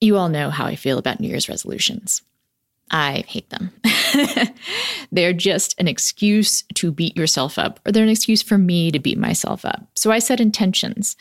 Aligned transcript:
You 0.00 0.16
all 0.16 0.28
know 0.28 0.50
how 0.50 0.66
I 0.66 0.76
feel 0.76 0.98
about 0.98 1.20
New 1.20 1.28
Year's 1.28 1.48
resolutions. 1.48 2.22
I 2.90 3.24
hate 3.28 3.50
them. 3.50 3.70
they're 5.12 5.32
just 5.32 5.78
an 5.78 5.86
excuse 5.86 6.64
to 6.74 6.90
beat 6.90 7.16
yourself 7.16 7.58
up, 7.58 7.80
or 7.86 7.92
they're 7.92 8.02
an 8.02 8.08
excuse 8.08 8.42
for 8.42 8.58
me 8.58 8.90
to 8.90 8.98
beat 8.98 9.18
myself 9.18 9.64
up. 9.64 9.86
So 9.94 10.10
I 10.10 10.18
set 10.18 10.40
intentions. 10.40 11.16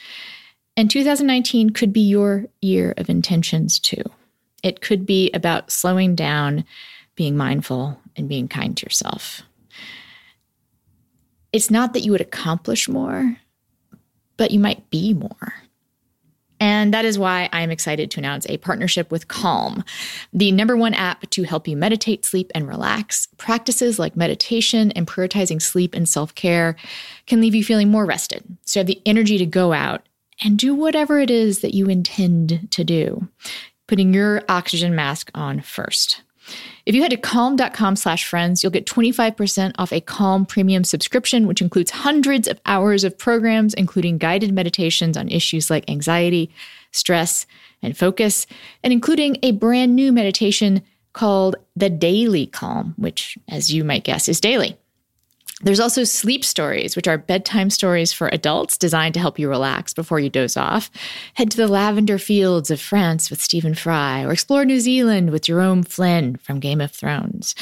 And 0.75 0.89
2019 0.89 1.72
could 1.72 1.94
be 1.94 2.02
your 2.02 2.45
year 2.61 2.94
of 2.97 3.09
intentions 3.09 3.80
too. 3.80 4.03
It 4.63 4.81
could 4.81 5.05
be 5.05 5.30
about 5.31 5.72
slowing 5.72 6.16
down, 6.16 6.66
being 7.16 7.38
mindful, 7.38 8.00
and 8.16 8.27
being 8.27 8.47
kind 8.47 8.75
to 8.77 8.85
yourself. 8.85 9.44
It's 11.52 11.69
not 11.69 11.94
that 11.94 12.02
you 12.02 12.11
would 12.11 12.22
accomplish 12.22 12.88
more, 12.88 13.38
but 14.38 14.52
you 14.52 14.59
might 14.59 14.89
be 14.89 15.13
more. 15.13 15.53
And 16.59 16.93
that 16.93 17.05
is 17.05 17.17
why 17.17 17.49
I 17.53 17.61
am 17.61 17.71
excited 17.71 18.11
to 18.11 18.19
announce 18.19 18.45
a 18.47 18.57
partnership 18.57 19.11
with 19.11 19.27
Calm, 19.27 19.83
the 20.33 20.52
number 20.52 20.75
one 20.75 20.93
app 20.93 21.29
to 21.31 21.43
help 21.43 21.67
you 21.67 21.77
meditate, 21.77 22.25
sleep, 22.25 22.51
and 22.53 22.67
relax. 22.67 23.27
Practices 23.38 23.99
like 23.99 24.17
meditation 24.17 24.91
and 24.91 25.07
prioritizing 25.07 25.61
sleep 25.61 25.93
and 25.93 26.07
self 26.07 26.35
care 26.35 26.75
can 27.27 27.41
leave 27.41 27.55
you 27.55 27.63
feeling 27.63 27.89
more 27.89 28.05
rested. 28.05 28.43
So 28.66 28.79
you 28.79 28.81
have 28.81 28.88
the 28.88 29.01
energy 29.05 29.38
to 29.38 29.45
go 29.45 29.73
out 29.73 30.01
and 30.43 30.57
do 30.57 30.73
whatever 30.73 31.19
it 31.19 31.29
is 31.29 31.59
that 31.59 31.73
you 31.73 31.88
intend 31.88 32.69
to 32.71 32.83
do, 32.83 33.27
putting 33.88 34.13
your 34.13 34.44
oxygen 34.49 34.95
mask 34.95 35.31
on 35.33 35.61
first. 35.61 36.21
If 36.89 36.95
you 36.95 37.03
head 37.03 37.11
to 37.11 37.17
calm.com 37.17 37.97
slash 37.97 38.27
friends, 38.27 38.63
you'll 38.63 38.71
get 38.71 38.87
25% 38.87 39.73
off 39.77 39.93
a 39.93 40.01
Calm 40.01 40.43
premium 40.43 40.83
subscription, 40.83 41.45
which 41.45 41.61
includes 41.61 41.91
hundreds 41.91 42.47
of 42.47 42.59
hours 42.65 43.03
of 43.03 43.15
programs, 43.15 43.75
including 43.75 44.17
guided 44.17 44.51
meditations 44.51 45.15
on 45.15 45.29
issues 45.29 45.69
like 45.69 45.87
anxiety, 45.87 46.49
stress, 46.91 47.45
and 47.83 47.95
focus, 47.95 48.47
and 48.83 48.91
including 48.91 49.37
a 49.43 49.51
brand 49.51 49.95
new 49.95 50.11
meditation 50.11 50.81
called 51.13 51.57
the 51.75 51.91
Daily 51.91 52.47
Calm, 52.47 52.95
which, 52.97 53.37
as 53.47 53.71
you 53.71 53.83
might 53.83 54.03
guess, 54.03 54.27
is 54.27 54.41
daily. 54.41 54.75
There's 55.62 55.80
also 55.81 56.06
sleep 56.06 56.46
stories, 56.46 56.96
which 56.96 57.08
are 57.08 57.18
bedtime 57.18 57.70
stories 57.70 58.14
for 58.14 58.30
adults 58.30 58.78
designed 58.78 59.14
to 59.16 59.20
help 59.20 59.38
you 59.38 59.50
relax 59.50 59.94
before 59.94 60.20
you 60.20 60.30
doze 60.30 60.56
off. 60.56 60.90
Head 61.34 61.52
to 61.52 61.58
the 61.58 61.68
lavender 61.68 62.18
fields 62.18 62.72
of 62.72 62.80
France 62.80 63.30
with 63.30 63.42
Stephen 63.42 63.75
Fry, 63.75 64.24
or 64.24 64.31
explore 64.31 64.64
New 64.64 64.80
Zealand 64.80 65.31
with 65.31 65.44
Jerome 65.44 65.84
Flynn 65.84 66.38
from 66.38 66.62
Game 66.62 66.80
of 66.80 66.92
Thrones. 66.92 67.56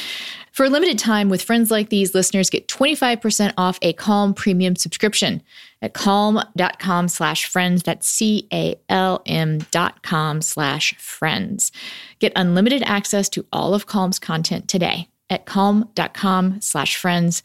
For 0.52 0.66
a 0.66 0.69
limited 0.69 1.00
time, 1.00 1.30
with 1.30 1.41
friends 1.41 1.72
like 1.72 1.90
these, 1.90 2.13
listeners 2.13 2.52
get 2.52 2.68
25% 2.68 3.53
off 3.58 3.80
a 3.81 3.94
Calm 3.94 4.35
premium 4.35 4.75
subscription 4.75 5.41
at 5.81 5.94
calm.com 5.94 7.08
slash 7.08 7.46
friends. 7.46 7.81
That's 7.81 8.08
C-A-L-M 8.08 9.59
dot 9.72 10.03
com 10.03 10.41
slash 10.41 10.96
friends. 10.97 11.72
Get 12.19 12.34
unlimited 12.35 12.84
access 12.84 13.28
to 13.29 13.46
all 13.52 13.74
of 13.74 13.88
Calm's 13.88 14.19
content 14.19 14.68
today 14.68 15.09
at 15.29 15.46
calm.com 15.46 16.62
slash 16.62 16.96
friends. 16.96 17.44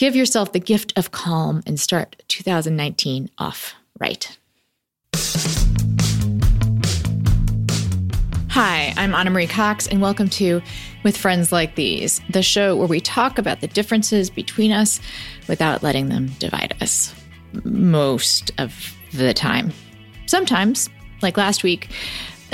Give 0.00 0.16
yourself 0.16 0.52
the 0.54 0.60
gift 0.60 0.94
of 0.96 1.10
calm 1.10 1.62
and 1.66 1.78
start 1.78 2.22
2019 2.28 3.28
off 3.36 3.74
right. 3.98 4.38
Hi, 8.48 8.94
I'm 8.96 9.14
Ana 9.14 9.28
Marie 9.28 9.46
Cox, 9.46 9.86
and 9.86 10.00
welcome 10.00 10.30
to 10.30 10.62
With 11.04 11.18
Friends 11.18 11.52
Like 11.52 11.74
These, 11.74 12.22
the 12.30 12.42
show 12.42 12.76
where 12.76 12.86
we 12.86 13.02
talk 13.02 13.36
about 13.36 13.60
the 13.60 13.66
differences 13.66 14.30
between 14.30 14.72
us 14.72 15.00
without 15.48 15.82
letting 15.82 16.08
them 16.08 16.28
divide 16.38 16.74
us. 16.80 17.14
Most 17.64 18.52
of 18.56 18.96
the 19.12 19.34
time. 19.34 19.70
Sometimes, 20.24 20.88
like 21.20 21.36
last 21.36 21.62
week, 21.62 21.90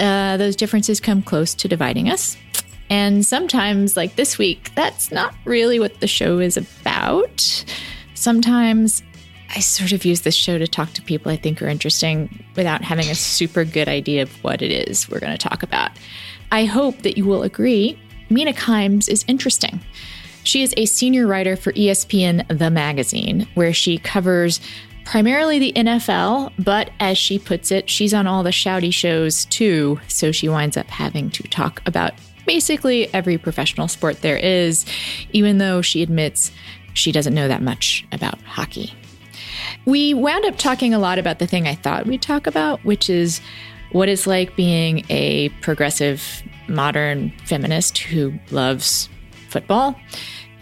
uh, 0.00 0.36
those 0.36 0.56
differences 0.56 0.98
come 0.98 1.22
close 1.22 1.54
to 1.54 1.68
dividing 1.68 2.10
us. 2.10 2.36
And 2.88 3.24
sometimes, 3.26 3.96
like 3.96 4.16
this 4.16 4.38
week, 4.38 4.70
that's 4.74 5.10
not 5.10 5.34
really 5.44 5.78
what 5.78 6.00
the 6.00 6.06
show 6.06 6.38
is 6.38 6.56
about. 6.56 7.64
Sometimes 8.14 9.02
I 9.54 9.60
sort 9.60 9.92
of 9.92 10.04
use 10.04 10.22
this 10.22 10.34
show 10.34 10.58
to 10.58 10.66
talk 10.66 10.92
to 10.94 11.02
people 11.02 11.30
I 11.30 11.36
think 11.36 11.62
are 11.62 11.68
interesting 11.68 12.44
without 12.56 12.82
having 12.82 13.08
a 13.08 13.14
super 13.14 13.64
good 13.64 13.88
idea 13.88 14.22
of 14.22 14.44
what 14.44 14.62
it 14.62 14.70
is 14.70 15.08
we're 15.08 15.20
going 15.20 15.36
to 15.36 15.48
talk 15.48 15.62
about. 15.62 15.90
I 16.52 16.64
hope 16.64 16.98
that 17.02 17.16
you 17.16 17.24
will 17.24 17.42
agree 17.42 17.98
Mina 18.28 18.52
Kimes 18.52 19.08
is 19.08 19.24
interesting. 19.28 19.80
She 20.42 20.62
is 20.62 20.74
a 20.76 20.86
senior 20.86 21.26
writer 21.26 21.56
for 21.56 21.72
ESPN 21.72 22.46
The 22.56 22.70
Magazine, 22.70 23.46
where 23.54 23.72
she 23.72 23.98
covers 23.98 24.60
primarily 25.04 25.58
the 25.58 25.72
NFL, 25.72 26.52
but 26.58 26.90
as 26.98 27.16
she 27.16 27.38
puts 27.38 27.70
it, 27.70 27.88
she's 27.88 28.12
on 28.12 28.26
all 28.26 28.42
the 28.42 28.50
shouty 28.50 28.92
shows 28.92 29.44
too, 29.46 30.00
so 30.08 30.32
she 30.32 30.48
winds 30.48 30.76
up 30.76 30.88
having 30.88 31.30
to 31.30 31.42
talk 31.44 31.80
about 31.86 32.14
basically 32.46 33.12
every 33.12 33.38
professional 33.38 33.88
sport 33.88 34.22
there 34.22 34.36
is, 34.36 34.86
even 35.32 35.58
though 35.58 35.82
she 35.82 36.02
admits 36.02 36.52
she 36.94 37.12
doesn't 37.12 37.34
know 37.34 37.48
that 37.48 37.62
much 37.62 38.06
about 38.12 38.40
hockey. 38.42 38.92
We 39.84 40.14
wound 40.14 40.44
up 40.44 40.56
talking 40.56 40.94
a 40.94 40.98
lot 40.98 41.18
about 41.18 41.38
the 41.38 41.46
thing 41.46 41.68
I 41.68 41.74
thought 41.74 42.06
we'd 42.06 42.22
talk 42.22 42.46
about, 42.46 42.84
which 42.84 43.10
is 43.10 43.40
what 43.92 44.08
it's 44.08 44.26
like 44.26 44.56
being 44.56 45.04
a 45.08 45.48
progressive, 45.60 46.42
modern 46.68 47.32
feminist 47.44 47.98
who 47.98 48.32
loves 48.50 49.08
football. 49.48 49.94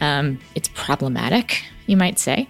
Um, 0.00 0.38
it's 0.54 0.68
problematic, 0.74 1.62
you 1.86 1.96
might 1.96 2.18
say. 2.18 2.48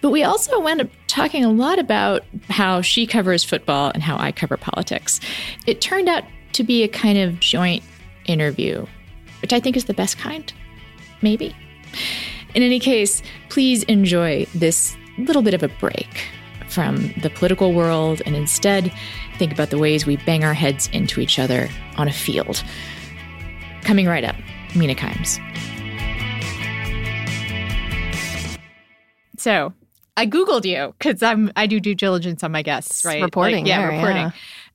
But 0.00 0.10
we 0.10 0.22
also 0.22 0.58
wound 0.60 0.80
up 0.80 0.88
talking 1.06 1.44
a 1.44 1.50
lot 1.50 1.78
about 1.78 2.24
how 2.48 2.80
she 2.80 3.06
covers 3.06 3.44
football 3.44 3.90
and 3.92 4.02
how 4.02 4.16
I 4.16 4.32
cover 4.32 4.56
politics. 4.56 5.20
It 5.66 5.80
turned 5.80 6.08
out 6.08 6.24
to 6.54 6.64
be 6.64 6.82
a 6.82 6.88
kind 6.88 7.18
of 7.18 7.38
joint 7.40 7.84
interview, 8.26 8.86
which 9.42 9.52
I 9.52 9.60
think 9.60 9.76
is 9.76 9.86
the 9.86 9.94
best 9.94 10.18
kind, 10.18 10.52
maybe. 11.22 11.54
In 12.54 12.62
any 12.62 12.80
case, 12.80 13.22
please 13.48 13.82
enjoy 13.84 14.46
this 14.54 14.96
little 15.18 15.42
bit 15.42 15.54
of 15.54 15.62
a 15.62 15.68
break 15.68 16.26
from 16.68 17.12
the 17.22 17.30
political 17.30 17.72
world 17.72 18.22
and 18.24 18.36
instead 18.36 18.92
think 19.38 19.52
about 19.52 19.70
the 19.70 19.78
ways 19.78 20.06
we 20.06 20.16
bang 20.18 20.44
our 20.44 20.54
heads 20.54 20.88
into 20.92 21.20
each 21.20 21.38
other 21.38 21.68
on 21.96 22.08
a 22.08 22.12
field. 22.12 22.62
Coming 23.82 24.06
right 24.06 24.24
up, 24.24 24.36
Mina 24.76 24.94
Kimes. 24.94 25.38
So, 29.38 29.72
I 30.16 30.26
googled 30.26 30.66
you 30.66 30.94
because 30.98 31.22
I'm 31.22 31.50
I 31.56 31.66
do 31.66 31.80
due 31.80 31.94
diligence 31.94 32.44
on 32.44 32.52
my 32.52 32.62
guests, 32.62 33.04
right? 33.04 33.22
Reporting, 33.22 33.64
like, 33.64 33.68
yeah, 33.68 33.78
there, 33.80 33.90
reporting. 33.92 34.22
yeah. 34.22 34.30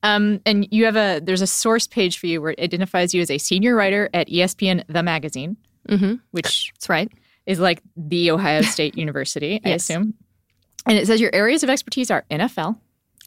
Um, 0.06 0.40
and 0.46 0.68
you 0.70 0.84
have 0.84 0.96
a 0.96 1.20
there's 1.20 1.42
a 1.42 1.46
source 1.46 1.86
page 1.86 2.18
for 2.18 2.26
you 2.26 2.40
where 2.40 2.52
it 2.52 2.60
identifies 2.60 3.12
you 3.14 3.20
as 3.22 3.30
a 3.30 3.38
senior 3.38 3.74
writer 3.74 4.08
at 4.14 4.28
ESPN 4.28 4.84
The 4.88 5.02
Magazine, 5.02 5.56
Mm-hmm. 5.88 6.14
which 6.32 6.72
That's 6.74 6.88
right. 6.88 7.10
is 7.46 7.60
like 7.60 7.80
the 7.96 8.30
Ohio 8.30 8.62
State 8.62 8.96
University, 8.98 9.60
I 9.64 9.70
Yes. 9.70 9.82
assume. 9.82 10.14
And 10.86 10.96
it 10.98 11.06
says 11.06 11.20
your 11.20 11.34
areas 11.34 11.62
of 11.62 11.70
expertise 11.70 12.10
are 12.10 12.24
NFL, 12.30 12.78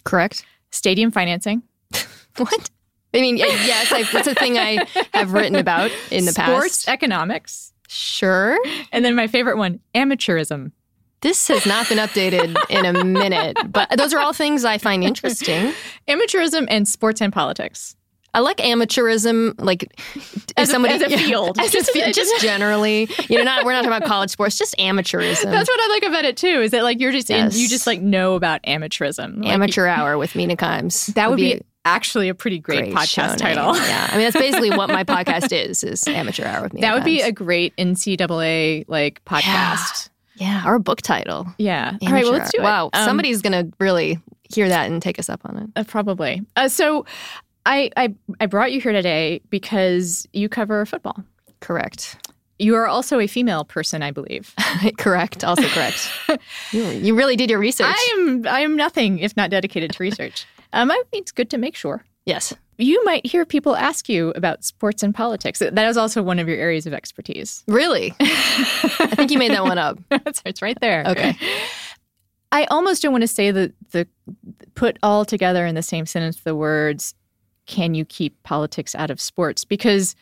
Correct. 0.03 0.45
stadium 0.71 1.11
financing, 1.11 1.63
What? 2.37 2.69
I 3.13 3.21
mean, 3.21 3.37
yes, 3.37 3.91
I, 3.91 4.03
that's 4.13 4.27
a 4.27 4.35
thing 4.35 4.57
I 4.57 4.85
have 5.13 5.33
written 5.33 5.55
about 5.55 5.89
in 6.11 6.25
the 6.25 6.31
sports 6.31 6.35
past. 6.35 6.49
Sports 6.51 6.87
economics, 6.87 7.73
Sure. 7.87 8.57
and 8.91 9.03
then 9.03 9.15
my 9.15 9.27
favorite 9.27 9.57
one, 9.57 9.79
amateurism. 9.95 10.71
This 11.21 11.47
has 11.49 11.65
not 11.65 11.89
been 11.89 11.97
updated 11.97 12.55
in 12.69 12.85
a 12.85 13.03
minute, 13.03 13.57
but 13.69 13.89
those 13.97 14.13
are 14.13 14.19
all 14.19 14.33
things 14.33 14.63
I 14.63 14.77
find 14.77 15.03
interesting. 15.03 15.73
Amateurism 16.07 16.65
and 16.69 16.87
sports 16.87 17.21
and 17.21 17.33
politics. 17.33 17.95
I 18.33 18.41
like 18.41 18.57
amateurism, 18.57 19.55
like 19.59 19.91
as, 20.55 20.69
somebody, 20.69 20.93
a, 20.93 20.97
as 20.97 21.01
a 21.13 21.17
field, 21.17 21.59
as 21.59 21.71
just, 21.71 21.89
a, 21.95 22.11
just 22.13 22.41
generally. 22.41 23.09
You 23.27 23.39
know, 23.39 23.43
not 23.43 23.65
we're 23.65 23.71
not 23.71 23.83
talking 23.83 23.97
about 23.97 24.07
college 24.07 24.29
sports, 24.29 24.57
just 24.57 24.77
amateurism. 24.77 25.45
That's 25.45 25.67
what 25.67 25.79
I 25.79 25.87
like 25.93 26.03
about 26.03 26.25
it 26.25 26.37
too. 26.37 26.61
Is 26.61 26.71
that 26.71 26.83
like 26.83 26.99
you're 26.99 27.11
just 27.11 27.29
yes. 27.29 27.55
in, 27.55 27.61
you 27.61 27.67
just 27.67 27.87
like 27.87 28.01
know 28.01 28.35
about 28.35 28.61
amateurism, 28.63 29.43
like 29.43 29.51
amateur 29.51 29.87
hour 29.87 30.17
with 30.17 30.35
Mina 30.35 30.55
Kimes. 30.55 31.13
That 31.15 31.31
would, 31.31 31.37
be, 31.37 31.55
be 31.55 31.61
actually 31.85 32.29
a 32.29 32.35
pretty 32.35 32.59
great, 32.59 32.93
great 32.93 32.93
podcast 32.93 33.37
title. 33.37 33.75
yeah, 33.75 34.09
I 34.11 34.17
mean 34.17 34.25
that's 34.25 34.37
basically 34.37 34.69
what 34.69 34.89
my 34.89 35.03
podcast 35.03 35.51
is: 35.51 35.83
is 35.83 36.07
amateur 36.07 36.45
hour 36.45 36.63
with 36.63 36.73
Mina. 36.75 36.85
That 36.85 36.93
would 36.93 37.01
Kimes. 37.01 37.05
be 37.05 37.21
a 37.21 37.31
great 37.31 37.75
NCAA 37.77 38.85
like 38.87 39.25
podcast. 39.25 39.41
Yeah, 40.05 40.08
yeah 40.39 40.63
our 40.65 40.79
book 40.79 41.01
title. 41.01 41.47
Yeah. 41.57 41.89
Amateur 41.89 42.05
All 42.07 42.13
right, 42.13 42.23
well 42.23 42.33
let's 42.33 42.51
do 42.51 42.59
it. 42.59 42.63
Wow, 42.63 42.89
um, 42.93 43.05
somebody's 43.05 43.41
gonna 43.41 43.67
really 43.79 44.19
hear 44.53 44.67
that 44.67 44.89
and 44.89 45.01
take 45.01 45.19
us 45.19 45.29
up 45.29 45.41
on 45.45 45.57
it. 45.57 45.69
Uh, 45.75 45.83
probably. 45.83 46.41
Uh, 46.55 46.67
so 46.67 47.05
I, 47.65 47.91
I 47.95 48.15
I 48.39 48.45
brought 48.47 48.71
you 48.71 48.81
here 48.81 48.91
today 48.91 49.41
because 49.49 50.27
you 50.33 50.49
cover 50.49 50.85
football. 50.85 51.23
Correct. 51.59 52.17
You 52.57 52.75
are 52.75 52.87
also 52.87 53.19
a 53.19 53.27
female 53.27 53.63
person, 53.63 54.03
I 54.03 54.11
believe. 54.11 54.53
correct. 54.97 55.43
Also 55.43 55.67
correct. 55.69 56.09
you, 56.73 56.83
you, 56.83 57.15
really 57.15 57.37
did 57.37 57.49
your 57.49 57.59
research. 57.59 57.87
I 57.87 58.15
am 58.17 58.47
I 58.47 58.61
am 58.61 58.75
nothing 58.75 59.19
if 59.19 59.37
not 59.37 59.49
dedicated 59.49 59.91
to 59.91 60.03
research. 60.03 60.45
Um, 60.71 60.91
I 60.91 61.01
think 61.09 61.23
it's 61.23 61.31
good 61.31 61.49
to 61.49 61.57
make 61.57 61.75
sure. 61.75 62.05
Yes. 62.29 62.53
You 62.77 63.03
might 63.03 63.25
hear 63.25 63.45
people 63.45 63.75
ask 63.75 64.07
you 64.07 64.29
about 64.35 64.63
sports 64.63 65.03
and 65.03 65.13
politics. 65.13 65.59
That 65.59 65.77
is 65.87 65.97
also 65.97 66.21
one 66.23 66.39
of 66.39 66.47
your 66.47 66.57
areas 66.57 66.85
of 66.85 66.93
expertise. 66.93 67.63
Really? 67.67 68.13
I 68.19 69.11
think 69.15 69.31
you 69.31 69.37
made 69.37 69.51
that 69.51 69.63
one 69.63 69.77
up. 69.77 69.99
it's 70.45 70.61
right 70.61 70.77
there. 70.79 71.03
Okay. 71.07 71.35
I 72.51 72.65
almost 72.65 73.01
don't 73.01 73.11
want 73.11 73.23
to 73.23 73.27
say 73.27 73.51
the 73.51 73.73
the 73.91 74.07
put 74.75 74.97
all 75.03 75.25
together 75.25 75.65
in 75.65 75.75
the 75.75 75.83
same 75.83 76.05
sentence 76.05 76.39
the 76.41 76.55
words 76.55 77.13
can 77.65 77.93
you 77.93 78.05
keep 78.05 78.41
politics 78.43 78.95
out 78.95 79.11
of 79.11 79.19
sports? 79.21 79.63
Because 79.65 80.15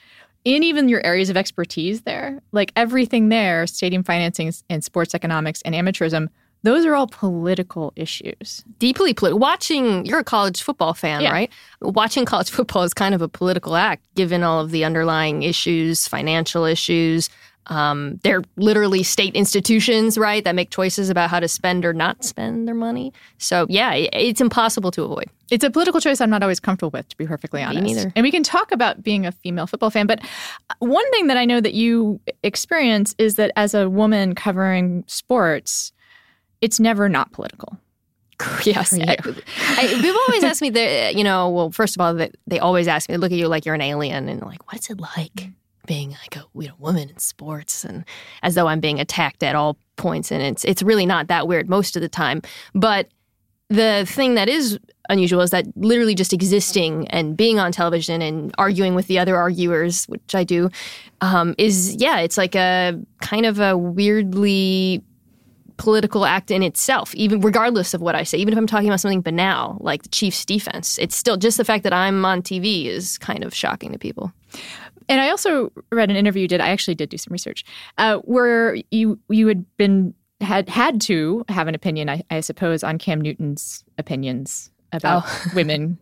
in 0.44 0.64
even 0.64 0.90
your 0.90 1.06
areas 1.06 1.30
of 1.30 1.38
expertise 1.38 2.02
there, 2.02 2.42
like 2.52 2.72
everything 2.76 3.30
there, 3.30 3.68
stadium 3.68 4.04
financing 4.04 4.54
and 4.70 4.84
sports 4.84 5.14
economics 5.14 5.62
and 5.64 5.76
amateurism, 5.76 6.28
those 6.68 6.86
are 6.86 6.96
all 6.96 7.08
political 7.08 7.94
issues. 7.96 8.64
Deeply 8.78 9.14
political. 9.14 9.40
Watching, 9.40 10.06
you're 10.06 10.20
a 10.20 10.24
college 10.24 10.62
football 10.62 10.94
fan, 10.94 11.22
yeah. 11.22 11.32
right? 11.32 11.52
Watching 11.82 12.26
college 12.26 12.50
football 12.50 12.84
is 12.84 12.94
kind 12.94 13.16
of 13.16 13.22
a 13.22 13.28
political 13.30 13.76
act, 13.76 14.04
given 14.16 14.44
all 14.44 14.60
of 14.60 14.72
the 14.72 14.84
underlying 14.84 15.44
issues, 15.44 16.08
financial 16.08 16.66
issues, 16.66 17.30
um, 17.68 18.20
they're 18.24 18.44
literally 18.56 19.04
state 19.04 19.36
institutions, 19.36 20.18
right, 20.18 20.44
that 20.44 20.56
make 20.56 20.70
choices 20.70 21.10
about 21.10 21.30
how 21.30 21.40
to 21.40 21.48
spend 21.48 21.86
or 21.86 21.94
not 21.94 22.24
spend 22.24 22.68
their 22.68 22.76
money. 22.76 23.14
So, 23.38 23.66
yeah, 23.70 23.94
it's 23.94 24.42
impossible 24.42 24.92
to 24.92 25.04
avoid. 25.04 25.30
It's 25.52 25.64
a 25.64 25.70
political 25.70 26.00
choice 26.00 26.22
I'm 26.22 26.30
not 26.30 26.44
always 26.44 26.60
comfortable 26.60 26.92
with, 26.92 27.08
to 27.10 27.18
be 27.18 27.26
perfectly 27.26 27.62
honest. 27.64 27.84
Me 27.84 27.94
neither. 27.94 28.12
And 28.16 28.24
we 28.24 28.32
can 28.32 28.44
talk 28.44 28.72
about 28.72 29.04
being 29.04 29.26
a 29.26 29.32
female 29.32 29.68
football 29.68 29.90
fan, 29.90 30.08
but 30.08 30.22
one 30.80 31.10
thing 31.12 31.28
that 31.28 31.38
I 31.38 31.46
know 31.46 31.62
that 31.62 31.74
you 31.74 32.20
experience 32.44 33.16
is 33.18 33.36
that 33.36 33.52
as 33.56 33.74
a 33.74 33.90
woman 33.90 34.36
covering 34.36 35.04
sports, 35.08 35.92
it's 36.62 36.80
never 36.80 37.10
not 37.10 37.32
political. 37.32 37.78
Yes. 38.64 38.94
I, 38.94 39.18
I, 39.60 39.88
people 39.88 40.22
always 40.28 40.44
ask 40.44 40.62
me, 40.62 40.70
that, 40.70 41.16
you 41.16 41.24
know, 41.24 41.50
well, 41.50 41.72
first 41.72 41.96
of 41.96 42.02
all, 42.02 42.14
they, 42.14 42.30
they 42.46 42.60
always 42.60 42.88
ask 42.88 43.10
me, 43.10 43.14
they 43.14 43.18
look 43.18 43.32
at 43.32 43.38
you 43.38 43.48
like 43.48 43.66
you're 43.66 43.74
an 43.74 43.82
alien 43.82 44.30
and 44.30 44.42
like, 44.42 44.72
what 44.72 44.80
is 44.80 44.90
it 44.92 45.00
like? 45.00 45.50
being 45.88 46.12
like 46.12 46.36
a 46.36 46.44
you 46.54 46.68
know, 46.68 46.76
woman 46.78 47.10
in 47.10 47.18
sports 47.18 47.84
and 47.84 48.06
as 48.44 48.54
though 48.54 48.68
I'm 48.68 48.80
being 48.80 49.00
attacked 49.00 49.42
at 49.42 49.56
all 49.56 49.78
points 49.96 50.32
and 50.32 50.44
it's 50.44 50.64
it's 50.66 50.84
really 50.84 51.08
not 51.08 51.28
that 51.30 51.48
weird 51.48 51.70
most 51.70 51.96
of 51.96 52.04
the 52.04 52.10
time 52.10 52.44
but 52.76 53.08
the 53.70 54.06
thing 54.08 54.36
that 54.36 54.48
is 54.48 54.78
unusual 55.10 55.42
is 55.42 55.50
that 55.50 55.66
literally 55.76 56.14
just 56.14 56.34
existing 56.34 57.08
and 57.08 57.36
being 57.36 57.58
on 57.58 57.72
television 57.72 58.22
and 58.22 58.54
arguing 58.58 58.94
with 58.94 59.08
the 59.08 59.18
other 59.18 59.36
arguers 59.36 60.06
which 60.06 60.36
I 60.36 60.44
do 60.44 60.70
um, 61.22 61.56
is 61.58 61.96
yeah 61.96 62.20
it's 62.20 62.38
like 62.38 62.54
a 62.54 63.00
kind 63.22 63.46
of 63.46 63.60
a 63.60 63.76
weirdly 63.76 65.04
political 65.78 66.26
act 66.26 66.52
in 66.52 66.64
itself, 66.64 67.14
even 67.16 67.40
regardless 67.42 67.94
of 67.94 68.02
what 68.02 68.16
I 68.16 68.24
say, 68.24 68.38
even 68.38 68.54
if 68.54 68.58
I'm 68.58 68.68
talking 68.68 68.90
about 68.90 69.00
something 69.00 69.22
banal 69.22 69.78
like 69.80 70.04
the 70.04 70.10
Chiefs 70.10 70.46
defense, 70.46 70.98
it's 70.98 71.16
still 71.16 71.38
just 71.38 71.58
the 71.58 71.66
fact 71.66 71.84
that 71.84 71.94
I'm 71.94 72.26
on 72.26 72.42
TV 72.42 72.86
is 72.86 73.18
kind 73.18 73.44
of 73.44 73.54
shocking 73.54 73.92
to 73.94 74.00
people. 74.00 74.32
And 75.10 75.22
I 75.22 75.30
also 75.30 75.72
read 75.92 76.10
an 76.10 76.18
interview 76.18 76.42
you 76.42 76.48
did. 76.48 76.62
I 76.62 76.70
actually 76.70 76.96
did 76.96 77.10
do 77.10 77.18
some 77.18 77.32
research 77.32 77.64
uh, 77.98 78.18
where 78.20 78.78
you 78.92 79.20
you 79.30 79.48
had 79.48 79.66
been 79.78 80.14
had 80.42 80.70
had 80.70 81.02
to 81.02 81.46
have 81.50 81.68
an 81.68 81.76
opinion, 81.76 82.10
I, 82.10 82.24
I 82.30 82.42
suppose, 82.42 82.84
on 82.84 82.98
Cam 82.98 83.22
Newton's 83.22 83.84
opinions 83.98 84.72
about 84.92 85.24
oh. 85.26 85.52
women, 85.56 85.98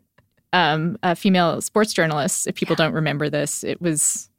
um, 0.54 0.98
uh, 1.04 1.16
female 1.16 1.62
sports 1.62 1.94
journalists. 1.94 2.48
If 2.48 2.56
people 2.56 2.76
yeah. 2.78 2.86
don't 2.86 2.94
remember 2.94 3.30
this, 3.30 3.64
it 3.64 3.82
was 3.82 4.30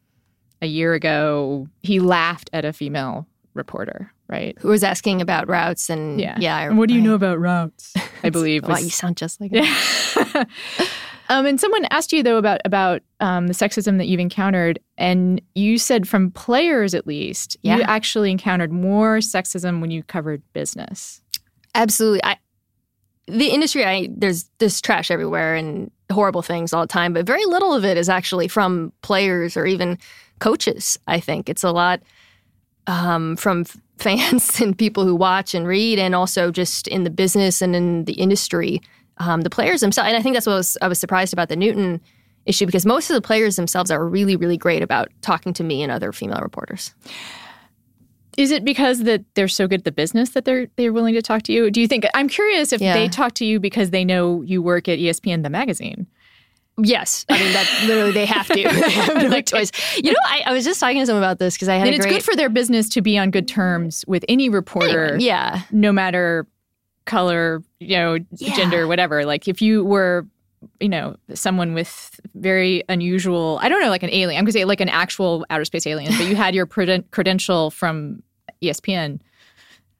a 0.60 0.66
year 0.66 0.94
ago. 0.94 1.68
He 1.82 2.00
laughed 2.00 2.50
at 2.52 2.64
a 2.64 2.72
female 2.72 3.26
reporter, 3.54 4.12
right? 4.28 4.56
Who 4.60 4.68
was 4.68 4.82
asking 4.82 5.20
about 5.20 5.48
routes 5.48 5.90
and 5.90 6.20
yeah, 6.20 6.36
yeah. 6.38 6.60
and 6.60 6.78
what 6.78 6.88
do 6.88 6.94
you 6.94 7.00
know 7.00 7.14
about 7.14 7.38
routes? 7.38 7.94
I 8.22 8.30
believe. 8.30 8.64
wow, 8.64 8.78
you 8.78 8.90
sound 8.90 9.16
just 9.16 9.40
like 9.40 9.52
yeah. 9.54 10.44
Um, 11.28 11.46
and 11.46 11.60
someone 11.60 11.86
asked 11.90 12.12
you 12.12 12.22
though 12.22 12.36
about 12.36 12.60
about 12.64 13.02
um, 13.20 13.48
the 13.48 13.52
sexism 13.52 13.98
that 13.98 14.06
you've 14.06 14.20
encountered, 14.20 14.78
and 14.96 15.40
you 15.54 15.78
said 15.78 16.08
from 16.08 16.30
players 16.30 16.94
at 16.94 17.06
least, 17.06 17.56
yeah. 17.62 17.78
you 17.78 17.82
actually 17.82 18.30
encountered 18.30 18.72
more 18.72 19.18
sexism 19.18 19.80
when 19.80 19.90
you 19.90 20.02
covered 20.02 20.42
business. 20.52 21.20
Absolutely, 21.74 22.22
I, 22.22 22.36
the 23.26 23.48
industry. 23.48 23.84
I 23.84 24.08
there's 24.16 24.44
there's 24.58 24.80
trash 24.80 25.10
everywhere 25.10 25.56
and 25.56 25.90
horrible 26.12 26.42
things 26.42 26.72
all 26.72 26.82
the 26.82 26.86
time, 26.86 27.12
but 27.12 27.26
very 27.26 27.44
little 27.44 27.74
of 27.74 27.84
it 27.84 27.96
is 27.96 28.08
actually 28.08 28.48
from 28.48 28.92
players 29.02 29.56
or 29.56 29.66
even 29.66 29.98
coaches. 30.38 30.98
I 31.08 31.18
think 31.18 31.48
it's 31.48 31.64
a 31.64 31.72
lot 31.72 32.02
um, 32.86 33.36
from 33.36 33.64
fans 33.98 34.60
and 34.60 34.76
people 34.76 35.04
who 35.04 35.14
watch 35.14 35.54
and 35.54 35.66
read, 35.66 35.98
and 35.98 36.14
also 36.14 36.50
just 36.50 36.88
in 36.88 37.04
the 37.04 37.10
business 37.10 37.62
and 37.62 37.74
in 37.74 38.04
the 38.04 38.14
industry 38.14 38.80
um, 39.18 39.42
the 39.42 39.50
players 39.50 39.80
themselves. 39.80 40.08
And 40.08 40.16
I 40.16 40.22
think 40.22 40.34
that's 40.34 40.46
what 40.46 40.54
was, 40.56 40.76
I 40.82 40.88
was 40.88 40.98
surprised 40.98 41.32
about 41.32 41.48
the 41.48 41.56
Newton 41.56 42.00
issue 42.44 42.66
because 42.66 42.86
most 42.86 43.10
of 43.10 43.14
the 43.14 43.22
players 43.22 43.56
themselves 43.56 43.90
are 43.90 44.06
really, 44.06 44.36
really 44.36 44.56
great 44.56 44.82
about 44.82 45.08
talking 45.20 45.52
to 45.54 45.64
me 45.64 45.82
and 45.82 45.90
other 45.90 46.12
female 46.12 46.40
reporters. 46.40 46.94
Is 48.36 48.50
it 48.50 48.64
because 48.64 49.04
that 49.04 49.24
they're 49.34 49.48
so 49.48 49.66
good 49.66 49.80
at 49.80 49.84
the 49.84 49.92
business 49.92 50.30
that 50.30 50.44
they're 50.44 50.66
they're 50.76 50.92
willing 50.92 51.14
to 51.14 51.22
talk 51.22 51.42
to 51.44 51.52
you? 51.52 51.70
Do 51.70 51.80
you 51.80 51.88
think 51.88 52.04
I'm 52.12 52.28
curious 52.28 52.70
if 52.70 52.82
yeah. 52.82 52.92
they 52.92 53.08
talk 53.08 53.32
to 53.34 53.46
you 53.46 53.58
because 53.58 53.90
they 53.90 54.04
know 54.04 54.42
you 54.42 54.60
work 54.60 54.88
at 54.88 54.98
ESPN 54.98 55.42
the 55.42 55.48
magazine? 55.48 56.06
Yes, 56.78 57.24
I 57.30 57.38
mean 57.38 57.52
that 57.54 57.84
literally 57.86 58.12
they 58.12 58.26
have 58.26 58.46
to. 58.48 58.54
they 58.54 58.90
have 58.90 59.30
no 59.30 59.40
choice. 59.40 59.70
You 59.96 60.12
know, 60.12 60.18
I, 60.26 60.42
I, 60.46 60.52
was 60.52 60.64
just 60.64 60.78
talking 60.78 61.00
to 61.00 61.06
someone 61.06 61.22
about 61.22 61.38
this 61.38 61.54
because 61.54 61.70
I 61.70 61.76
had. 61.76 61.86
And 61.86 61.96
it's 61.96 62.04
great... 62.04 62.16
good 62.16 62.22
for 62.22 62.36
their 62.36 62.50
business 62.50 62.90
to 62.90 63.00
be 63.00 63.16
on 63.16 63.30
good 63.30 63.48
terms 63.48 64.04
with 64.06 64.26
any 64.28 64.50
reporter. 64.50 65.06
Anyway, 65.06 65.24
yeah, 65.24 65.62
no 65.70 65.90
matter 65.90 66.46
color, 67.06 67.62
you 67.80 67.96
know, 67.96 68.18
yeah. 68.32 68.54
gender, 68.54 68.86
whatever. 68.86 69.24
Like 69.24 69.48
if 69.48 69.62
you 69.62 69.84
were, 69.84 70.26
you 70.80 70.88
know, 70.88 71.16
someone 71.32 71.72
with 71.72 72.20
very 72.34 72.82
unusual, 72.90 73.58
I 73.62 73.70
don't 73.70 73.80
know, 73.80 73.88
like 73.88 74.02
an 74.02 74.10
alien, 74.10 74.38
I'm 74.38 74.44
going 74.44 74.52
to 74.52 74.58
say 74.58 74.64
like 74.66 74.82
an 74.82 74.90
actual 74.90 75.46
outer 75.48 75.64
space 75.64 75.86
alien, 75.86 76.12
but 76.18 76.26
you 76.26 76.36
had 76.36 76.54
your 76.54 76.66
creden- 76.66 77.10
credential 77.10 77.70
from 77.70 78.22
ESPN, 78.62 79.20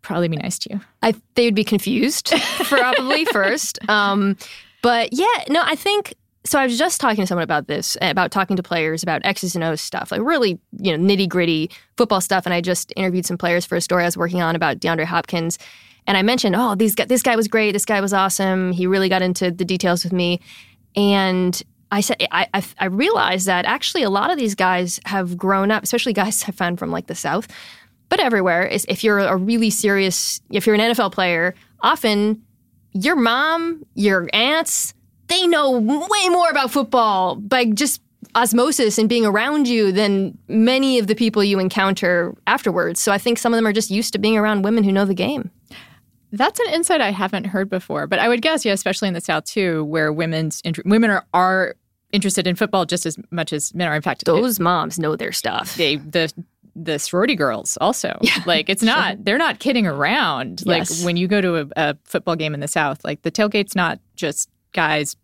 probably 0.02 0.28
be 0.28 0.37
nice 0.37 0.59
to 0.61 0.75
you. 0.75 0.80
I 1.02 1.14
they 1.35 1.47
would 1.47 1.54
be 1.54 1.64
confused 1.64 2.33
probably 2.64 3.25
first. 3.33 3.78
Um, 3.88 4.37
but 4.83 5.09
yeah, 5.12 5.45
no, 5.49 5.62
I 5.64 5.75
think 5.75 6.14
so. 6.46 6.58
I 6.58 6.64
was 6.66 6.78
just 6.78 7.00
talking 7.00 7.22
to 7.22 7.26
someone 7.26 7.44
about 7.44 7.66
this, 7.66 7.96
eh, 8.00 8.10
about 8.10 8.30
talking 8.30 8.56
to 8.56 8.62
players 8.62 9.02
about 9.02 9.20
X's 9.24 9.54
and 9.54 9.64
O's 9.64 9.80
stuff, 9.80 10.10
like 10.10 10.22
really, 10.22 10.58
you 10.78 10.96
know, 10.96 11.14
nitty 11.14 11.28
gritty 11.28 11.70
football 11.96 12.20
stuff. 12.20 12.46
And 12.46 12.54
I 12.54 12.60
just 12.60 12.92
interviewed 12.96 13.26
some 13.26 13.36
players 13.38 13.66
for 13.66 13.76
a 13.76 13.80
story 13.80 14.04
I 14.04 14.06
was 14.06 14.16
working 14.16 14.40
on 14.40 14.56
about 14.56 14.78
DeAndre 14.78 15.04
Hopkins. 15.04 15.58
And 16.06 16.16
I 16.16 16.22
mentioned, 16.22 16.54
oh, 16.56 16.74
these 16.74 16.94
this 16.94 17.22
guy 17.22 17.36
was 17.36 17.48
great. 17.48 17.72
This 17.72 17.84
guy 17.84 18.00
was 18.00 18.12
awesome. 18.12 18.72
He 18.72 18.86
really 18.86 19.08
got 19.08 19.22
into 19.22 19.50
the 19.50 19.64
details 19.64 20.04
with 20.04 20.12
me. 20.12 20.40
And 20.94 21.60
I 21.90 22.00
said, 22.00 22.26
I, 22.30 22.46
I, 22.54 22.64
I 22.78 22.86
realized 22.86 23.46
that 23.46 23.64
actually 23.64 24.02
a 24.02 24.10
lot 24.10 24.30
of 24.30 24.36
these 24.36 24.54
guys 24.54 24.98
have 25.04 25.36
grown 25.36 25.70
up, 25.70 25.82
especially 25.82 26.12
guys 26.12 26.44
I 26.48 26.52
found 26.52 26.78
from 26.78 26.90
like 26.90 27.06
the 27.06 27.14
South, 27.14 27.48
but 28.08 28.20
everywhere. 28.20 28.68
If 28.70 29.04
you're 29.04 29.18
a 29.18 29.36
really 29.36 29.70
serious, 29.70 30.40
if 30.50 30.66
you're 30.66 30.74
an 30.74 30.80
NFL 30.80 31.12
player, 31.12 31.54
often 31.80 32.42
your 32.92 33.16
mom, 33.16 33.84
your 33.94 34.28
aunts, 34.32 34.94
they 35.28 35.47
know 35.47 35.78
way 35.78 36.28
more 36.28 36.50
about 36.50 36.71
football 36.71 37.37
by 37.37 37.66
just 37.66 38.00
osmosis 38.35 38.99
and 38.99 39.09
being 39.09 39.25
around 39.25 39.66
you 39.66 39.92
than 39.92 40.37
many 40.49 40.99
of 40.99 41.06
the 41.06 41.14
people 41.14 41.42
you 41.42 41.59
encounter 41.59 42.35
afterwards. 42.47 43.00
So 43.00 43.12
I 43.12 43.18
think 43.18 43.38
some 43.38 43.52
of 43.52 43.59
them 43.59 43.66
are 43.66 43.73
just 43.73 43.90
used 43.90 44.12
to 44.12 44.18
being 44.18 44.37
around 44.37 44.62
women 44.62 44.85
who 44.85 44.92
know 44.92 45.04
the 45.04 45.14
game. 45.14 45.50
That's 46.33 46.61
an 46.61 46.66
insight 46.73 47.00
I 47.00 47.12
haven't 47.12 47.45
heard 47.45 47.71
before, 47.71 48.06
but 48.06 48.18
I 48.18 48.28
would 48.28 48.42
guess, 48.42 48.64
yeah, 48.64 48.73
especially 48.73 49.09
in 49.09 49.14
the 49.14 49.21
South 49.21 49.45
too, 49.45 49.85
where 49.85 50.12
women's 50.12 50.61
women 50.85 51.11
are, 51.11 51.25
are 51.33 51.76
interested 52.12 52.47
in 52.47 52.56
football 52.56 52.85
just 52.85 53.06
as 53.06 53.16
much 53.30 53.52
as 53.52 53.75
men 53.75 53.88
are. 53.88 53.95
In 53.95 54.02
fact, 54.02 54.25
those 54.25 54.59
it, 54.59 54.62
moms 54.62 54.99
know 54.99 55.16
their 55.16 55.33
stuff. 55.33 55.76
They 55.76 55.97
the 55.97 56.33
the 56.75 56.99
sorority 56.99 57.37
girls 57.37 57.78
also. 57.80 58.18
Yeah, 58.23 58.42
like 58.45 58.68
it's 58.68 58.83
not 58.83 59.14
sure. 59.14 59.23
they're 59.23 59.38
not 59.38 59.61
kidding 59.61 59.87
around. 59.87 60.62
Yes. 60.66 60.99
Like 60.99 61.06
when 61.06 61.16
you 61.16 61.28
go 61.28 61.40
to 61.40 61.56
a, 61.56 61.66
a, 61.76 61.97
football 62.04 62.37
game 62.37 62.54
in 62.54 62.61
the 62.61 62.68
South, 62.68 63.04
like 63.04 63.23
the 63.23 63.30
tailgate's 63.30 63.75
not 63.75 64.00
just 64.14 64.50
guys 64.76 65.16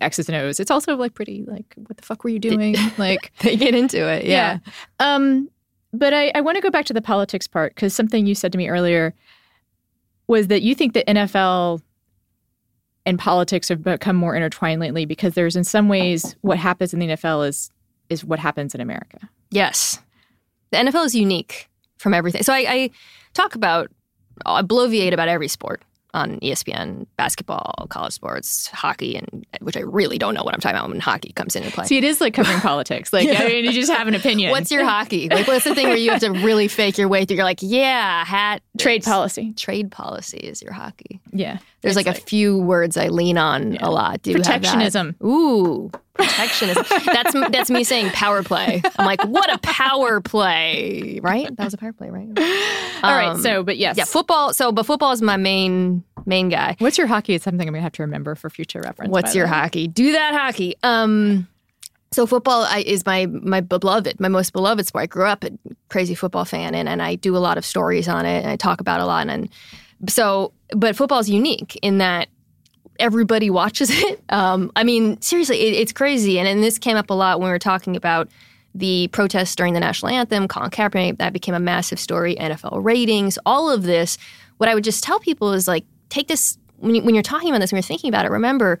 X's 0.00 0.28
and 0.28 0.36
O's. 0.36 0.60
It's 0.60 0.70
also 0.70 0.96
like 0.96 1.14
pretty 1.14 1.44
like 1.46 1.74
what 1.76 1.96
the 1.96 2.04
fuck 2.04 2.24
were 2.24 2.30
you 2.30 2.38
doing? 2.38 2.76
like 2.98 3.32
they 3.40 3.56
get 3.56 3.74
into 3.74 4.08
it. 4.08 4.24
Yeah. 4.24 4.58
yeah. 4.64 5.14
Um 5.14 5.50
but 5.92 6.12
I, 6.12 6.30
I 6.34 6.40
want 6.42 6.56
to 6.56 6.60
go 6.60 6.70
back 6.70 6.84
to 6.86 6.92
the 6.92 7.02
politics 7.02 7.46
part 7.46 7.74
because 7.74 7.94
something 7.94 8.26
you 8.26 8.34
said 8.34 8.52
to 8.52 8.58
me 8.58 8.68
earlier 8.68 9.14
was 10.26 10.48
that 10.48 10.62
you 10.62 10.74
think 10.74 10.92
that 10.92 11.06
NFL 11.06 11.80
and 13.06 13.18
politics 13.18 13.68
have 13.68 13.82
become 13.82 14.16
more 14.16 14.34
intertwined 14.34 14.80
lately 14.80 15.06
because 15.06 15.34
there's 15.34 15.56
in 15.56 15.64
some 15.64 15.88
ways 15.88 16.36
what 16.42 16.58
happens 16.58 16.92
in 16.92 17.00
the 17.00 17.06
NFL 17.08 17.48
is 17.48 17.70
is 18.10 18.24
what 18.24 18.38
happens 18.38 18.74
in 18.74 18.80
America. 18.80 19.18
Yes. 19.50 19.98
The 20.70 20.78
NFL 20.78 21.06
is 21.06 21.14
unique 21.14 21.68
from 21.98 22.14
everything. 22.14 22.42
So 22.42 22.52
I, 22.52 22.66
I 22.68 22.90
talk 23.34 23.54
about 23.54 23.90
I 24.46 24.62
bloviate 24.62 25.12
about 25.12 25.28
every 25.28 25.48
sport 25.48 25.82
on 26.14 26.40
ESPN, 26.40 27.06
basketball, 27.16 27.86
college 27.90 28.14
sports, 28.14 28.68
hockey, 28.68 29.16
and 29.16 29.46
which 29.60 29.76
I 29.76 29.80
really 29.80 30.18
don't 30.18 30.34
know 30.34 30.42
what 30.42 30.54
I'm 30.54 30.60
talking 30.60 30.78
about 30.78 30.88
when 30.88 31.00
hockey 31.00 31.32
comes 31.32 31.54
into 31.54 31.70
play. 31.70 31.84
See, 31.84 31.98
it 31.98 32.04
is 32.04 32.20
like 32.20 32.34
covering 32.34 32.60
politics. 32.60 33.12
Like, 33.12 33.26
yeah. 33.26 33.42
I 33.42 33.48
mean, 33.48 33.64
you 33.64 33.72
just 33.72 33.92
have 33.92 34.08
an 34.08 34.14
opinion. 34.14 34.50
What's 34.50 34.70
your 34.70 34.84
hockey? 34.84 35.28
Like, 35.28 35.46
what's 35.46 35.64
the 35.64 35.74
thing 35.74 35.86
where 35.88 35.96
you 35.96 36.10
have 36.10 36.20
to 36.20 36.30
really 36.30 36.68
fake 36.68 36.96
your 36.98 37.08
way 37.08 37.24
through? 37.24 37.36
You're 37.36 37.44
like, 37.44 37.60
yeah, 37.60 38.24
hat. 38.24 38.62
Trade 38.78 39.04
policy. 39.04 39.52
Trade 39.52 39.90
policy 39.90 40.38
is 40.38 40.62
your 40.62 40.72
hockey. 40.72 41.20
Yeah. 41.32 41.58
There's 41.82 41.96
like, 41.96 42.06
like, 42.06 42.18
a 42.18 42.20
few 42.20 42.58
words 42.58 42.96
I 42.96 43.08
lean 43.08 43.38
on 43.38 43.74
yeah. 43.74 43.80
a 43.82 43.90
lot. 43.90 44.22
Do 44.22 44.32
Protectionism. 44.32 45.14
Ooh, 45.22 45.90
protectionism. 46.18 46.84
that's 47.06 47.32
that's 47.32 47.70
me 47.70 47.84
saying 47.84 48.10
power 48.10 48.42
play. 48.42 48.82
I'm 48.98 49.06
like, 49.06 49.22
what 49.24 49.52
a 49.52 49.58
power 49.58 50.20
play, 50.20 51.20
right? 51.22 51.54
That 51.56 51.64
was 51.64 51.74
a 51.74 51.78
power 51.78 51.92
play, 51.92 52.10
right? 52.10 52.28
All 53.02 53.10
um, 53.10 53.16
right. 53.16 53.36
So, 53.42 53.62
but 53.62 53.78
yes, 53.78 53.96
yeah, 53.96 54.04
football. 54.04 54.52
So, 54.52 54.72
but 54.72 54.84
football 54.86 55.12
is 55.12 55.22
my 55.22 55.36
main 55.36 56.04
main 56.26 56.48
guy. 56.48 56.76
What's 56.78 56.98
your 56.98 57.06
hockey? 57.06 57.34
It's 57.34 57.44
something 57.44 57.66
I'm 57.66 57.74
gonna 57.74 57.82
have 57.82 57.92
to 57.92 58.02
remember 58.02 58.34
for 58.34 58.50
future 58.50 58.80
reference. 58.80 59.10
What's 59.10 59.34
your 59.34 59.46
hockey? 59.46 59.88
Do 59.88 60.12
that 60.12 60.34
hockey. 60.34 60.74
Um. 60.82 61.48
So 62.10 62.26
football 62.26 62.62
I, 62.62 62.78
is 62.86 63.04
my 63.04 63.26
my 63.26 63.60
beloved, 63.60 64.18
my 64.18 64.28
most 64.28 64.52
beloved 64.52 64.86
sport. 64.86 65.02
I 65.02 65.06
grew 65.06 65.26
up 65.26 65.44
a 65.44 65.50
crazy 65.90 66.14
football 66.14 66.44
fan, 66.44 66.74
and, 66.74 66.88
and 66.88 67.02
I 67.02 67.16
do 67.16 67.36
a 67.36 67.38
lot 67.38 67.58
of 67.58 67.66
stories 67.66 68.08
on 68.08 68.24
it, 68.24 68.42
and 68.42 68.50
I 68.50 68.56
talk 68.56 68.80
about 68.80 69.00
a 69.00 69.06
lot. 69.06 69.28
And 69.28 69.50
so, 70.08 70.52
but 70.70 70.96
football 70.96 71.18
is 71.18 71.28
unique 71.28 71.78
in 71.82 71.98
that 71.98 72.28
everybody 72.98 73.50
watches 73.50 73.90
it. 73.90 74.22
Um, 74.30 74.70
I 74.76 74.84
mean, 74.84 75.18
seriously, 75.22 75.58
it, 75.58 75.72
it's 75.72 75.90
crazy. 75.90 76.38
And, 76.38 76.46
and 76.46 76.62
this 76.62 76.78
came 76.78 76.98
up 76.98 77.08
a 77.08 77.14
lot 77.14 77.40
when 77.40 77.48
we 77.48 77.50
were 77.50 77.58
talking 77.58 77.96
about 77.96 78.28
the 78.74 79.08
protests 79.08 79.56
during 79.56 79.72
the 79.72 79.80
national 79.80 80.12
anthem, 80.12 80.46
Colin 80.48 80.70
Kaepernick, 80.70 81.16
that 81.16 81.32
became 81.32 81.54
a 81.54 81.60
massive 81.60 81.98
story, 81.98 82.36
NFL 82.36 82.84
ratings, 82.84 83.38
all 83.46 83.70
of 83.70 83.84
this. 83.84 84.18
What 84.58 84.68
I 84.68 84.74
would 84.74 84.84
just 84.84 85.02
tell 85.02 85.18
people 85.18 85.54
is 85.54 85.66
like, 85.66 85.86
take 86.10 86.28
this, 86.28 86.58
when, 86.76 86.94
you, 86.94 87.02
when 87.02 87.14
you're 87.14 87.22
talking 87.22 87.48
about 87.48 87.60
this, 87.60 87.72
when 87.72 87.78
you're 87.78 87.82
thinking 87.84 88.08
about 88.08 88.26
it, 88.26 88.30
remember 88.30 88.78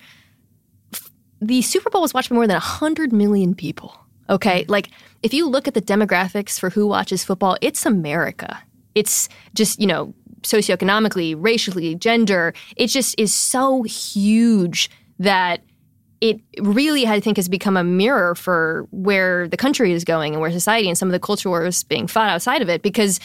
f- 0.92 1.10
the 1.40 1.62
Super 1.62 1.88
Bowl 1.88 2.02
was 2.02 2.12
watched 2.12 2.28
by 2.28 2.34
more 2.34 2.46
than 2.46 2.56
100 2.56 3.10
million 3.10 3.54
people. 3.54 3.96
Okay. 4.28 4.66
Like, 4.68 4.90
if 5.22 5.32
you 5.32 5.48
look 5.48 5.66
at 5.66 5.72
the 5.72 5.82
demographics 5.82 6.60
for 6.60 6.68
who 6.68 6.86
watches 6.86 7.24
football, 7.24 7.56
it's 7.62 7.86
America. 7.86 8.62
It's 8.94 9.30
just, 9.54 9.80
you 9.80 9.86
know, 9.86 10.12
socioeconomically, 10.42 11.34
racially, 11.36 11.94
gender. 11.94 12.54
It 12.76 12.88
just 12.88 13.18
is 13.18 13.34
so 13.34 13.82
huge 13.82 14.90
that 15.18 15.60
it 16.20 16.40
really, 16.60 17.06
I 17.06 17.20
think, 17.20 17.36
has 17.36 17.48
become 17.48 17.76
a 17.76 17.84
mirror 17.84 18.34
for 18.34 18.86
where 18.90 19.46
the 19.48 19.56
country 19.56 19.92
is 19.92 20.04
going 20.04 20.32
and 20.32 20.40
where 20.40 20.50
society 20.50 20.88
and 20.88 20.98
some 20.98 21.08
of 21.08 21.12
the 21.12 21.20
culture 21.20 21.48
wars 21.48 21.84
being 21.84 22.06
fought 22.06 22.28
outside 22.28 22.60
of 22.60 22.68
it. 22.68 22.82
Because 22.82 23.20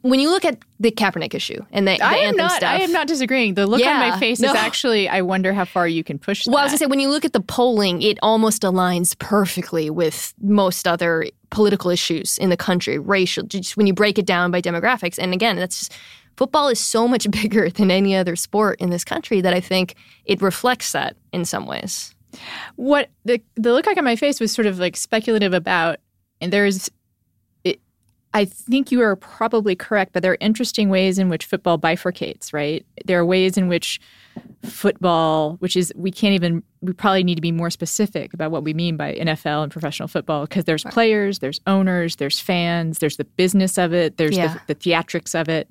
when 0.00 0.20
you 0.20 0.30
look 0.30 0.44
at 0.44 0.58
the 0.78 0.90
Kaepernick 0.90 1.34
issue 1.34 1.64
and 1.70 1.86
the, 1.86 1.96
the 1.96 2.04
I 2.04 2.14
am 2.14 2.36
not, 2.36 2.52
stuff, 2.52 2.70
I 2.70 2.78
am 2.78 2.92
not 2.92 3.06
disagreeing. 3.06 3.54
The 3.54 3.66
look 3.66 3.80
yeah, 3.80 4.02
on 4.02 4.10
my 4.10 4.18
face 4.18 4.40
no. 4.40 4.50
is 4.50 4.54
actually, 4.54 5.08
I 5.08 5.20
wonder 5.20 5.52
how 5.52 5.66
far 5.66 5.86
you 5.86 6.02
can 6.02 6.18
push. 6.18 6.46
Well, 6.46 6.56
that. 6.56 6.60
I 6.60 6.64
was 6.64 6.72
gonna 6.72 6.78
say 6.78 6.86
when 6.86 7.00
you 7.00 7.10
look 7.10 7.24
at 7.24 7.34
the 7.34 7.40
polling, 7.40 8.00
it 8.00 8.18
almost 8.22 8.62
aligns 8.62 9.18
perfectly 9.18 9.90
with 9.90 10.32
most 10.40 10.88
other 10.88 11.26
political 11.50 11.90
issues 11.90 12.38
in 12.38 12.48
the 12.48 12.56
country, 12.56 12.98
racial. 12.98 13.44
Just 13.44 13.76
when 13.76 13.86
you 13.86 13.92
break 13.92 14.18
it 14.18 14.26
down 14.26 14.50
by 14.50 14.62
demographics, 14.62 15.18
and 15.18 15.34
again, 15.34 15.56
that's 15.56 15.80
just, 15.80 15.92
football 16.36 16.68
is 16.68 16.80
so 16.80 17.06
much 17.06 17.30
bigger 17.42 17.68
than 17.68 17.90
any 17.90 18.16
other 18.16 18.36
sport 18.36 18.80
in 18.80 18.88
this 18.88 19.04
country 19.04 19.42
that 19.42 19.52
I 19.52 19.60
think 19.60 19.94
it 20.24 20.40
reflects 20.40 20.92
that 20.92 21.16
in 21.32 21.44
some 21.44 21.66
ways. 21.66 22.14
What 22.76 23.10
the 23.24 23.42
the 23.56 23.72
look 23.72 23.86
like 23.86 23.98
on 23.98 24.04
my 24.04 24.16
face 24.16 24.40
was 24.40 24.52
sort 24.52 24.66
of 24.66 24.78
like 24.78 24.96
speculative 24.96 25.52
about, 25.52 25.98
and 26.40 26.50
there's 26.50 26.88
I 28.32 28.44
think 28.44 28.92
you 28.92 29.00
are 29.02 29.16
probably 29.16 29.74
correct, 29.74 30.12
but 30.12 30.22
there 30.22 30.32
are 30.32 30.38
interesting 30.40 30.88
ways 30.88 31.18
in 31.18 31.28
which 31.28 31.44
football 31.44 31.78
bifurcates, 31.78 32.52
right? 32.52 32.86
There 33.04 33.18
are 33.18 33.24
ways 33.24 33.56
in 33.56 33.66
which 33.66 34.00
football, 34.64 35.56
which 35.56 35.76
is, 35.76 35.92
we 35.96 36.12
can't 36.12 36.34
even, 36.34 36.62
we 36.80 36.92
probably 36.92 37.24
need 37.24 37.34
to 37.34 37.40
be 37.40 37.50
more 37.50 37.70
specific 37.70 38.32
about 38.32 38.52
what 38.52 38.62
we 38.62 38.72
mean 38.72 38.96
by 38.96 39.14
NFL 39.14 39.64
and 39.64 39.72
professional 39.72 40.06
football 40.06 40.42
because 40.42 40.64
there's 40.64 40.84
right. 40.84 40.94
players, 40.94 41.40
there's 41.40 41.60
owners, 41.66 42.16
there's 42.16 42.38
fans, 42.38 43.00
there's 43.00 43.16
the 43.16 43.24
business 43.24 43.76
of 43.76 43.92
it, 43.92 44.16
there's 44.16 44.36
yeah. 44.36 44.58
the, 44.66 44.74
the 44.74 44.76
theatrics 44.76 45.38
of 45.38 45.48
it. 45.48 45.68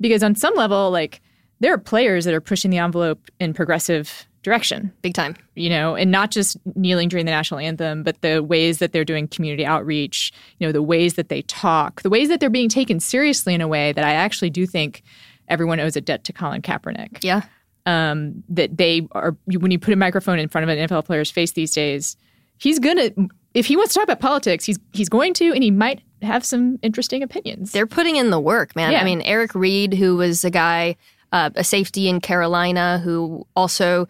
Because 0.00 0.22
on 0.22 0.36
some 0.36 0.54
level, 0.54 0.92
like, 0.92 1.20
there 1.58 1.74
are 1.74 1.78
players 1.78 2.24
that 2.24 2.34
are 2.34 2.40
pushing 2.40 2.70
the 2.70 2.78
envelope 2.78 3.30
in 3.40 3.52
progressive 3.52 4.28
direction. 4.42 4.92
Big 5.02 5.14
time. 5.14 5.36
You 5.54 5.68
know, 5.68 5.94
and 5.94 6.10
not 6.10 6.30
just 6.30 6.56
kneeling 6.74 7.08
during 7.08 7.26
the 7.26 7.32
national 7.32 7.60
anthem, 7.60 8.02
but 8.02 8.20
the 8.22 8.42
ways 8.42 8.78
that 8.78 8.92
they're 8.92 9.04
doing 9.04 9.28
community 9.28 9.66
outreach, 9.66 10.32
you 10.58 10.66
know, 10.66 10.72
the 10.72 10.82
ways 10.82 11.14
that 11.14 11.28
they 11.28 11.42
talk, 11.42 12.02
the 12.02 12.10
ways 12.10 12.28
that 12.28 12.40
they're 12.40 12.50
being 12.50 12.68
taken 12.68 13.00
seriously 13.00 13.54
in 13.54 13.60
a 13.60 13.68
way 13.68 13.92
that 13.92 14.04
I 14.04 14.12
actually 14.12 14.50
do 14.50 14.66
think 14.66 15.02
everyone 15.48 15.80
owes 15.80 15.96
a 15.96 16.00
debt 16.00 16.24
to 16.24 16.32
Colin 16.32 16.62
Kaepernick. 16.62 17.22
Yeah. 17.22 17.42
Um, 17.86 18.42
that 18.48 18.76
they 18.76 19.06
are, 19.12 19.36
when 19.46 19.70
you 19.70 19.78
put 19.78 19.92
a 19.92 19.96
microphone 19.96 20.38
in 20.38 20.48
front 20.48 20.68
of 20.68 20.76
an 20.76 20.88
NFL 20.88 21.04
player's 21.04 21.30
face 21.30 21.52
these 21.52 21.72
days, 21.72 22.16
he's 22.58 22.78
going 22.78 22.96
to, 22.96 23.28
if 23.54 23.66
he 23.66 23.76
wants 23.76 23.94
to 23.94 24.00
talk 24.00 24.04
about 24.04 24.20
politics, 24.20 24.64
he's, 24.64 24.78
he's 24.92 25.08
going 25.08 25.34
to, 25.34 25.52
and 25.52 25.62
he 25.62 25.70
might 25.70 26.02
have 26.22 26.44
some 26.44 26.78
interesting 26.82 27.22
opinions. 27.22 27.72
They're 27.72 27.86
putting 27.86 28.16
in 28.16 28.30
the 28.30 28.40
work, 28.40 28.76
man. 28.76 28.92
Yeah. 28.92 29.00
I 29.00 29.04
mean, 29.04 29.22
Eric 29.22 29.54
Reid 29.54 29.94
who 29.94 30.16
was 30.16 30.44
a 30.44 30.50
guy, 30.50 30.96
uh, 31.32 31.50
a 31.54 31.64
safety 31.64 32.08
in 32.08 32.20
Carolina 32.20 33.00
who 33.02 33.46
also 33.56 34.06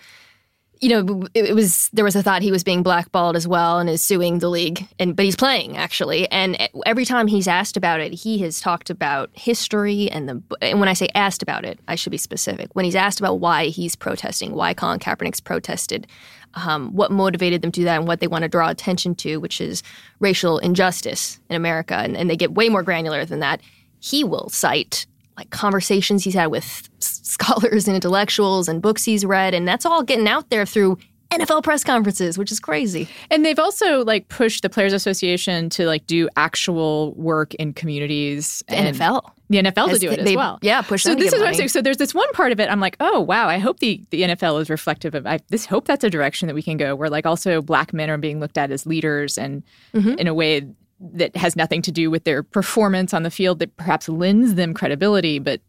you 0.80 0.88
know, 0.88 1.26
it, 1.34 1.54
was 1.54 1.90
there 1.92 2.04
was 2.04 2.16
a 2.16 2.22
thought 2.22 2.40
he 2.40 2.50
was 2.50 2.64
being 2.64 2.82
blackballed 2.82 3.36
as 3.36 3.46
well 3.46 3.78
and 3.78 3.90
is 3.90 4.02
suing 4.02 4.38
the 4.38 4.48
league, 4.48 4.86
and 4.98 5.14
but 5.14 5.26
he's 5.26 5.36
playing 5.36 5.76
actually. 5.76 6.30
And 6.30 6.56
every 6.86 7.04
time 7.04 7.26
he's 7.26 7.46
asked 7.46 7.76
about 7.76 8.00
it, 8.00 8.14
he 8.14 8.38
has 8.38 8.60
talked 8.60 8.88
about 8.88 9.30
history 9.34 10.10
and 10.10 10.28
the. 10.28 10.42
And 10.62 10.80
when 10.80 10.88
I 10.88 10.94
say 10.94 11.08
asked 11.14 11.42
about 11.42 11.66
it, 11.66 11.78
I 11.86 11.96
should 11.96 12.10
be 12.10 12.16
specific. 12.16 12.70
When 12.72 12.86
he's 12.86 12.96
asked 12.96 13.20
about 13.20 13.40
why 13.40 13.66
he's 13.66 13.94
protesting, 13.94 14.54
why 14.54 14.72
Colin 14.72 15.00
Kaepernick's 15.00 15.40
protested, 15.40 16.06
um, 16.54 16.94
what 16.94 17.10
motivated 17.10 17.60
them 17.60 17.72
to 17.72 17.80
do 17.80 17.84
that, 17.84 17.98
and 17.98 18.08
what 18.08 18.20
they 18.20 18.26
want 18.26 18.42
to 18.42 18.48
draw 18.48 18.70
attention 18.70 19.14
to, 19.16 19.36
which 19.36 19.60
is 19.60 19.82
racial 20.18 20.58
injustice 20.58 21.40
in 21.50 21.56
America, 21.56 21.96
and, 21.96 22.16
and 22.16 22.30
they 22.30 22.36
get 22.36 22.52
way 22.52 22.70
more 22.70 22.82
granular 22.82 23.26
than 23.26 23.40
that. 23.40 23.60
He 23.98 24.24
will 24.24 24.48
cite 24.48 25.04
like 25.40 25.50
conversations 25.50 26.22
he's 26.22 26.34
had 26.34 26.48
with 26.48 26.88
scholars 26.98 27.88
and 27.88 27.94
intellectuals 27.94 28.68
and 28.68 28.82
books 28.82 29.04
he's 29.04 29.24
read, 29.24 29.54
and 29.54 29.66
that's 29.66 29.86
all 29.86 30.02
getting 30.02 30.28
out 30.28 30.50
there 30.50 30.66
through 30.66 30.98
NFL 31.30 31.62
press 31.62 31.82
conferences, 31.82 32.36
which 32.36 32.52
is 32.52 32.60
crazy. 32.60 33.08
And 33.30 33.44
they've 33.44 33.58
also 33.58 34.04
like 34.04 34.28
pushed 34.28 34.62
the 34.62 34.68
Players 34.68 34.92
Association 34.92 35.70
to 35.70 35.86
like 35.86 36.06
do 36.06 36.28
actual 36.36 37.14
work 37.14 37.54
in 37.54 37.72
communities. 37.72 38.62
The 38.68 38.74
NFL. 38.74 39.30
The 39.48 39.58
NFL 39.62 39.92
to 39.92 39.98
do 39.98 40.10
it 40.10 40.18
as 40.18 40.34
well. 40.34 40.58
Yeah, 40.62 40.82
push. 40.82 41.02
So 41.02 41.14
this 41.14 41.26
is 41.26 41.32
money. 41.32 41.42
what 41.42 41.48
I'm 41.48 41.54
saying. 41.54 41.68
So 41.70 41.82
there's 41.82 41.96
this 41.96 42.14
one 42.14 42.30
part 42.32 42.52
of 42.52 42.60
it. 42.60 42.68
I'm 42.68 42.80
like, 42.80 42.96
oh 43.00 43.20
wow, 43.20 43.48
I 43.48 43.58
hope 43.58 43.80
the 43.80 44.00
the 44.10 44.22
NFL 44.22 44.60
is 44.60 44.68
reflective 44.68 45.14
of. 45.14 45.26
I 45.26 45.40
this 45.48 45.66
hope 45.66 45.86
that's 45.86 46.04
a 46.04 46.10
direction 46.10 46.46
that 46.48 46.54
we 46.54 46.62
can 46.62 46.76
go, 46.76 46.94
where 46.94 47.10
like 47.10 47.26
also 47.26 47.62
black 47.62 47.92
men 47.92 48.10
are 48.10 48.18
being 48.18 48.38
looked 48.40 48.58
at 48.58 48.70
as 48.70 48.86
leaders 48.86 49.38
and 49.38 49.62
mm-hmm. 49.94 50.18
in 50.18 50.26
a 50.28 50.34
way 50.34 50.68
that 51.00 51.34
has 51.36 51.56
nothing 51.56 51.82
to 51.82 51.92
do 51.92 52.10
with 52.10 52.24
their 52.24 52.42
performance 52.42 53.14
on 53.14 53.22
the 53.22 53.30
field 53.30 53.58
that 53.58 53.76
perhaps 53.76 54.08
lends 54.08 54.54
them 54.54 54.74
credibility, 54.74 55.38
but 55.38 55.60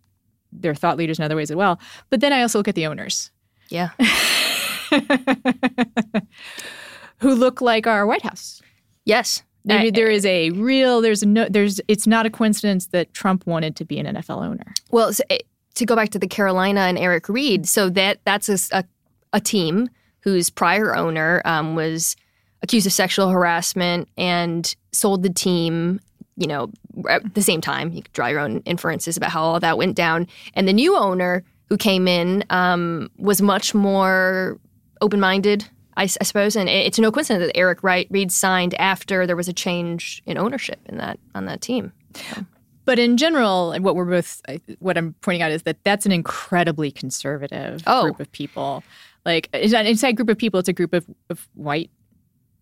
they're 0.51 0.75
thought 0.75 0.97
leaders 0.97 1.17
in 1.19 1.25
other 1.25 1.35
ways 1.35 1.49
as 1.49 1.55
well. 1.55 1.79
But 2.09 2.19
then 2.19 2.33
I 2.33 2.41
also 2.41 2.59
look 2.59 2.67
at 2.67 2.75
the 2.75 2.87
owners. 2.87 3.31
Yeah. 3.69 3.91
who 7.19 7.33
look 7.33 7.61
like 7.61 7.87
our 7.87 8.05
White 8.05 8.23
House. 8.23 8.61
Yes. 9.05 9.43
There, 9.63 9.91
there 9.91 10.09
is 10.09 10.25
a 10.25 10.49
real 10.51 11.01
there's 11.01 11.23
no 11.23 11.47
there's 11.47 11.79
it's 11.87 12.07
not 12.07 12.25
a 12.25 12.31
coincidence 12.31 12.87
that 12.87 13.13
Trump 13.13 13.45
wanted 13.45 13.75
to 13.75 13.85
be 13.85 13.99
an 13.99 14.07
NFL 14.07 14.43
owner. 14.43 14.73
Well, 14.89 15.13
so, 15.13 15.23
eh, 15.29 15.37
to 15.75 15.85
go 15.85 15.95
back 15.95 16.09
to 16.09 16.19
the 16.19 16.27
Carolina 16.27 16.81
and 16.81 16.97
Eric 16.97 17.29
Reid, 17.29 17.67
so 17.67 17.87
that 17.91 18.21
that's 18.25 18.49
a, 18.49 18.79
a, 18.79 18.83
a 19.33 19.39
team 19.39 19.87
whose 20.21 20.49
prior 20.49 20.95
owner 20.95 21.43
um, 21.45 21.75
was 21.75 22.15
accused 22.63 22.85
of 22.87 22.93
sexual 22.93 23.29
harassment 23.29 24.07
and 24.17 24.75
sold 24.91 25.23
the 25.23 25.29
team 25.29 25.99
you 26.37 26.47
know 26.47 26.69
at 27.09 27.33
the 27.33 27.41
same 27.41 27.61
time 27.61 27.91
you 27.91 28.01
could 28.01 28.13
draw 28.13 28.27
your 28.27 28.39
own 28.39 28.61
inferences 28.65 29.17
about 29.17 29.29
how 29.31 29.41
all 29.41 29.59
that 29.59 29.77
went 29.77 29.95
down 29.95 30.27
and 30.53 30.67
the 30.67 30.73
new 30.73 30.95
owner 30.97 31.43
who 31.69 31.77
came 31.77 32.07
in 32.07 32.43
um, 32.49 33.09
was 33.17 33.41
much 33.41 33.73
more 33.73 34.57
open-minded 35.01 35.67
I 35.97 36.05
suppose, 36.05 36.55
and 36.55 36.69
it- 36.69 36.85
it's 36.87 36.97
no 36.99 37.11
coincidence 37.11 37.45
that 37.47 37.55
Eric 37.57 37.83
Wright 37.83 38.07
Reid 38.09 38.31
signed 38.31 38.73
after 38.75 39.27
there 39.27 39.35
was 39.35 39.49
a 39.49 39.53
change 39.53 40.23
in 40.25 40.37
ownership 40.37 40.79
in 40.85 40.97
that 40.97 41.19
on 41.35 41.45
that 41.45 41.59
team. 41.61 41.91
But 42.85 42.97
in 42.97 43.17
general, 43.17 43.73
and 43.73 43.83
what 43.83 43.95
we're 43.95 44.05
both, 44.05 44.41
what 44.79 44.97
I'm 44.97 45.13
pointing 45.21 45.41
out 45.41 45.51
is 45.51 45.63
that 45.63 45.83
that's 45.83 46.05
an 46.05 46.13
incredibly 46.13 46.91
conservative 46.91 47.83
Oh. 47.85 48.03
group 48.03 48.21
of 48.21 48.31
people. 48.31 48.83
Like, 49.25 49.49
it's 49.53 49.73
not 49.73 49.85
inside 49.85 50.13
group 50.13 50.29
of 50.29 50.37
people, 50.37 50.61
it's 50.61 50.69
a 50.69 50.73
group 50.73 50.93
of, 50.93 51.05
of 51.29 51.47
white 51.55 51.91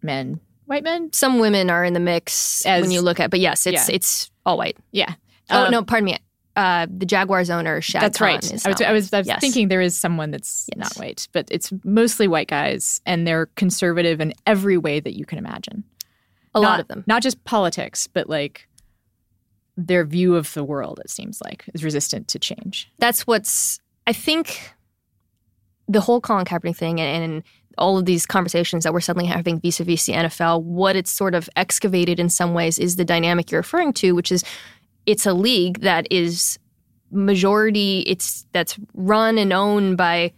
men. 0.02 0.40
White 0.66 0.84
men? 0.84 1.12
Some 1.14 1.40
women 1.40 1.70
are 1.70 1.84
in 1.84 1.94
the 1.94 2.00
mix 2.00 2.66
As- 2.66 2.82
when 2.82 2.92
you 2.92 3.02
look 3.02 3.20
at, 3.20 3.30
but 3.32 3.40
yes, 3.40 3.66
it's 3.66 3.90
Yeah. 3.90 3.96
it's 3.96 4.32
all 4.46 4.58
white. 4.58 4.78
Yeah. 4.92 5.16
Oh 5.50 5.66
Um, 5.66 5.72
no, 5.72 5.84
pardon 5.84 6.06
me. 6.06 6.18
Uh, 6.56 6.88
the 6.96 7.06
Jaguars 7.06 7.50
owner 7.50 7.80
Shad 7.80 8.02
That's 8.02 8.18
Khan 8.18 8.28
right. 8.28 8.44
I 8.44 8.54
was, 8.54 8.66
I 8.82 8.92
was, 8.92 9.14
I 9.14 9.18
was 9.20 9.28
Yes. 9.28 9.40
thinking 9.40 9.68
there 9.70 9.82
is 9.82 9.98
someone 9.98 10.30
that's 10.32 10.68
Yes. 10.76 10.78
not 10.98 11.04
white, 11.04 11.28
but 11.32 11.48
it's 11.52 11.72
mostly 11.84 12.28
white 12.28 12.48
guys, 12.50 13.00
and 13.06 13.26
they're 13.26 13.46
conservative 13.56 14.20
in 14.20 14.34
every 14.46 14.78
way 14.78 15.00
that 15.00 15.18
you 15.18 15.26
can 15.26 15.38
imagine. 15.38 15.84
a 16.56 16.60
Not- 16.60 16.68
lot 16.70 16.80
of 16.80 16.88
them. 16.88 17.04
Not 17.08 17.22
just 17.22 17.44
politics, 17.46 18.08
but 18.08 18.28
like 18.28 18.68
their 19.78 20.04
view 20.04 20.36
of 20.36 20.52
the 20.56 20.64
world, 20.64 21.00
it 21.06 21.10
seems 21.12 21.40
like, 21.42 21.64
is 21.76 21.84
resistant 21.84 22.28
to 22.30 22.40
change. 22.40 22.90
That's 22.98 23.26
what's. 23.28 23.80
I 24.08 24.14
think 24.14 24.74
the 25.88 26.02
whole 26.02 26.20
Colin 26.20 26.46
Kaepernick 26.46 26.76
thing 26.76 27.00
and, 27.00 27.24
and 27.24 27.44
all 27.80 27.98
of 27.98 28.06
these 28.06 28.26
conversations 28.26 28.84
that 28.84 28.94
we're 28.94 29.00
suddenly 29.00 29.28
having 29.28 29.60
vis-a-vis 29.60 30.06
the 30.06 30.14
NFL, 30.14 30.62
what 30.64 30.96
it's 30.96 31.12
sort 31.12 31.34
of 31.34 31.50
excavated 31.56 32.20
in 32.20 32.30
some 32.30 32.54
ways 32.54 32.78
is 32.78 32.96
the 32.96 33.06
dynamic 33.06 33.52
you're 33.52 33.62
referring 33.62 33.94
to, 33.94 34.14
which 34.14 34.32
is 34.32 34.44
it's 35.06 35.26
a 35.26 35.34
league 35.34 35.80
that 35.82 36.08
is 36.12 36.60
majority. 37.12 38.02
It's 38.02 38.46
that's 38.52 38.78
run 38.94 39.38
and 39.38 39.52
owned 39.52 39.98
by 39.98 40.34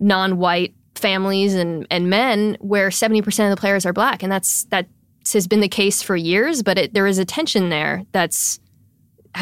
non-white 0.00 0.74
families 0.94 1.54
and 1.54 1.86
and 1.90 2.10
men, 2.10 2.56
where 2.60 2.90
seventy 2.90 3.22
percent 3.22 3.52
of 3.52 3.56
the 3.56 3.60
players 3.60 3.86
are 3.86 3.92
black, 3.92 4.22
and 4.22 4.32
that's 4.32 4.64
that 4.64 4.88
has 5.32 5.46
been 5.46 5.60
the 5.60 5.68
case 5.68 6.02
for 6.02 6.16
years. 6.16 6.62
But 6.62 6.78
it, 6.78 6.94
there 6.94 7.06
is 7.06 7.18
a 7.18 7.24
tension 7.24 7.68
there 7.68 8.04
that's 8.12 8.58
ha- 8.58 8.69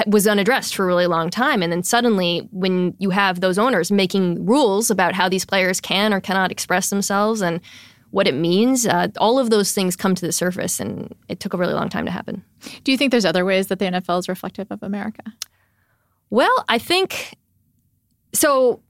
was 0.06 0.26
unaddressed 0.26 0.74
for 0.74 0.84
a 0.84 0.86
really 0.86 1.06
long 1.06 1.30
time. 1.30 1.62
And 1.62 1.72
then 1.72 1.82
suddenly, 1.82 2.48
when 2.50 2.94
you 2.98 3.10
have 3.10 3.40
those 3.40 3.58
owners 3.58 3.90
making 3.90 4.44
rules 4.44 4.90
about 4.90 5.14
how 5.14 5.28
these 5.28 5.44
players 5.44 5.80
can 5.80 6.12
or 6.12 6.20
cannot 6.20 6.52
express 6.52 6.90
themselves 6.90 7.40
and 7.40 7.60
what 8.10 8.26
it 8.26 8.34
means, 8.34 8.86
uh, 8.86 9.08
all 9.18 9.38
of 9.38 9.50
those 9.50 9.72
things 9.72 9.96
come 9.96 10.14
to 10.14 10.24
the 10.24 10.32
surface. 10.32 10.80
And 10.80 11.14
it 11.28 11.40
took 11.40 11.54
a 11.54 11.58
really 11.58 11.74
long 11.74 11.88
time 11.88 12.04
to 12.04 12.10
happen. 12.10 12.44
Do 12.84 12.92
you 12.92 12.98
think 12.98 13.10
there's 13.10 13.24
other 13.24 13.44
ways 13.44 13.68
that 13.68 13.78
the 13.78 13.86
NFL 13.86 14.20
is 14.20 14.28
reflective 14.28 14.66
of 14.70 14.82
America? 14.82 15.22
Well, 16.30 16.64
I 16.68 16.78
think 16.78 17.34
so. 18.32 18.80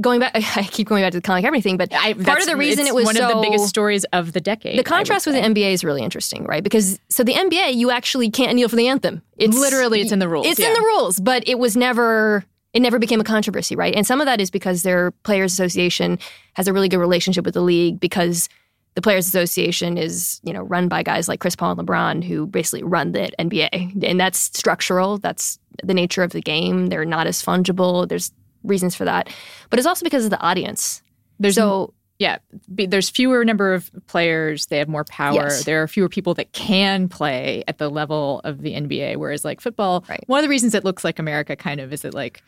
Going 0.00 0.20
back, 0.20 0.32
I 0.56 0.64
keep 0.64 0.88
going 0.88 1.02
back 1.02 1.12
to 1.12 1.18
the 1.18 1.22
Colin 1.22 1.42
Kaepernick 1.42 1.62
thing, 1.62 1.76
but 1.76 1.90
part 1.90 2.40
of 2.40 2.46
the 2.46 2.56
reason 2.56 2.86
it 2.86 2.94
was 2.94 3.04
one 3.04 3.14
so, 3.14 3.28
of 3.28 3.34
the 3.34 3.40
biggest 3.40 3.68
stories 3.68 4.04
of 4.12 4.32
the 4.32 4.40
decade. 4.40 4.78
The 4.78 4.84
contrast 4.84 5.26
with 5.26 5.36
the 5.36 5.40
NBA 5.40 5.72
is 5.72 5.84
really 5.84 6.02
interesting, 6.02 6.44
right? 6.44 6.62
Because 6.62 6.98
so 7.08 7.22
the 7.22 7.34
NBA, 7.34 7.74
you 7.74 7.90
actually 7.90 8.30
can't 8.30 8.54
kneel 8.54 8.68
for 8.68 8.76
the 8.76 8.88
anthem. 8.88 9.22
It's 9.36 9.56
Literally, 9.56 10.00
it's 10.00 10.12
in 10.12 10.18
the 10.18 10.28
rules, 10.28 10.46
It's 10.46 10.60
in 10.60 10.72
the 10.72 10.80
rules, 10.80 11.20
but 11.20 11.46
it 11.46 11.58
was 11.58 11.76
never. 11.76 12.44
It 12.72 12.80
never 12.80 12.98
became 12.98 13.20
a 13.20 13.24
controversy, 13.24 13.76
right? 13.76 13.94
And 13.94 14.04
some 14.04 14.20
of 14.20 14.26
that 14.26 14.40
is 14.40 14.50
because 14.50 14.82
their 14.82 15.12
players' 15.22 15.52
association 15.52 16.18
has 16.54 16.66
a 16.66 16.72
really 16.72 16.88
good 16.88 16.98
relationship 16.98 17.44
with 17.44 17.54
the 17.54 17.60
league 17.60 18.00
because 18.00 18.48
the 18.94 19.02
players' 19.02 19.28
association 19.28 19.96
is, 19.96 20.40
you 20.42 20.52
know, 20.52 20.62
run 20.62 20.88
by 20.88 21.04
guys 21.04 21.28
like 21.28 21.38
Chris 21.38 21.54
Paul 21.54 21.78
and 21.78 21.86
LeBron 21.86 22.24
who 22.24 22.46
basically 22.46 22.82
run 22.82 23.12
the 23.12 23.30
NBA, 23.38 24.04
and 24.04 24.18
that's 24.18 24.38
structural. 24.38 25.18
That's 25.18 25.60
the 25.82 25.94
nature 25.94 26.24
of 26.24 26.32
the 26.32 26.40
game. 26.40 26.88
They're 26.88 27.04
not 27.04 27.28
as 27.28 27.44
fungible. 27.44 28.08
There's 28.08 28.32
reasons 28.64 28.94
for 28.96 29.04
that, 29.04 29.28
but 29.70 29.78
it's 29.78 29.86
also 29.86 30.04
because 30.04 30.24
of 30.24 30.30
the 30.30 30.40
audience. 30.40 31.02
There's 31.38 31.54
So 31.54 31.94
yeah, 32.18 32.38
be- 32.74 32.86
there's 32.86 33.10
fewer 33.10 33.44
number 33.44 33.74
of 33.74 33.90
players. 34.06 34.66
They 34.66 34.78
have 34.78 34.88
more 34.88 35.04
power. 35.04 35.34
Yes. 35.34 35.64
There 35.64 35.82
are 35.82 35.88
fewer 35.88 36.08
people 36.08 36.32
that 36.34 36.52
can 36.52 37.08
play 37.08 37.64
at 37.66 37.78
the 37.78 37.88
level 37.90 38.40
of 38.44 38.62
the 38.62 38.72
NBA. 38.74 39.16
Whereas 39.16 39.44
like 39.44 39.60
football, 39.60 40.04
Right. 40.08 40.22
one 40.26 40.38
of 40.38 40.42
the 40.44 40.48
reasons 40.48 40.74
it 40.74 40.84
looks 40.84 41.02
like 41.04 41.18
America 41.18 41.56
kind 41.56 41.80
of 41.80 41.92
is 41.92 42.02
that 42.02 42.14
like 42.14 42.42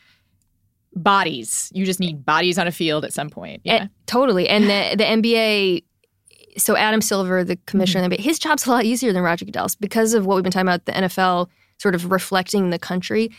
bodies. 0.94 1.70
You 1.75 1.85
just 1.85 2.00
need 2.00 2.25
bodies 2.25 2.58
on 2.58 2.66
a 2.66 2.73
field 2.73 3.04
at 3.04 3.12
some 3.12 3.28
point. 3.28 3.61
Yeah. 3.64 3.75
Eh, 3.75 3.87
totally. 4.06 4.49
And 4.49 4.64
the, 4.64 4.94
the 4.96 5.04
NBA, 5.04 5.82
so 6.58 6.76
Adam 6.76 7.00
Silver, 7.00 7.44
the 7.44 7.56
commissioner 7.66 8.04
of 8.04 8.11
the 8.11 8.16
NBA, 8.16 8.20
his 8.20 8.38
job's 8.38 8.66
a 8.66 8.70
lot 8.70 8.85
easier 8.85 9.12
than 9.12 9.23
Roger 9.23 9.44
Goodell's 9.44 9.75
because 9.75 10.14
of 10.14 10.26
what 10.26 10.36
we've 10.36 10.45
been 10.45 10.52
talking 10.52 10.69
about, 10.69 10.84
the 10.86 10.93
NFL 10.93 11.49
sort 11.78 11.95
of 11.95 12.10
reflecting 12.10 12.71
the 12.71 12.78
country. 12.78 13.30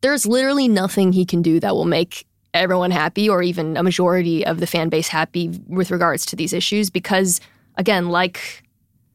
There's 0.00 0.26
literally 0.26 0.68
nothing 0.68 1.12
he 1.12 1.24
can 1.26 1.42
do 1.42 1.60
that 1.60 1.74
will 1.74 1.84
make 1.84 2.26
everyone 2.54 2.90
happy 2.90 3.28
or 3.28 3.42
even 3.42 3.76
a 3.76 3.82
majority 3.82 4.44
of 4.44 4.60
the 4.60 4.66
fan 4.66 4.88
base 4.88 5.08
happy 5.08 5.50
with 5.66 5.90
regards 5.90 6.26
to 6.26 6.36
these 6.36 6.52
issues 6.52 6.90
because, 6.90 7.40
again, 7.76 8.08
like 8.10 8.62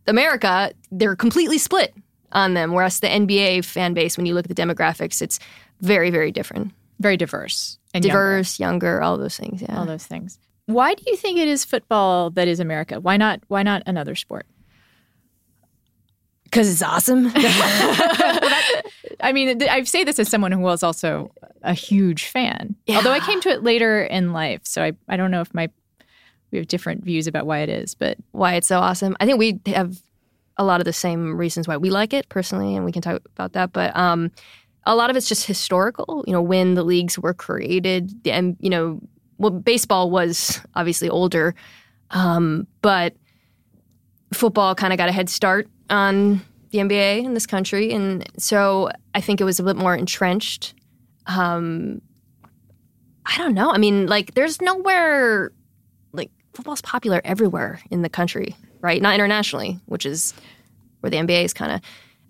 America, 0.07 0.71
they're 0.91 1.15
completely 1.15 1.57
split 1.57 1.93
on 2.31 2.53
them. 2.53 2.73
Whereas 2.73 2.99
the 2.99 3.07
NBA 3.07 3.65
fan 3.65 3.93
base, 3.93 4.17
when 4.17 4.25
you 4.25 4.33
look 4.33 4.49
at 4.49 4.55
the 4.55 4.61
demographics, 4.61 5.21
it's 5.21 5.39
very, 5.81 6.09
very 6.09 6.31
different. 6.31 6.73
Very 6.99 7.17
diverse 7.17 7.77
and 7.93 8.03
younger. 8.03 8.17
Diverse, 8.17 8.59
younger, 8.59 9.01
all 9.01 9.17
those 9.17 9.37
things. 9.37 9.61
Yeah. 9.61 9.77
all 9.77 9.85
those 9.85 10.05
things. 10.05 10.39
Why 10.65 10.95
do 10.95 11.03
you 11.07 11.15
think 11.15 11.37
it 11.39 11.47
is 11.47 11.63
football 11.63 12.31
that 12.31 12.47
is 12.47 12.59
America? 12.59 12.99
Why 12.99 13.17
not? 13.17 13.41
Why 13.47 13.63
not 13.63 13.83
another 13.85 14.15
sport? 14.15 14.45
Because 16.57 16.71
it's 16.71 16.81
awesome. 16.81 17.31
I 17.35 19.31
mean, 19.31 19.61
I 19.61 19.83
say 19.83 20.03
this 20.03 20.17
as 20.17 20.27
someone 20.27 20.51
who 20.51 20.57
was 20.57 20.81
also 20.81 21.29
a 21.61 21.75
huge 21.75 22.25
fan. 22.25 22.75
Although 22.89 23.11
I 23.11 23.19
came 23.19 23.39
to 23.41 23.49
it 23.49 23.61
later 23.61 24.01
in 24.03 24.33
life, 24.33 24.61
so 24.63 24.81
I, 24.81 24.93
I 25.07 25.17
don't 25.17 25.29
know 25.29 25.41
if 25.41 25.53
my 25.53 25.69
we 26.49 26.57
have 26.57 26.67
different 26.67 27.03
views 27.03 27.27
about 27.27 27.45
why 27.45 27.59
it 27.59 27.69
is, 27.69 27.93
but 27.93 28.17
why 28.31 28.55
it's 28.55 28.67
so 28.67 28.79
awesome. 28.79 29.15
I 29.19 29.27
think 29.27 29.37
we 29.37 29.59
have 29.67 30.01
a 30.57 30.63
lot 30.63 30.81
of 30.81 30.85
the 30.85 30.93
same 30.93 31.37
reasons 31.37 31.67
why 31.67 31.77
we 31.77 31.91
like 31.91 32.11
it 32.11 32.27
personally, 32.27 32.75
and 32.75 32.83
we 32.85 32.91
can 32.91 33.03
talk 33.03 33.21
about 33.35 33.53
that. 33.53 33.71
But 33.71 33.95
um, 33.95 34.31
a 34.87 34.95
lot 34.95 35.11
of 35.11 35.15
it's 35.15 35.29
just 35.29 35.45
historical. 35.45 36.23
You 36.25 36.33
know, 36.33 36.41
when 36.41 36.73
the 36.73 36.83
leagues 36.83 37.19
were 37.19 37.35
created, 37.35 38.23
the- 38.23 38.31
and 38.31 38.57
you 38.59 38.71
know, 38.71 38.99
well, 39.37 39.51
baseball 39.51 40.09
was 40.09 40.59
obviously 40.73 41.07
older, 41.07 41.53
um, 42.09 42.65
but 42.81 43.13
football 44.33 44.73
kind 44.73 44.91
of 44.91 44.97
got 44.97 45.07
a 45.07 45.11
head 45.11 45.29
start 45.29 45.69
on 45.89 46.41
the 46.71 46.79
NBA 46.79 47.23
in 47.23 47.33
this 47.33 47.45
country, 47.45 47.91
and 47.91 48.27
so 48.37 48.89
I 49.15 49.21
think 49.21 49.41
it 49.41 49.43
was 49.43 49.59
a 49.59 49.63
bit 49.63 49.75
more 49.75 49.95
entrenched. 49.95 50.73
Um, 51.25 52.01
I 53.25 53.37
don't 53.37 53.53
know. 53.53 53.71
I 53.71 53.77
mean, 53.77 54.07
like, 54.07 54.33
there's 54.33 54.61
nowhere 54.61 55.51
like 56.13 56.31
football's 56.53 56.81
popular 56.81 57.21
everywhere 57.25 57.81
in 57.91 58.01
the 58.01 58.09
country, 58.09 58.55
right? 58.81 59.01
Not 59.01 59.15
internationally, 59.15 59.79
which 59.85 60.05
is 60.05 60.33
where 61.01 61.09
the 61.09 61.17
NBA 61.17 61.43
is 61.43 61.53
kind 61.53 61.71
of 61.71 61.81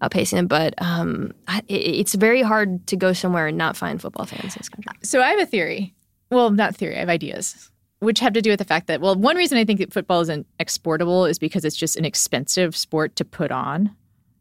outpacing 0.02 0.39
it. 0.39 0.48
But 0.48 0.74
um, 0.80 1.34
I, 1.48 1.60
it, 1.67 1.76
it's 1.76 2.15
very 2.15 2.41
hard 2.41 2.86
to 2.88 2.96
go 2.96 3.13
somewhere 3.13 3.48
and 3.48 3.58
not 3.58 3.78
find 3.78 4.02
football 4.02 4.26
fans 4.26 4.56
in 4.56 4.60
this 4.60 4.70
country. 4.70 4.91
So 5.04 5.22
I 5.22 5.30
have 5.30 5.39
a 5.39 5.46
theory. 5.46 5.93
Well, 6.30 6.50
not 6.52 6.76
theory. 6.76 6.96
I 6.96 7.00
have 7.00 7.10
ideas, 7.10 7.72
which 8.00 8.20
have 8.20 8.34
to 8.34 8.42
do 8.42 8.50
with 8.52 8.60
the 8.60 8.66
fact 8.66 8.88
that 8.88 9.02
well, 9.02 9.16
one 9.16 9.36
reason 9.36 9.58
I 9.58 9.66
think 9.66 9.80
that 9.80 9.94
football 9.94 10.22
isn't 10.22 10.46
exportable 10.60 11.30
is 11.30 11.40
because 11.40 11.66
it's 11.66 11.76
just 11.76 11.98
an 11.98 12.06
expensive 12.06 12.76
sport 12.76 13.16
to 13.18 13.26
put 13.26 13.52
on. 13.52 13.96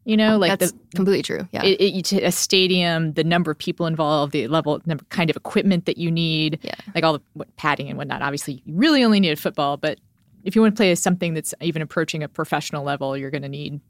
You 0.05 0.15
know, 0.15 0.37
like 0.37 0.57
That's 0.57 0.71
the 0.71 0.79
completely 0.95 1.21
true. 1.21 1.49
Yeah. 1.51 1.65
it, 1.65 2.13
it, 2.13 2.23
a 2.23 2.31
stadium, 2.31 3.11
the 3.13 3.25
number 3.25 3.51
of 3.51 3.57
people 3.57 3.87
involved, 3.87 4.31
the 4.31 4.47
level, 4.47 4.79
number, 4.85 5.03
kind 5.09 5.29
of 5.29 5.35
equipment 5.35 5.85
that 5.85 5.97
you 5.97 6.09
need, 6.09 6.59
Yeah. 6.61 6.75
like 6.95 7.03
all 7.03 7.11
the 7.11 7.21
what, 7.33 7.53
padding 7.57 7.89
and 7.89 7.97
whatnot. 7.97 8.21
Obviously, 8.21 8.61
you 8.65 8.73
really 8.73 9.03
only 9.03 9.19
need 9.19 9.31
a 9.31 9.35
football, 9.35 9.75
but 9.75 9.99
if 10.45 10.55
you 10.55 10.61
want 10.61 10.73
to 10.73 10.79
play 10.79 10.95
something 10.95 11.33
that's 11.33 11.53
even 11.59 11.81
approaching 11.81 12.23
a 12.23 12.29
professional 12.29 12.85
level, 12.85 13.17
you're 13.17 13.31
going 13.31 13.41
to 13.41 13.49
need 13.49 13.81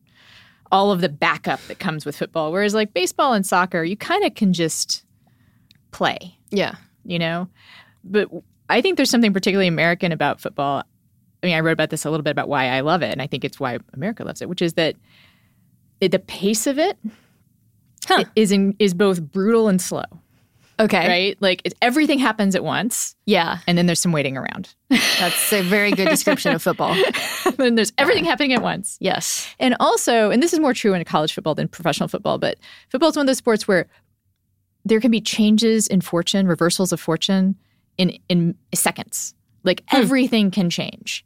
all 0.71 0.91
of 0.91 1.01
the 1.01 1.09
backup 1.09 1.61
that 1.67 1.77
comes 1.77 2.03
with 2.03 2.17
football. 2.17 2.51
Whereas 2.51 2.73
like 2.73 2.95
baseball 2.95 3.33
and 3.33 3.45
soccer, 3.45 3.83
you 3.83 3.95
kind 3.95 4.23
of 4.23 4.33
can 4.33 4.53
just 4.53 5.05
play 5.91 6.35
yeah. 6.49 6.75
you 7.05 7.19
know? 7.19 7.47
But 8.03 8.29
I 8.69 8.81
think 8.81 8.97
there's 8.97 9.09
something 9.09 9.33
particularly 9.33 9.67
American 9.67 10.11
about 10.11 10.41
football. 10.41 10.83
I 11.43 11.45
mean, 11.45 11.55
I 11.55 11.59
wrote 11.59 11.71
about 11.73 11.89
this 11.89 12.03
a 12.05 12.09
little 12.09 12.23
bit 12.23 12.31
about 12.31 12.49
why 12.49 12.67
I 12.69 12.81
love 12.81 13.01
it, 13.01 13.11
and 13.11 13.21
I 13.21 13.27
think 13.27 13.45
it's 13.45 13.59
why 13.59 13.79
America 13.93 14.23
loves 14.23 14.41
it, 14.41 14.49
which 14.49 14.61
is 14.61 14.73
that 14.73 14.95
it, 16.01 16.11
the 16.11 16.19
pace 16.19 16.67
of 16.67 16.77
it 16.79 16.97
Huh. 18.07 18.23
is 18.35 18.51
in, 18.51 18.75
is 18.79 18.93
both 18.93 19.21
brutal 19.21 19.67
and 19.67 19.81
slow, 19.81 20.03
Okay. 20.79 21.07
right? 21.07 21.37
Like 21.41 21.61
it's, 21.65 21.75
everything 21.81 22.19
happens 22.19 22.55
at 22.55 22.63
once, 22.63 23.15
Yeah. 23.25 23.57
and 23.67 23.77
then 23.77 23.85
there's 23.85 23.99
some 23.99 24.11
waiting 24.13 24.37
around. 24.37 24.73
That's 24.89 25.51
a 25.51 25.61
very 25.61 25.91
good 25.91 26.07
description 26.07 26.53
of 26.55 26.61
football. 26.61 26.95
then 27.57 27.75
there's 27.75 27.91
everything 27.97 28.23
happening 28.25 28.53
at 28.53 28.61
once. 28.61 28.97
Yes. 29.01 29.47
And 29.59 29.75
also, 29.79 30.29
and 30.31 30.41
this 30.41 30.53
is 30.53 30.59
more 30.59 30.73
true 30.73 30.93
in 30.93 31.03
college 31.03 31.33
football 31.33 31.53
than 31.55 31.67
professional 31.67 32.07
football, 32.07 32.37
but 32.37 32.57
football 32.89 33.09
is 33.09 33.15
one 33.17 33.23
of 33.23 33.27
those 33.27 33.37
sports 33.37 33.67
where 33.67 33.87
there 34.85 35.01
can 35.01 35.11
be 35.11 35.19
changes 35.21 35.85
in 35.87 35.99
fortune, 36.01 36.47
reversals 36.47 36.91
of 36.93 36.99
fortune 37.01 37.55
in 37.97 38.17
in 38.29 38.55
seconds. 38.73 39.33
Like 39.63 39.83
everything 39.91 40.51
can 40.51 40.69
change. 40.69 41.25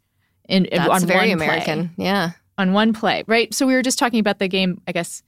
In, 0.50 0.66
Hmm. 0.66 0.76
That's 0.78 0.90
on 1.04 1.06
very 1.08 1.30
one 1.30 1.38
play. 1.38 1.46
American. 1.48 1.92
Yeah. 1.98 2.32
on 2.58 2.74
one 2.74 2.94
play, 2.94 3.24
right? 3.28 3.54
So 3.54 3.66
we 3.66 3.74
were 3.74 3.82
just 3.82 3.98
talking 4.00 4.20
about 4.20 4.40
the 4.40 4.48
game. 4.48 4.82
I 4.88 4.92
guess 4.92 5.24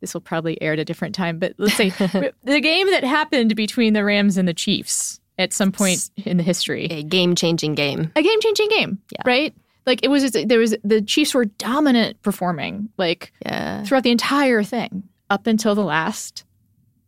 this 0.00 0.14
will 0.14 0.20
probably 0.20 0.60
air 0.62 0.72
at 0.74 0.78
a 0.78 0.84
different 0.84 1.14
time, 1.14 1.38
but 1.38 1.54
let's 1.58 1.74
say 1.76 1.88
the 2.44 2.60
game 2.60 2.90
that 2.90 3.04
happened 3.04 3.54
between 3.56 3.92
the 3.92 4.04
Rams 4.04 4.36
and 4.36 4.46
the 4.48 4.54
Chiefs 4.54 5.20
at 5.38 5.52
some 5.52 5.72
point 5.72 6.10
in 6.16 6.36
the 6.36 6.42
history 6.42 6.86
A 6.90 7.02
game 7.02 7.34
changing 7.34 7.74
game. 7.74 8.10
a 8.16 8.22
game 8.22 8.40
changing 8.40 8.68
game, 8.68 8.98
Yeah. 9.12 9.22
right? 9.26 9.54
Like 9.86 10.00
it 10.04 10.08
was 10.08 10.30
there 10.32 10.58
was 10.58 10.76
the 10.84 11.00
Chiefs 11.02 11.34
were 11.34 11.46
dominant 11.46 12.20
performing 12.22 12.88
like 12.98 13.32
Yeah. 13.44 13.82
throughout 13.84 14.02
the 14.04 14.10
entire 14.10 14.62
thing 14.62 15.04
up 15.30 15.46
until 15.46 15.74
the 15.74 15.84
last 15.84 16.44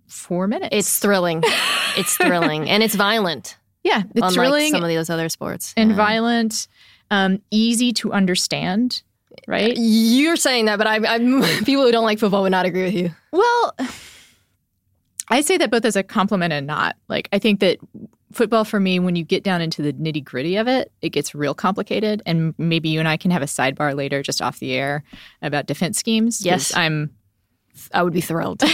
4 0.06 0.46
minutes. 0.46 0.74
It's 0.76 0.98
thrilling. 0.98 1.42
it's 1.96 2.16
thrilling. 2.16 2.68
And 2.68 2.82
it's 2.82 2.94
violent. 2.94 3.56
Yeah, 3.82 4.00
it's 4.00 4.10
unlike 4.14 4.32
thrilling 4.34 4.70
some 4.72 4.82
of 4.82 4.88
those 4.90 5.10
other 5.10 5.28
sports. 5.28 5.74
and 5.76 5.90
Yeah. 5.90 5.96
violent, 5.96 6.68
um 7.10 7.40
easy 7.50 7.92
to 7.94 8.12
understand, 8.12 9.02
right? 9.46 9.74
You're 9.76 10.36
saying 10.36 10.66
that, 10.66 10.78
but 10.78 10.86
I, 10.86 10.96
I'm 11.14 11.42
people 11.64 11.84
who 11.84 11.92
don't 11.92 12.04
like 12.04 12.18
football 12.18 12.42
would 12.42 12.52
not 12.52 12.64
agree 12.66 12.84
with 12.84 12.94
you. 12.94 13.10
Well, 13.32 13.74
I 15.28 15.40
say 15.40 15.56
that 15.58 15.70
both 15.70 15.84
as 15.84 15.96
a 15.96 16.02
compliment 16.02 16.52
and 16.52 16.66
not. 16.66 16.96
Like, 17.08 17.28
I 17.32 17.38
think 17.38 17.60
that 17.60 17.78
football 18.32 18.64
for 18.64 18.80
me, 18.80 18.98
when 18.98 19.16
you 19.16 19.24
get 19.24 19.42
down 19.42 19.60
into 19.62 19.80
the 19.82 19.92
nitty 19.94 20.22
gritty 20.24 20.56
of 20.56 20.68
it, 20.68 20.90
it 21.00 21.10
gets 21.10 21.34
real 21.34 21.54
complicated. 21.54 22.22
And 22.26 22.54
maybe 22.58 22.88
you 22.90 22.98
and 22.98 23.08
I 23.08 23.16
can 23.16 23.30
have 23.30 23.40
a 23.42 23.46
sidebar 23.46 23.94
later, 23.94 24.22
just 24.22 24.42
off 24.42 24.58
the 24.58 24.72
air, 24.72 25.04
about 25.40 25.66
defense 25.66 25.98
schemes. 25.98 26.44
Yes. 26.44 26.74
I'm. 26.76 27.10
I 27.94 28.02
would 28.02 28.12
be 28.12 28.20
thrilled. 28.20 28.62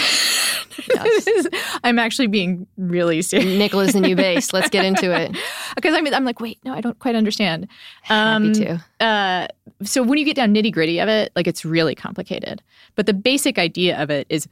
I'm 1.85 1.99
actually 1.99 2.27
being 2.27 2.67
really 2.77 3.23
serious 3.23 3.59
Nicholas 3.59 3.95
and 3.95 4.07
you 4.07 4.17
base. 4.17 4.53
Let's 4.53 4.69
get 4.71 4.85
into 4.85 5.13
it. 5.15 5.37
because 5.77 5.95
I'm, 5.95 6.07
I'm 6.15 6.25
like, 6.25 6.41
wait, 6.41 6.59
no, 6.65 6.73
I 6.75 6.81
don't 6.81 6.99
quite 6.99 7.15
understand. 7.15 7.69
Happy 8.03 8.47
Um, 8.47 8.53
to. 8.55 8.85
uh, 9.01 9.47
so 9.83 10.03
when 10.03 10.19
you 10.19 10.25
get 10.25 10.37
down 10.37 10.55
nitty 10.55 10.73
gritty 10.73 10.99
of 11.01 11.09
it, 11.09 11.33
like 11.37 11.47
it's 11.47 11.65
really 11.65 11.95
complicated. 11.95 12.63
But 12.95 13.07
the 13.07 13.15
basic 13.15 13.59
idea 13.59 14.01
of 14.03 14.11
it 14.11 14.27
is 14.29 14.49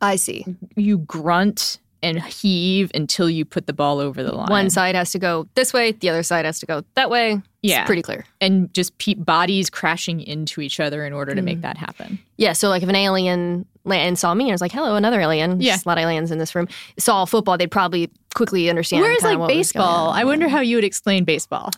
I 0.00 0.16
see. 0.16 0.44
you 0.76 0.98
grunt 0.98 1.78
and 2.02 2.22
heave 2.22 2.90
until 2.94 3.28
you 3.28 3.44
put 3.44 3.66
the 3.66 3.72
ball 3.72 3.98
over 4.00 4.22
the 4.22 4.30
line. 4.32 4.48
One 4.50 4.68
side 4.70 4.94
has 4.94 5.10
to 5.12 5.18
go 5.18 5.48
this 5.54 5.72
way, 5.72 5.92
the 5.92 6.10
other 6.10 6.22
side 6.22 6.44
has 6.44 6.60
to 6.60 6.66
go 6.66 6.84
that 6.94 7.08
way. 7.10 7.40
Yeah. 7.62 7.80
It's 7.80 7.86
pretty 7.86 8.02
clear. 8.02 8.24
and 8.40 8.72
just 8.74 8.96
pe- 8.98 9.14
bodies 9.14 9.70
crashing 9.70 10.20
into 10.20 10.60
each 10.60 10.78
other 10.78 11.04
in 11.06 11.12
order 11.12 11.34
to 11.34 11.42
make 11.42 11.62
that 11.62 11.76
happen. 11.78 12.18
Yeah, 12.36 12.52
so 12.52 12.68
like 12.68 12.82
if 12.84 12.88
an 12.88 12.94
alien 12.94 13.64
and 13.94 14.18
saw 14.18 14.34
me 14.34 14.44
and 14.44 14.52
was 14.52 14.60
like, 14.60 14.72
"Hello, 14.72 14.96
another 14.96 15.20
alien." 15.20 15.60
Yeah. 15.60 15.72
There's 15.72 15.86
a 15.86 15.88
lot 15.88 15.98
of 15.98 16.02
aliens 16.02 16.30
in 16.30 16.38
this 16.38 16.54
room. 16.54 16.68
Saw 16.98 17.24
football, 17.24 17.56
they'd 17.56 17.70
probably 17.70 18.10
quickly 18.34 18.68
understand. 18.68 19.02
Whereas 19.02 19.22
like 19.22 19.38
what 19.38 19.48
was 19.48 19.48
going 19.48 19.58
baseball. 19.84 20.10
I 20.10 20.24
wonder 20.24 20.48
how 20.48 20.60
you 20.60 20.76
would 20.76 20.84
explain 20.84 21.24
baseball. 21.24 21.70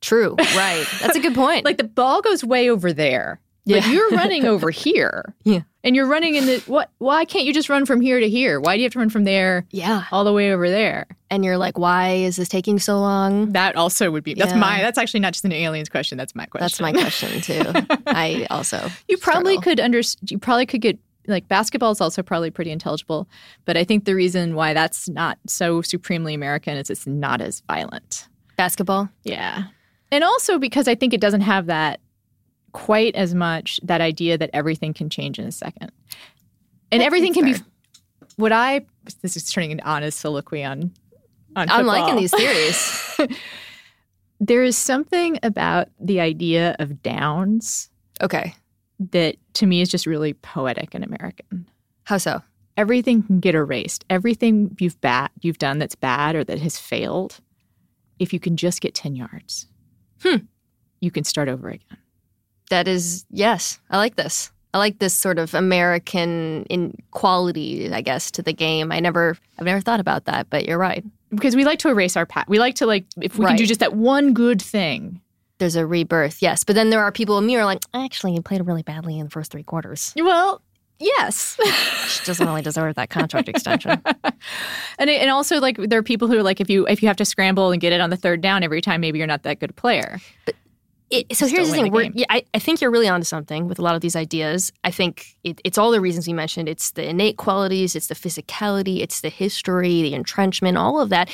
True, 0.00 0.34
right? 0.38 0.86
That's 1.00 1.16
a 1.16 1.20
good 1.20 1.34
point. 1.34 1.64
Like 1.64 1.76
the 1.78 1.84
ball 1.84 2.22
goes 2.22 2.44
way 2.44 2.70
over 2.70 2.92
there, 2.92 3.40
but 3.66 3.84
Yeah. 3.84 3.90
you're 3.90 4.10
running 4.10 4.44
over 4.54 4.70
here. 4.70 5.34
Yeah. 5.44 5.62
And 5.84 5.94
you're 5.96 6.06
running 6.06 6.34
in 6.34 6.44
the 6.46 6.58
what 6.66 6.90
why 6.98 7.24
can't 7.24 7.44
you 7.46 7.54
just 7.54 7.68
run 7.68 7.86
from 7.86 8.00
here 8.00 8.20
to 8.20 8.28
here? 8.28 8.60
Why 8.60 8.74
do 8.76 8.80
you 8.80 8.84
have 8.86 8.92
to 8.92 8.98
run 8.98 9.08
from 9.10 9.24
there 9.24 9.64
yeah, 9.70 10.04
all 10.12 10.24
the 10.24 10.32
way 10.32 10.52
over 10.52 10.68
there? 10.68 11.06
and 11.30 11.44
you're 11.44 11.58
like, 11.58 11.76
"Why 11.78 12.12
is 12.14 12.36
this 12.36 12.48
taking 12.48 12.78
so 12.78 12.98
long?" 13.00 13.52
That 13.52 13.76
also 13.76 14.10
would 14.10 14.24
be 14.24 14.34
that's 14.34 14.52
Yeah. 14.52 14.58
my 14.58 14.80
that's 14.80 14.98
actually 14.98 15.20
not 15.20 15.32
just 15.34 15.44
an 15.44 15.52
aliens 15.52 15.88
question, 15.88 16.16
that's 16.18 16.34
my 16.34 16.46
question. 16.46 16.64
That's 16.64 16.80
my 16.80 16.92
question 16.92 17.40
too. 17.40 17.96
I 18.06 18.46
also 18.50 18.90
You 19.08 19.16
probably 19.18 19.54
struggle. 19.54 19.62
could 19.62 19.80
under 19.80 20.00
you 20.28 20.38
probably 20.38 20.66
could 20.66 20.80
get 20.80 20.98
like 21.28 21.46
basketball 21.48 21.90
is 21.92 22.00
also 22.00 22.22
probably 22.22 22.50
pretty 22.50 22.70
intelligible, 22.70 23.28
but 23.64 23.76
I 23.76 23.84
think 23.84 24.04
the 24.04 24.14
reason 24.14 24.54
why 24.54 24.72
that's 24.74 25.08
not 25.08 25.38
so 25.46 25.82
supremely 25.82 26.34
American 26.34 26.76
is 26.76 26.90
it's 26.90 27.06
not 27.06 27.40
as 27.40 27.60
violent. 27.68 28.26
basketball. 28.56 29.08
Yeah. 29.24 29.64
And 30.10 30.24
also 30.24 30.58
because 30.58 30.88
I 30.88 30.94
think 30.94 31.12
it 31.14 31.20
doesn't 31.20 31.42
have 31.42 31.66
that 31.66 32.00
quite 32.72 33.14
as 33.14 33.34
much 33.34 33.78
that 33.82 34.00
idea 34.00 34.36
that 34.38 34.50
everything 34.52 34.92
can 34.94 35.08
change 35.10 35.38
in 35.38 35.46
a 35.46 35.52
second. 35.52 35.92
And 36.90 37.00
That- 37.00 37.06
everything 37.06 37.34
can 37.34 37.44
that's 37.44 37.60
be 37.60 37.64
what 38.36 38.52
I 38.52 38.86
this 39.22 39.36
is 39.36 39.50
turning 39.50 39.70
into 39.70 39.84
honest 39.84 40.18
soliloquy 40.18 40.64
on 40.64 40.92
on 41.56 41.68
I'm 41.70 41.86
liking 41.86 42.16
these 42.16 42.30
theories. 42.30 43.18
there 44.40 44.62
is 44.62 44.76
something 44.76 45.38
about 45.42 45.88
the 46.00 46.20
idea 46.20 46.76
of 46.78 47.02
downs 47.02 47.90
Okay, 48.22 48.54
that 48.98 49.36
to 49.54 49.66
me 49.66 49.80
is 49.80 49.88
just 49.88 50.06
really 50.06 50.34
poetic 50.34 50.94
and 50.94 51.04
American. 51.04 51.68
how 52.04 52.18
so? 52.18 52.42
Everything 52.76 53.22
can 53.24 53.40
get 53.40 53.54
erased. 53.56 54.04
Everything 54.08 54.76
you've 54.78 55.00
bad 55.00 55.30
you've 55.40 55.58
done 55.58 55.78
that's 55.78 55.96
bad 55.96 56.36
or 56.36 56.44
that 56.44 56.60
has 56.60 56.78
failed, 56.78 57.40
if 58.18 58.32
you 58.32 58.38
can 58.38 58.56
just 58.56 58.80
get 58.80 58.94
10 58.94 59.16
yards. 59.16 59.66
Hmm. 60.22 60.36
You 61.00 61.10
can 61.10 61.24
start 61.24 61.48
over 61.48 61.68
again. 61.68 61.98
That 62.70 62.86
is 62.86 63.24
yes, 63.30 63.80
I 63.90 63.96
like 63.96 64.16
this. 64.16 64.52
I 64.74 64.78
like 64.78 64.98
this 64.98 65.14
sort 65.14 65.38
of 65.38 65.54
American 65.54 66.64
in 66.64 66.94
quality, 67.10 67.90
I 67.92 68.02
guess, 68.02 68.30
to 68.32 68.42
the 68.42 68.52
game. 68.52 68.92
I 68.92 69.00
never, 69.00 69.36
I've 69.58 69.64
never 69.64 69.80
thought 69.80 69.98
about 69.98 70.26
that, 70.26 70.50
but 70.50 70.66
you're 70.66 70.78
right. 70.78 71.02
because 71.30 71.56
we 71.56 71.64
like 71.64 71.78
to 71.80 71.88
erase 71.88 72.16
our 72.16 72.26
past. 72.26 72.48
We 72.48 72.58
like 72.58 72.74
to 72.76 72.86
like 72.86 73.06
if 73.20 73.38
we 73.38 73.46
can 73.46 73.56
do 73.56 73.66
just 73.66 73.80
that 73.80 73.94
one 73.94 74.34
good 74.34 74.60
thing. 74.60 75.20
There's 75.58 75.76
a 75.76 75.86
rebirth, 75.86 76.40
yes, 76.40 76.64
but 76.64 76.74
then 76.74 76.90
there 76.90 77.02
are 77.02 77.12
people 77.12 77.38
in 77.38 77.46
me 77.46 77.54
who 77.54 77.60
are 77.60 77.64
like, 77.64 77.82
actually, 77.92 78.34
you 78.34 78.42
played 78.42 78.64
really 78.66 78.82
badly 78.82 79.18
in 79.18 79.24
the 79.24 79.30
first 79.30 79.50
three 79.50 79.64
quarters. 79.64 80.12
Well, 80.16 80.62
yes, 80.98 81.58
She 82.08 82.24
doesn't 82.24 82.46
really 82.46 82.62
deserve 82.62 82.94
that 82.94 83.10
contract 83.10 83.48
extension. 83.48 84.00
and 84.98 85.10
it, 85.10 85.20
and 85.20 85.30
also 85.30 85.60
like 85.60 85.76
there 85.76 85.98
are 85.98 86.02
people 86.02 86.28
who 86.28 86.38
are 86.38 86.42
like 86.42 86.60
if 86.60 86.70
you 86.70 86.86
if 86.86 87.02
you 87.02 87.08
have 87.08 87.16
to 87.18 87.24
scramble 87.24 87.70
and 87.70 87.80
get 87.80 87.92
it 87.92 88.00
on 88.00 88.10
the 88.10 88.16
third 88.16 88.40
down 88.40 88.62
every 88.62 88.80
time, 88.80 89.00
maybe 89.00 89.18
you're 89.18 89.26
not 89.26 89.42
that 89.42 89.60
good 89.60 89.70
a 89.70 89.74
player. 89.74 90.18
It, 91.10 91.34
so 91.34 91.46
here's 91.46 91.70
the 91.70 91.74
thing. 91.74 91.92
the 91.92 92.12
yeah, 92.14 92.26
I, 92.28 92.44
I 92.52 92.58
think 92.58 92.80
you're 92.82 92.90
really 92.90 93.08
onto 93.08 93.24
something 93.24 93.66
with 93.66 93.78
a 93.78 93.82
lot 93.82 93.94
of 93.94 94.02
these 94.02 94.14
ideas. 94.14 94.72
I 94.84 94.90
think 94.90 95.36
it, 95.42 95.58
it's 95.64 95.78
all 95.78 95.90
the 95.90 96.02
reasons 96.02 96.26
we 96.26 96.34
mentioned. 96.34 96.68
It's 96.68 96.90
the 96.90 97.08
innate 97.08 97.38
qualities, 97.38 97.96
it's 97.96 98.08
the 98.08 98.14
physicality, 98.14 99.00
it's 99.00 99.22
the 99.22 99.30
history, 99.30 100.02
the 100.02 100.14
entrenchment, 100.14 100.76
all 100.76 101.00
of 101.00 101.08
that. 101.08 101.30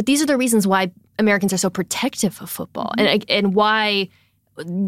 But 0.00 0.06
these 0.06 0.22
are 0.22 0.26
the 0.26 0.38
reasons 0.38 0.66
why 0.66 0.92
Americans 1.18 1.52
are 1.52 1.58
so 1.58 1.68
protective 1.68 2.40
of 2.40 2.48
football, 2.48 2.94
and 2.96 3.06
mm-hmm. 3.06 3.24
and 3.28 3.54
why 3.54 4.08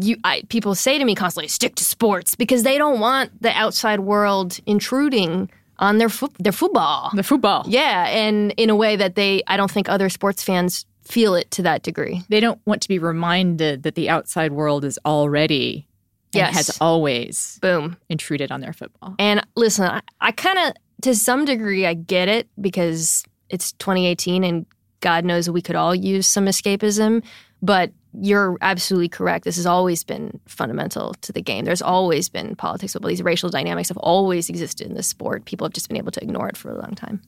you 0.01 0.17
I, 0.23 0.41
people 0.49 0.73
say 0.73 0.97
to 0.97 1.05
me 1.05 1.13
constantly, 1.13 1.49
"Stick 1.49 1.75
to 1.75 1.85
sports," 1.85 2.33
because 2.33 2.63
they 2.63 2.79
don't 2.79 2.99
want 2.99 3.39
the 3.39 3.51
outside 3.51 3.99
world 3.99 4.59
intruding 4.65 5.51
on 5.77 5.99
their 5.99 6.09
foot 6.09 6.31
their 6.39 6.51
football. 6.51 7.11
The 7.13 7.21
football. 7.21 7.63
Yeah, 7.67 8.07
and 8.07 8.55
in 8.57 8.71
a 8.71 8.75
way 8.75 8.95
that 8.95 9.13
they, 9.13 9.43
I 9.45 9.55
don't 9.55 9.69
think 9.69 9.87
other 9.87 10.09
sports 10.09 10.41
fans 10.41 10.87
feel 11.03 11.35
it 11.35 11.51
to 11.51 11.61
that 11.61 11.83
degree. 11.83 12.23
They 12.29 12.39
don't 12.39 12.59
want 12.65 12.81
to 12.81 12.87
be 12.87 12.97
reminded 12.97 13.83
that 13.83 13.93
the 13.93 14.09
outside 14.09 14.51
world 14.51 14.83
is 14.83 14.97
already 15.05 15.85
and 16.33 16.39
Yes. 16.39 16.55
has 16.55 16.77
always 16.81 17.59
Boom. 17.61 17.97
intruded 18.09 18.51
on 18.51 18.61
their 18.61 18.73
football. 18.73 19.13
And 19.19 19.45
listen, 19.55 19.85
I, 19.85 20.01
I 20.19 20.31
kind 20.31 20.57
of, 20.57 20.73
to 21.03 21.13
some 21.13 21.45
degree, 21.45 21.85
I 21.85 21.93
get 21.93 22.29
it 22.29 22.47
because 22.59 23.23
it's 23.51 23.73
2018 23.73 24.43
and 24.43 24.65
God 25.03 25.23
knows 25.25 25.49
we 25.49 25.61
could 25.61 25.75
all 25.75 25.93
use 25.93 26.25
some 26.25 26.47
escapism. 26.47 27.23
But 27.61 27.91
you're 28.19 28.57
absolutely 28.61 29.09
correct. 29.09 29.45
This 29.45 29.55
has 29.55 29.65
always 29.65 30.03
been 30.03 30.39
fundamental 30.47 31.13
to 31.21 31.31
the 31.31 31.41
game. 31.41 31.65
There's 31.65 31.81
always 31.81 32.29
been 32.29 32.55
politics. 32.55 32.93
Football. 32.93 33.09
These 33.09 33.23
racial 33.23 33.49
dynamics 33.49 33.89
have 33.89 33.97
always 33.97 34.49
existed 34.49 34.87
in 34.87 34.95
the 34.95 35.03
sport. 35.03 35.45
People 35.45 35.65
have 35.65 35.73
just 35.73 35.87
been 35.87 35.97
able 35.97 36.11
to 36.11 36.21
ignore 36.21 36.47
it 36.49 36.57
for 36.57 36.71
a 36.71 36.77
long 36.77 36.93
time. 36.95 37.21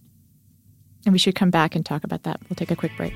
And 1.05 1.13
we 1.13 1.19
should 1.19 1.35
come 1.35 1.51
back 1.51 1.75
and 1.75 1.85
talk 1.85 2.03
about 2.03 2.23
that. 2.23 2.39
We'll 2.49 2.55
take 2.55 2.71
a 2.71 2.75
quick 2.75 2.91
break. 2.97 3.13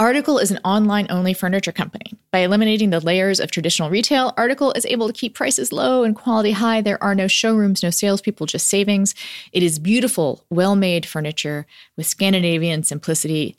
Article 0.00 0.38
is 0.38 0.50
an 0.50 0.58
online 0.64 1.06
only 1.10 1.34
furniture 1.34 1.70
company. 1.70 2.14
By 2.32 2.40
eliminating 2.40 2.90
the 2.90 3.00
layers 3.00 3.38
of 3.38 3.50
traditional 3.50 3.90
retail, 3.90 4.32
Article 4.36 4.72
is 4.72 4.86
able 4.86 5.06
to 5.06 5.12
keep 5.12 5.34
prices 5.34 5.70
low 5.70 6.02
and 6.02 6.16
quality 6.16 6.52
high. 6.52 6.80
There 6.80 7.02
are 7.02 7.14
no 7.14 7.28
showrooms, 7.28 7.82
no 7.82 7.90
salespeople, 7.90 8.46
just 8.46 8.68
savings. 8.68 9.14
It 9.52 9.62
is 9.62 9.78
beautiful, 9.78 10.44
well 10.50 10.76
made 10.76 11.06
furniture 11.06 11.66
with 11.96 12.06
Scandinavian 12.06 12.82
simplicity, 12.82 13.56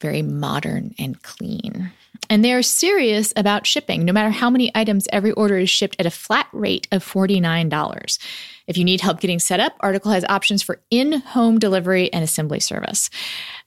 very 0.00 0.22
modern 0.22 0.94
and 0.98 1.20
clean. 1.22 1.92
And 2.30 2.44
they 2.44 2.52
are 2.52 2.62
serious 2.62 3.32
about 3.36 3.66
shipping. 3.66 4.04
No 4.04 4.12
matter 4.12 4.30
how 4.30 4.48
many 4.48 4.70
items, 4.74 5.06
every 5.12 5.32
order 5.32 5.58
is 5.58 5.68
shipped 5.68 5.96
at 5.98 6.06
a 6.06 6.10
flat 6.10 6.46
rate 6.52 6.88
of 6.92 7.04
$49. 7.04 8.18
If 8.66 8.78
you 8.78 8.84
need 8.84 9.00
help 9.00 9.20
getting 9.20 9.38
set 9.38 9.60
up, 9.60 9.74
Article 9.80 10.12
has 10.12 10.24
options 10.28 10.62
for 10.62 10.80
in 10.90 11.12
home 11.20 11.58
delivery 11.58 12.10
and 12.12 12.24
assembly 12.24 12.60
service. 12.60 13.10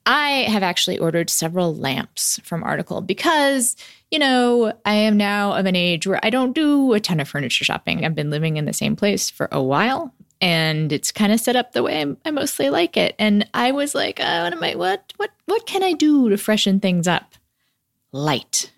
I 0.06 0.46
have 0.48 0.64
actually 0.64 1.00
ordered 1.00 1.30
several 1.30 1.76
lamps 1.76 2.40
from 2.44 2.64
Article 2.64 3.02
because, 3.02 3.76
you 4.12 4.20
know, 4.20 4.72
I 4.86 4.94
am 4.94 5.18
now 5.18 5.54
of 5.54 5.66
an 5.66 5.76
age 5.76 6.06
where 6.06 6.20
I 6.24 6.30
don't 6.30 6.54
do 6.54 6.94
a 6.94 7.00
ton 7.00 7.20
of 7.20 7.28
furniture 7.28 7.66
shopping. 7.66 8.06
I've 8.06 8.16
been 8.16 8.30
living 8.30 8.58
in 8.58 8.66
the 8.66 8.74
same 8.74 8.96
place 8.96 9.30
for 9.30 9.48
a 9.52 9.62
while 9.64 10.14
and 10.42 10.92
it's 10.92 11.12
kind 11.12 11.32
of 11.32 11.40
set 11.40 11.56
up 11.56 11.72
the 11.72 11.84
way 11.84 12.06
I, 12.26 12.32
mostly 12.32 12.70
like 12.70 12.98
it. 12.98 13.16
And 13.18 13.50
I 13.54 13.72
was 13.72 13.96
like, 13.96 14.20
uh, 14.20 14.42
what 14.42 14.54
am 14.54 14.64
I 14.64 14.76
what 14.76 15.14
what 15.18 15.32
what 15.46 15.66
can 15.66 15.84
I 15.84 15.94
do 15.94 16.30
to 16.30 16.38
freshen 16.38 16.80
things 16.80 17.08
up? 17.08 17.36
Light. 18.12 18.72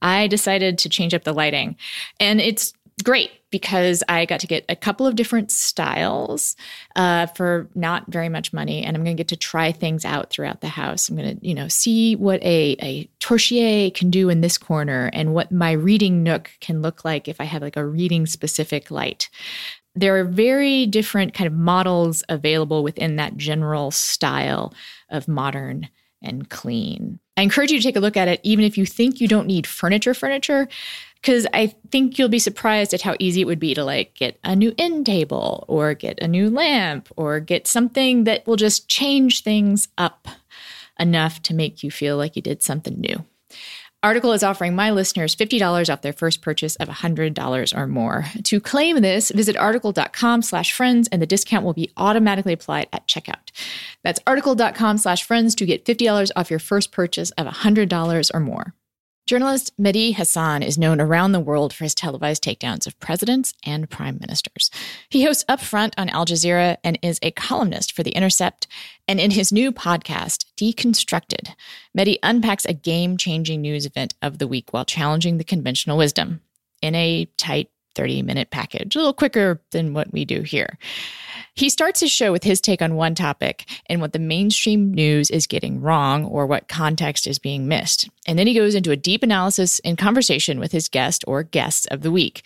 I 0.00 0.28
decided 0.28 0.78
to 0.78 0.88
change 0.88 1.12
up 1.12 1.24
the 1.24 1.32
lighting. 1.32 1.76
And 2.20 2.40
it's 2.40 2.72
great 3.02 3.30
because 3.50 4.02
I 4.08 4.24
got 4.26 4.40
to 4.40 4.46
get 4.46 4.64
a 4.68 4.76
couple 4.76 5.06
of 5.06 5.16
different 5.16 5.50
styles 5.50 6.56
uh, 6.96 7.26
for 7.26 7.68
not 7.74 8.04
very 8.08 8.28
much 8.28 8.52
money. 8.52 8.84
And 8.84 8.96
I'm 8.96 9.04
going 9.04 9.16
to 9.16 9.20
get 9.20 9.28
to 9.28 9.36
try 9.36 9.72
things 9.72 10.04
out 10.04 10.30
throughout 10.30 10.60
the 10.60 10.68
house. 10.68 11.08
I'm 11.08 11.16
going 11.16 11.38
to, 11.38 11.46
you 11.46 11.54
know, 11.54 11.68
see 11.68 12.16
what 12.16 12.42
a, 12.42 12.76
a 12.82 13.10
torchiere 13.20 13.94
can 13.94 14.10
do 14.10 14.28
in 14.28 14.40
this 14.40 14.58
corner 14.58 15.10
and 15.12 15.34
what 15.34 15.50
my 15.52 15.72
reading 15.72 16.22
nook 16.22 16.50
can 16.60 16.82
look 16.82 17.04
like 17.04 17.28
if 17.28 17.40
I 17.40 17.44
have 17.44 17.62
like 17.62 17.76
a 17.76 17.86
reading 17.86 18.26
specific 18.26 18.90
light. 18.90 19.30
There 19.94 20.18
are 20.18 20.24
very 20.24 20.86
different 20.86 21.34
kind 21.34 21.46
of 21.46 21.54
models 21.54 22.22
available 22.28 22.82
within 22.82 23.16
that 23.16 23.36
general 23.36 23.90
style 23.90 24.74
of 25.10 25.26
modern 25.26 25.88
and 26.22 26.48
clean. 26.50 27.18
I 27.36 27.42
encourage 27.42 27.70
you 27.70 27.78
to 27.78 27.82
take 27.82 27.96
a 27.96 28.00
look 28.00 28.16
at 28.16 28.28
it, 28.28 28.40
even 28.42 28.64
if 28.64 28.76
you 28.76 28.84
think 28.84 29.20
you 29.20 29.28
don't 29.28 29.46
need 29.46 29.66
furniture, 29.66 30.14
furniture, 30.14 30.68
because 31.20 31.46
I 31.52 31.74
think 31.90 32.18
you'll 32.18 32.28
be 32.28 32.38
surprised 32.38 32.94
at 32.94 33.02
how 33.02 33.16
easy 33.18 33.40
it 33.40 33.46
would 33.46 33.58
be 33.58 33.74
to 33.74 33.84
like 33.84 34.14
get 34.14 34.38
a 34.44 34.54
new 34.54 34.74
end 34.78 35.06
table 35.06 35.64
or 35.68 35.94
get 35.94 36.18
a 36.20 36.28
new 36.28 36.50
lamp 36.50 37.08
or 37.16 37.40
get 37.40 37.66
something 37.66 38.24
that 38.24 38.46
will 38.46 38.56
just 38.56 38.88
change 38.88 39.42
things 39.42 39.88
up 39.98 40.28
enough 40.98 41.42
to 41.42 41.54
make 41.54 41.82
you 41.82 41.90
feel 41.90 42.16
like 42.16 42.36
you 42.36 42.42
did 42.42 42.62
something 42.62 43.00
new. 43.00 43.24
Article 44.00 44.32
is 44.32 44.44
offering 44.44 44.76
my 44.76 44.92
listeners 44.92 45.34
$50 45.34 45.92
off 45.92 46.02
their 46.02 46.12
first 46.12 46.40
purchase 46.40 46.76
of 46.76 46.88
$100 46.88 47.76
or 47.76 47.86
more. 47.88 48.26
To 48.44 48.60
claim 48.60 49.00
this, 49.00 49.30
visit 49.30 49.56
article.com 49.56 50.42
slash 50.42 50.72
friends 50.72 51.08
and 51.10 51.20
the 51.20 51.26
discount 51.26 51.64
will 51.64 51.72
be 51.72 51.90
automatically 51.96 52.52
applied 52.52 52.86
at 52.92 53.08
checkout. 53.08 53.50
That's 54.04 54.20
article.com 54.24 54.98
slash 54.98 55.24
friends 55.24 55.56
to 55.56 55.66
get 55.66 55.84
$50 55.84 56.30
off 56.36 56.48
your 56.48 56.60
first 56.60 56.92
purchase 56.92 57.32
of 57.32 57.48
$100 57.48 58.30
or 58.32 58.40
more. 58.40 58.72
Journalist 59.28 59.74
Mehdi 59.78 60.14
Hasan 60.14 60.62
is 60.62 60.78
known 60.78 61.02
around 61.02 61.32
the 61.32 61.38
world 61.38 61.74
for 61.74 61.84
his 61.84 61.94
televised 61.94 62.42
takedowns 62.42 62.86
of 62.86 62.98
presidents 62.98 63.52
and 63.62 63.90
prime 63.90 64.16
ministers. 64.22 64.70
He 65.10 65.22
hosts 65.22 65.44
Upfront 65.50 65.92
on 65.98 66.08
Al 66.08 66.24
Jazeera 66.24 66.78
and 66.82 66.98
is 67.02 67.18
a 67.20 67.30
columnist 67.32 67.92
for 67.92 68.02
The 68.02 68.12
Intercept. 68.12 68.66
And 69.06 69.20
in 69.20 69.32
his 69.32 69.52
new 69.52 69.70
podcast, 69.70 70.46
Deconstructed, 70.56 71.54
Mehdi 71.94 72.16
unpacks 72.22 72.64
a 72.64 72.72
game 72.72 73.18
changing 73.18 73.60
news 73.60 73.84
event 73.84 74.14
of 74.22 74.38
the 74.38 74.48
week 74.48 74.72
while 74.72 74.86
challenging 74.86 75.36
the 75.36 75.44
conventional 75.44 75.98
wisdom 75.98 76.40
in 76.80 76.94
a 76.94 77.26
tight 77.36 77.68
30 77.98 78.22
minute 78.22 78.50
package, 78.50 78.94
a 78.94 78.98
little 78.98 79.12
quicker 79.12 79.60
than 79.72 79.92
what 79.92 80.12
we 80.12 80.24
do 80.24 80.42
here. 80.42 80.78
He 81.56 81.68
starts 81.68 81.98
his 81.98 82.12
show 82.12 82.30
with 82.30 82.44
his 82.44 82.60
take 82.60 82.80
on 82.80 82.94
one 82.94 83.16
topic 83.16 83.68
and 83.86 84.00
what 84.00 84.12
the 84.12 84.20
mainstream 84.20 84.94
news 84.94 85.28
is 85.28 85.48
getting 85.48 85.80
wrong 85.80 86.24
or 86.24 86.46
what 86.46 86.68
context 86.68 87.26
is 87.26 87.40
being 87.40 87.66
missed. 87.66 88.08
And 88.28 88.38
then 88.38 88.46
he 88.46 88.54
goes 88.54 88.76
into 88.76 88.92
a 88.92 88.96
deep 88.96 89.24
analysis 89.24 89.80
and 89.84 89.98
conversation 89.98 90.60
with 90.60 90.70
his 90.70 90.88
guest 90.88 91.24
or 91.26 91.42
guests 91.42 91.86
of 91.86 92.02
the 92.02 92.12
week. 92.12 92.44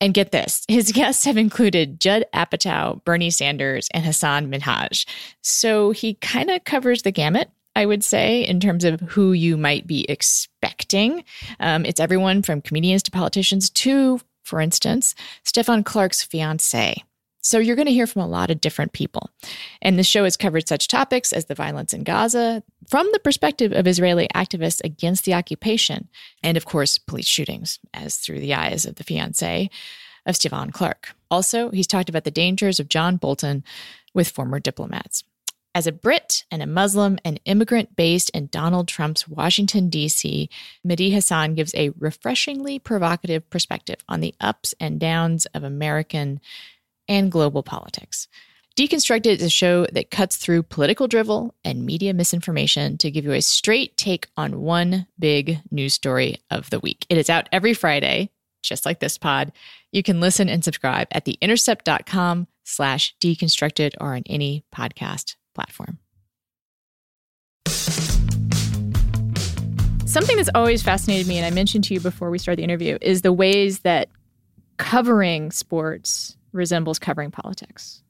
And 0.00 0.14
get 0.14 0.30
this, 0.30 0.64
his 0.68 0.92
guests 0.94 1.24
have 1.24 1.36
included 1.36 1.98
Judd 1.98 2.24
Apatow, 2.32 3.02
Bernie 3.04 3.30
Sanders, 3.30 3.88
and 3.92 4.04
Hasan 4.04 4.52
Minhaj. 4.52 5.04
So 5.42 5.90
he 5.90 6.14
kind 6.14 6.48
of 6.48 6.62
covers 6.62 7.02
the 7.02 7.10
gamut 7.10 7.50
I 7.74 7.86
would 7.86 8.04
say, 8.04 8.44
in 8.44 8.60
terms 8.60 8.84
of 8.84 9.00
who 9.00 9.32
you 9.32 9.56
might 9.56 9.86
be 9.86 10.04
expecting. 10.10 11.24
Um, 11.58 11.86
it's 11.86 12.00
everyone 12.00 12.42
from 12.42 12.60
comedians 12.60 13.02
to 13.04 13.10
politicians 13.10 13.70
to, 13.70 14.20
for 14.52 14.60
instance, 14.60 15.14
Stephon 15.46 15.82
Clark's 15.82 16.22
fiance. 16.22 17.02
So 17.40 17.58
you're 17.58 17.74
going 17.74 17.86
to 17.86 17.92
hear 17.92 18.06
from 18.06 18.20
a 18.20 18.28
lot 18.28 18.50
of 18.50 18.60
different 18.60 18.92
people. 18.92 19.30
And 19.80 19.98
the 19.98 20.02
show 20.02 20.24
has 20.24 20.36
covered 20.36 20.68
such 20.68 20.88
topics 20.88 21.32
as 21.32 21.46
the 21.46 21.54
violence 21.54 21.94
in 21.94 22.04
Gaza 22.04 22.62
from 22.90 23.08
the 23.12 23.18
perspective 23.18 23.72
of 23.72 23.86
Israeli 23.86 24.28
activists 24.34 24.82
against 24.84 25.24
the 25.24 25.32
occupation, 25.32 26.10
and 26.42 26.58
of 26.58 26.66
course, 26.66 26.98
police 26.98 27.26
shootings, 27.26 27.78
as 27.94 28.18
through 28.18 28.40
the 28.40 28.52
eyes 28.52 28.84
of 28.84 28.96
the 28.96 29.04
fiance 29.04 29.70
of 30.26 30.34
Stephon 30.34 30.70
Clark. 30.70 31.14
Also, 31.30 31.70
he's 31.70 31.86
talked 31.86 32.10
about 32.10 32.24
the 32.24 32.30
dangers 32.30 32.78
of 32.78 32.90
John 32.90 33.16
Bolton 33.16 33.64
with 34.12 34.28
former 34.28 34.60
diplomats. 34.60 35.24
As 35.74 35.86
a 35.86 35.92
Brit 35.92 36.44
and 36.50 36.62
a 36.62 36.66
Muslim 36.66 37.18
and 37.24 37.40
immigrant 37.46 37.96
based 37.96 38.28
in 38.30 38.48
Donald 38.48 38.88
Trump's 38.88 39.26
Washington, 39.26 39.88
D.C., 39.88 40.50
Mehdi 40.86 41.12
Hasan 41.12 41.54
gives 41.54 41.74
a 41.74 41.90
refreshingly 41.98 42.78
provocative 42.78 43.48
perspective 43.48 43.96
on 44.06 44.20
the 44.20 44.34
ups 44.38 44.74
and 44.78 45.00
downs 45.00 45.46
of 45.46 45.64
American 45.64 46.40
and 47.08 47.32
global 47.32 47.62
politics. 47.62 48.28
Deconstructed 48.76 49.36
is 49.36 49.42
a 49.42 49.50
show 49.50 49.86
that 49.92 50.10
cuts 50.10 50.36
through 50.36 50.62
political 50.62 51.08
drivel 51.08 51.54
and 51.64 51.86
media 51.86 52.12
misinformation 52.12 52.98
to 52.98 53.10
give 53.10 53.24
you 53.24 53.32
a 53.32 53.40
straight 53.40 53.96
take 53.96 54.28
on 54.36 54.60
one 54.60 55.06
big 55.18 55.58
news 55.70 55.94
story 55.94 56.36
of 56.50 56.68
the 56.68 56.80
week. 56.80 57.06
It 57.08 57.16
is 57.16 57.30
out 57.30 57.48
every 57.50 57.72
Friday, 57.72 58.30
just 58.62 58.84
like 58.84 59.00
this 59.00 59.16
pod. 59.16 59.52
You 59.90 60.02
can 60.02 60.20
listen 60.20 60.50
and 60.50 60.62
subscribe 60.62 61.08
at 61.12 61.24
theintercept.com 61.24 62.46
slash 62.64 63.14
deconstructed 63.20 63.94
or 64.00 64.14
on 64.14 64.22
any 64.26 64.64
podcast 64.74 65.36
platform. 65.54 65.98
Something 70.06 70.36
that's 70.36 70.50
always 70.54 70.82
fascinated 70.82 71.26
me, 71.26 71.38
and 71.38 71.46
I 71.46 71.50
mentioned 71.50 71.84
to 71.84 71.94
you 71.94 72.00
before 72.00 72.30
we 72.30 72.38
started 72.38 72.58
the 72.58 72.64
interview, 72.64 72.98
is 73.00 73.22
the 73.22 73.32
ways 73.32 73.80
that 73.80 74.08
covering 74.76 75.50
sports 75.50 76.36
resembles 76.52 76.98
covering 76.98 77.30
politics. 77.30 78.02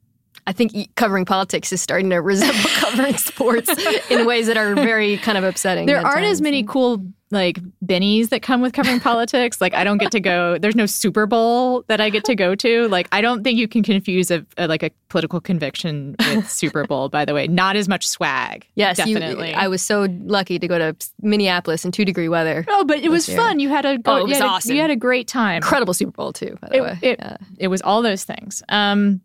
I 0.45 0.51
think 0.51 0.93
covering 0.95 1.23
politics 1.23 1.71
is 1.71 1.81
starting 1.81 2.09
to 2.09 2.17
resemble 2.17 2.69
covering 2.75 3.15
sports 3.15 3.69
in 4.09 4.25
ways 4.25 4.47
that 4.47 4.57
are 4.57 4.75
very 4.75 5.17
kind 5.17 5.37
of 5.37 5.43
upsetting. 5.45 5.85
There 5.85 5.97
aren't 5.97 6.25
times. 6.25 6.31
as 6.33 6.41
many 6.41 6.63
cool 6.63 7.05
like 7.33 7.59
bennies 7.85 8.29
that 8.29 8.41
come 8.41 8.61
with 8.61 8.73
covering 8.73 8.99
politics. 9.01 9.59
Like 9.59 9.73
I 9.73 9.83
don't 9.83 9.97
get 9.97 10.11
to 10.11 10.19
go. 10.19 10.57
There's 10.57 10.75
no 10.75 10.85
Super 10.85 11.25
Bowl 11.25 11.83
that 11.87 11.99
I 11.99 12.09
get 12.09 12.23
to 12.25 12.35
go 12.35 12.55
to. 12.55 12.87
Like 12.87 13.07
I 13.11 13.21
don't 13.21 13.43
think 13.43 13.57
you 13.57 13.67
can 13.67 13.83
confuse 13.83 14.31
a, 14.31 14.45
a 14.57 14.67
like 14.67 14.83
a 14.83 14.91
political 15.09 15.41
conviction 15.41 16.15
with 16.19 16.49
Super 16.49 16.83
Bowl. 16.87 17.09
By 17.09 17.25
the 17.25 17.33
way, 17.33 17.47
not 17.47 17.75
as 17.75 17.89
much 17.89 18.07
swag. 18.07 18.65
Yes, 18.75 18.97
definitely. 18.97 19.49
You, 19.49 19.55
I 19.55 19.67
was 19.67 19.81
so 19.81 20.07
lucky 20.21 20.59
to 20.59 20.67
go 20.67 20.77
to 20.77 20.95
Minneapolis 21.21 21.83
in 21.83 21.91
two 21.91 22.05
degree 22.05 22.29
weather. 22.29 22.65
Oh, 22.69 22.85
but 22.85 22.99
it 22.99 23.09
was 23.09 23.27
year. 23.27 23.37
fun. 23.37 23.59
You 23.59 23.69
had 23.69 23.85
a 23.85 23.99
oh, 24.05 24.17
it 24.17 24.27
was 24.27 24.39
you 24.39 24.45
awesome. 24.45 24.71
A, 24.71 24.75
you 24.75 24.81
had 24.81 24.91
a 24.91 24.95
great 24.95 25.27
time. 25.27 25.57
Incredible 25.57 25.93
Super 25.93 26.11
Bowl 26.11 26.33
too. 26.33 26.57
By 26.61 26.69
the 26.69 26.75
it, 26.75 26.81
way, 26.81 26.99
it, 27.01 27.19
yeah. 27.19 27.37
it 27.57 27.67
was 27.67 27.81
all 27.81 28.01
those 28.01 28.23
things. 28.23 28.63
Um, 28.69 29.21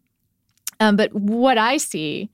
um, 0.81 0.97
but 0.97 1.13
what 1.13 1.59
I 1.59 1.77
see, 1.77 2.31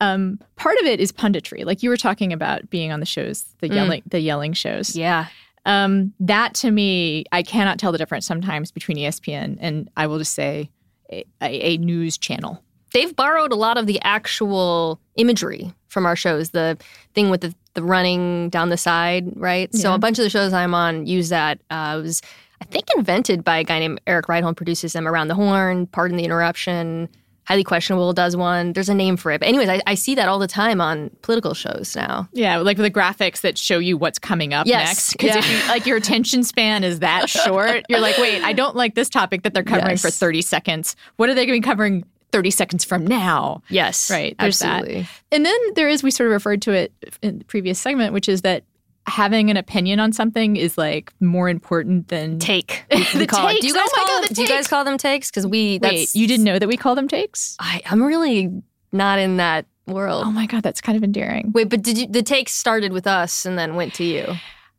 um, 0.00 0.38
part 0.56 0.78
of 0.80 0.86
it 0.86 1.00
is 1.00 1.12
punditry. 1.12 1.64
Like 1.64 1.82
you 1.82 1.90
were 1.90 1.96
talking 1.96 2.32
about 2.32 2.70
being 2.70 2.92
on 2.92 3.00
the 3.00 3.06
shows, 3.06 3.44
the 3.60 3.68
mm. 3.68 3.74
yelling, 3.74 4.02
the 4.06 4.20
yelling 4.20 4.52
shows. 4.52 4.96
Yeah. 4.96 5.26
Um, 5.66 6.14
that 6.20 6.54
to 6.54 6.70
me, 6.70 7.24
I 7.32 7.42
cannot 7.42 7.78
tell 7.78 7.92
the 7.92 7.98
difference 7.98 8.26
sometimes 8.26 8.70
between 8.70 8.96
ESPN 8.96 9.58
and 9.60 9.90
I 9.96 10.06
will 10.06 10.18
just 10.18 10.34
say 10.34 10.70
a, 11.12 11.24
a, 11.42 11.74
a 11.74 11.76
news 11.78 12.16
channel. 12.16 12.62
They've 12.94 13.14
borrowed 13.14 13.52
a 13.52 13.56
lot 13.56 13.76
of 13.76 13.86
the 13.86 14.00
actual 14.02 14.98
imagery 15.16 15.72
from 15.88 16.06
our 16.06 16.16
shows. 16.16 16.50
The 16.50 16.78
thing 17.14 17.28
with 17.28 17.42
the, 17.42 17.54
the 17.74 17.82
running 17.82 18.48
down 18.48 18.70
the 18.70 18.78
side, 18.78 19.30
right? 19.36 19.68
Yeah. 19.72 19.80
So 19.80 19.94
a 19.94 19.98
bunch 19.98 20.18
of 20.18 20.22
the 20.22 20.30
shows 20.30 20.52
I'm 20.52 20.74
on 20.74 21.06
use 21.06 21.28
that. 21.28 21.60
Uh, 21.70 22.00
was 22.02 22.22
I 22.60 22.64
think 22.64 22.86
invented 22.96 23.44
by 23.44 23.58
a 23.58 23.64
guy 23.64 23.78
named 23.78 24.00
Erik 24.06 24.26
Rydholm. 24.26 24.56
Produces 24.56 24.92
them 24.92 25.06
around 25.06 25.28
the 25.28 25.34
horn. 25.34 25.86
Pardon 25.86 26.16
the 26.16 26.24
interruption. 26.24 27.08
Highly 27.48 27.64
Questionable 27.64 28.12
does 28.12 28.36
one. 28.36 28.74
There's 28.74 28.90
a 28.90 28.94
name 28.94 29.16
for 29.16 29.32
it. 29.32 29.40
But 29.40 29.48
anyways, 29.48 29.70
I, 29.70 29.80
I, 29.86 29.94
see 29.94 30.14
that 30.16 30.28
all 30.28 30.38
the 30.38 30.46
time 30.46 30.82
on 30.82 31.08
political 31.22 31.54
shows 31.54 31.96
now. 31.96 32.28
Yeah, 32.34 32.58
like 32.58 32.76
the 32.76 32.90
graphics 32.90 33.40
that 33.40 33.56
show 33.56 33.78
you 33.78 33.96
what's 33.96 34.18
coming 34.18 34.52
up 34.52 34.66
yes. 34.66 34.86
next. 34.86 35.12
Because 35.12 35.28
yeah. 35.30 35.38
if 35.38 35.50
you 35.50 35.68
like 35.68 35.86
your 35.86 35.96
attention 35.96 36.44
span 36.44 36.84
is 36.84 36.98
that 36.98 37.30
short, 37.30 37.86
you're 37.88 38.00
like, 38.00 38.18
wait, 38.18 38.42
I 38.42 38.52
don't 38.52 38.76
like 38.76 38.94
this 38.94 39.08
topic 39.08 39.44
that 39.44 39.54
they're 39.54 39.62
covering 39.62 39.92
yes. 39.92 40.02
for 40.02 40.10
30 40.10 40.42
seconds. 40.42 40.94
What 41.16 41.30
are 41.30 41.34
they 41.34 41.46
going 41.46 41.58
to 41.58 41.66
be 41.66 41.70
covering 41.70 42.04
30 42.32 42.50
seconds 42.50 42.84
from 42.84 43.06
now? 43.06 43.62
Yes. 43.70 44.10
Right. 44.10 44.36
Absolutely. 44.38 45.02
that. 45.02 45.10
And 45.32 45.46
then 45.46 45.58
there 45.74 45.88
is, 45.88 46.02
we 46.02 46.10
sort 46.10 46.26
of 46.26 46.32
referred 46.32 46.60
to 46.62 46.72
it 46.72 46.92
in 47.22 47.38
the 47.38 47.44
previous 47.46 47.78
segment, 47.78 48.12
which 48.12 48.28
is 48.28 48.42
that 48.42 48.64
having 49.08 49.50
an 49.50 49.56
opinion 49.56 50.00
on 50.00 50.12
something 50.12 50.56
is 50.56 50.78
like 50.78 51.12
more 51.20 51.48
important 51.48 52.08
than 52.08 52.38
take. 52.38 52.84
the 52.90 53.26
takes. 53.26 53.60
Do 53.60 53.66
you 53.66 53.74
guys 53.74 53.88
oh 53.88 53.94
call 53.94 54.06
God, 54.06 54.28
them, 54.28 54.34
Do 54.34 54.42
you 54.42 54.48
guys 54.48 54.68
call 54.68 54.84
them 54.84 54.98
takes? 54.98 55.30
Because 55.30 55.46
we 55.46 55.78
wait, 55.82 56.14
you 56.14 56.26
didn't 56.26 56.44
know 56.44 56.58
that 56.58 56.68
we 56.68 56.76
call 56.76 56.94
them 56.94 57.08
takes. 57.08 57.56
I, 57.58 57.82
I'm 57.86 58.02
really 58.02 58.62
not 58.92 59.18
in 59.18 59.38
that 59.38 59.66
world. 59.86 60.24
Oh 60.26 60.30
my 60.30 60.46
God, 60.46 60.62
that's 60.62 60.80
kind 60.80 60.96
of 60.96 61.02
endearing. 61.02 61.52
Wait, 61.52 61.68
but 61.68 61.82
did 61.82 61.98
you 61.98 62.06
the 62.06 62.22
takes 62.22 62.52
started 62.52 62.92
with 62.92 63.06
us 63.06 63.46
and 63.46 63.58
then 63.58 63.74
went 63.74 63.94
to 63.94 64.04
you? 64.04 64.34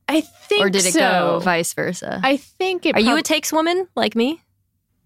I 0.08 0.22
think, 0.22 0.66
or 0.66 0.70
did 0.70 0.86
it 0.86 0.94
so. 0.94 1.00
go 1.00 1.40
vice 1.40 1.74
versa? 1.74 2.20
I 2.24 2.38
think 2.38 2.86
it. 2.86 2.90
Are 2.90 2.94
prob- 2.94 3.06
you 3.06 3.18
a 3.18 3.22
takes 3.22 3.52
woman 3.52 3.88
like 3.96 4.16
me? 4.16 4.42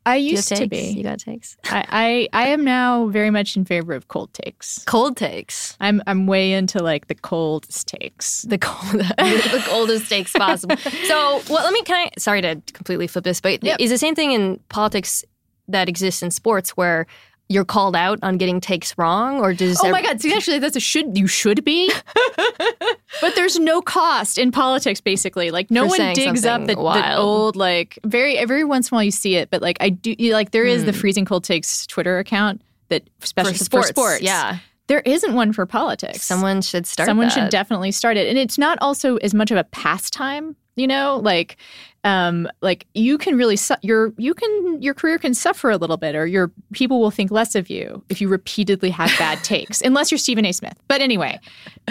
I 0.06 0.18
used 0.18 0.50
to 0.50 0.68
be. 0.68 0.92
You 0.92 1.04
got 1.04 1.20
takes. 1.20 1.58
I, 1.66 2.28
I, 2.34 2.44
I 2.44 2.48
am 2.50 2.64
now 2.64 3.08
very 3.08 3.30
much 3.30 3.56
in 3.56 3.66
favor 3.66 3.94
of 3.94 4.08
cold 4.10 4.34
takes. 4.34 4.84
Cold 4.86 5.16
takes. 5.18 5.78
I'm 5.80 6.02
I'm 6.08 6.28
way 6.28 6.54
into 6.54 6.84
like 6.84 7.08
the 7.08 7.16
coldest 7.16 7.88
takes. 7.88 8.42
The 8.44 8.58
cold 8.58 9.02
the 9.18 9.64
coldest 9.68 10.10
takes 10.10 10.34
possible. 10.34 10.76
So 11.04 11.42
well 11.50 11.64
let 11.64 11.74
me 11.74 11.82
can 11.84 12.08
I 12.08 12.12
sorry 12.18 12.42
to 12.42 12.62
completely 12.74 13.08
flip 13.08 13.24
this, 13.24 13.42
but 13.42 13.64
yep. 13.64 13.78
is 13.80 13.90
the 13.90 13.98
same 13.98 14.16
thing 14.16 14.32
in 14.32 14.60
politics 14.70 15.24
that 15.68 15.90
exists 15.90 16.22
in 16.22 16.32
sports 16.32 16.72
where 16.72 17.08
you're 17.50 17.66
called 17.66 17.96
out 17.96 18.20
on 18.24 18.38
getting 18.38 18.60
takes 18.60 18.98
wrong 18.98 19.40
or 19.40 19.54
does 19.54 19.80
oh 19.84 19.92
my 19.92 20.02
god 20.02 20.20
see 20.22 20.34
actually 20.34 20.60
that's 20.60 20.76
a 20.76 20.80
should 20.80 21.18
you 21.18 21.28
should 21.28 21.64
be 21.64 21.92
but 23.22 23.36
there's 23.36 23.60
no 23.60 23.82
cost 23.82 24.38
in 24.38 24.52
politics 24.52 25.02
basically 25.02 25.52
like 25.52 25.70
no 25.70 25.84
For 25.84 25.98
one 25.98 26.14
digs 26.14 26.46
up 26.46 26.66
the, 26.66 26.76
the, 26.76 27.18
old 27.18 27.56
like 27.56 28.00
very 28.04 28.38
every 28.38 28.64
once 28.64 28.90
in 28.90 28.96
a 28.96 28.98
while 28.98 29.04
you 29.04 29.12
see 29.12 29.36
it 29.36 29.50
but 29.50 29.62
like 29.62 29.78
i 29.80 29.90
do 29.90 30.16
like 30.32 30.52
there 30.52 30.66
is 30.66 30.84
mm. 30.84 30.88
the 30.88 30.92
hmm. 30.94 31.00
freezing 31.00 31.26
cold 31.26 31.44
takes 31.44 31.86
twitter 31.86 32.18
account 32.20 32.62
that 32.90 33.08
especially 33.22 33.54
for 33.54 33.64
sports, 33.64 33.88
for 33.90 33.94
sports 33.94 34.22
yeah 34.22 34.60
there 34.88 35.00
isn't 35.00 35.34
one 35.34 35.54
for 35.54 35.66
politics. 35.66 36.24
Someone 36.24 36.62
should 36.62 36.86
start. 36.86 37.08
Someone 37.08 37.28
that. 37.28 37.34
should 37.34 37.50
definitely 37.50 37.92
start 37.92 38.18
it, 38.18 38.28
and 38.28 38.38
it's 38.38 38.58
not 38.58 38.78
also 38.82 39.16
as 39.18 39.34
much 39.34 39.50
of 39.50 39.58
a 39.58 39.64
pastime 39.64 40.58
You 40.76 40.88
know, 40.88 41.20
like 41.24 41.58
um 42.04 42.50
like 42.62 42.86
you 42.94 43.18
can 43.18 43.38
really 43.38 43.56
su- 43.56 43.76
your 43.82 44.14
you 44.18 44.34
can 44.34 44.82
your 44.82 44.94
career 44.94 45.18
can 45.18 45.34
suffer 45.34 45.70
a 45.70 45.78
little 45.78 45.98
bit 45.98 46.16
or 46.16 46.26
your 46.26 46.52
people 46.74 47.00
will 47.00 47.12
think 47.12 47.32
less 47.32 47.56
of 47.56 47.70
you 47.70 48.04
if 48.10 48.20
you 48.20 48.28
repeatedly 48.28 48.90
have 48.90 49.10
bad 49.18 49.42
takes 49.44 49.82
unless 49.82 50.12
you're 50.12 50.18
Stephen 50.18 50.46
A 50.46 50.52
Smith. 50.52 50.78
But 50.88 51.02
anyway, 51.02 51.40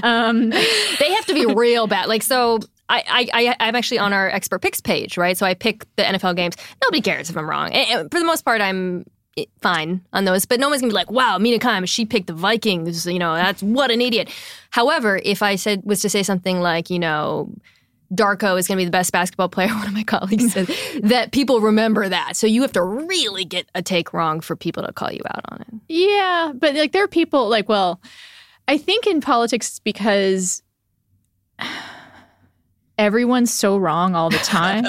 um 0.03 0.51
they 0.51 1.13
have 1.15 1.27
to 1.27 1.35
be 1.35 1.47
real 1.47 1.87
bad. 1.87 2.09
Like 2.09 2.23
so 2.23 2.59
I, 2.89 3.29
I, 3.33 3.57
I'm 3.59 3.75
actually 3.75 3.99
on 3.99 4.13
our 4.13 4.29
expert 4.29 4.61
picks 4.61 4.81
page, 4.81 5.17
right? 5.17 5.39
So 5.39 5.47
I 5.47 5.55
pick 5.55 5.87
the 5.97 6.03
NFL 6.03 6.37
games. 6.37 6.57
Nobody 6.83 7.01
cares 7.01 7.31
if 7.31 7.37
I'm 7.39 7.49
wrong. 7.49 7.73
And 7.73 8.11
for 8.11 8.19
the 8.19 8.27
most 8.27 8.45
part, 8.45 8.61
I'm 8.61 9.07
eh, 9.39 9.47
fine 9.63 10.03
on 10.13 10.27
those. 10.27 10.45
But 10.45 10.61
no 10.61 10.69
one's 10.69 10.83
gonna 10.83 10.91
be 10.91 10.95
like, 10.95 11.11
"Wow, 11.11 11.39
Mina 11.39 11.59
Kimes, 11.59 11.89
she 11.89 12.05
picked 12.05 12.27
the 12.27 12.35
Vikings." 12.35 13.07
You 13.07 13.19
know, 13.19 13.35
that's 13.35 13.63
what 13.63 13.91
an 13.91 14.03
idiot. 14.03 14.31
However, 14.71 15.21
if 15.25 15.43
I 15.43 15.57
said 15.57 15.83
was 15.85 16.01
to 16.03 16.11
say 16.11 16.23
something 16.23 16.61
like, 16.61 16.91
you 16.91 16.99
know. 16.99 17.51
Darko 18.13 18.59
is 18.59 18.69
going 18.69 18.77
to 18.77 18.81
be 18.81 18.85
the 18.85 18.91
best 18.91 19.13
basketball 19.13 19.49
player. 19.49 19.69
One 19.75 19.87
of 19.87 19.95
my 19.95 20.05
colleagues 20.05 20.53
said 20.53 20.69
that 21.03 21.33
people 21.33 21.61
remember 21.61 22.09
that. 22.09 22.37
So 22.37 22.47
you 22.47 22.63
have 22.63 22.73
to 22.73 22.83
really 22.83 23.45
get 23.45 23.67
a 23.75 23.83
take 23.83 24.13
wrong 24.13 24.41
for 24.41 24.57
people 24.57 24.83
to 24.83 24.93
call 24.93 25.11
you 25.13 25.23
out 25.27 25.43
on 25.49 25.63
it. 25.63 25.69
Yeah, 25.89 26.53
but 26.55 26.75
like 26.75 26.93
there 26.93 27.05
are 27.05 27.09
people 27.09 27.49
like, 27.49 27.69
well, 27.69 28.01
I 28.69 28.79
think 28.79 29.07
in 29.07 29.21
politics 29.21 29.79
because 29.79 30.63
everyone's 32.99 33.53
so 33.53 33.77
wrong 33.77 34.15
all 34.15 34.31
the 34.31 34.39
time. 34.39 34.85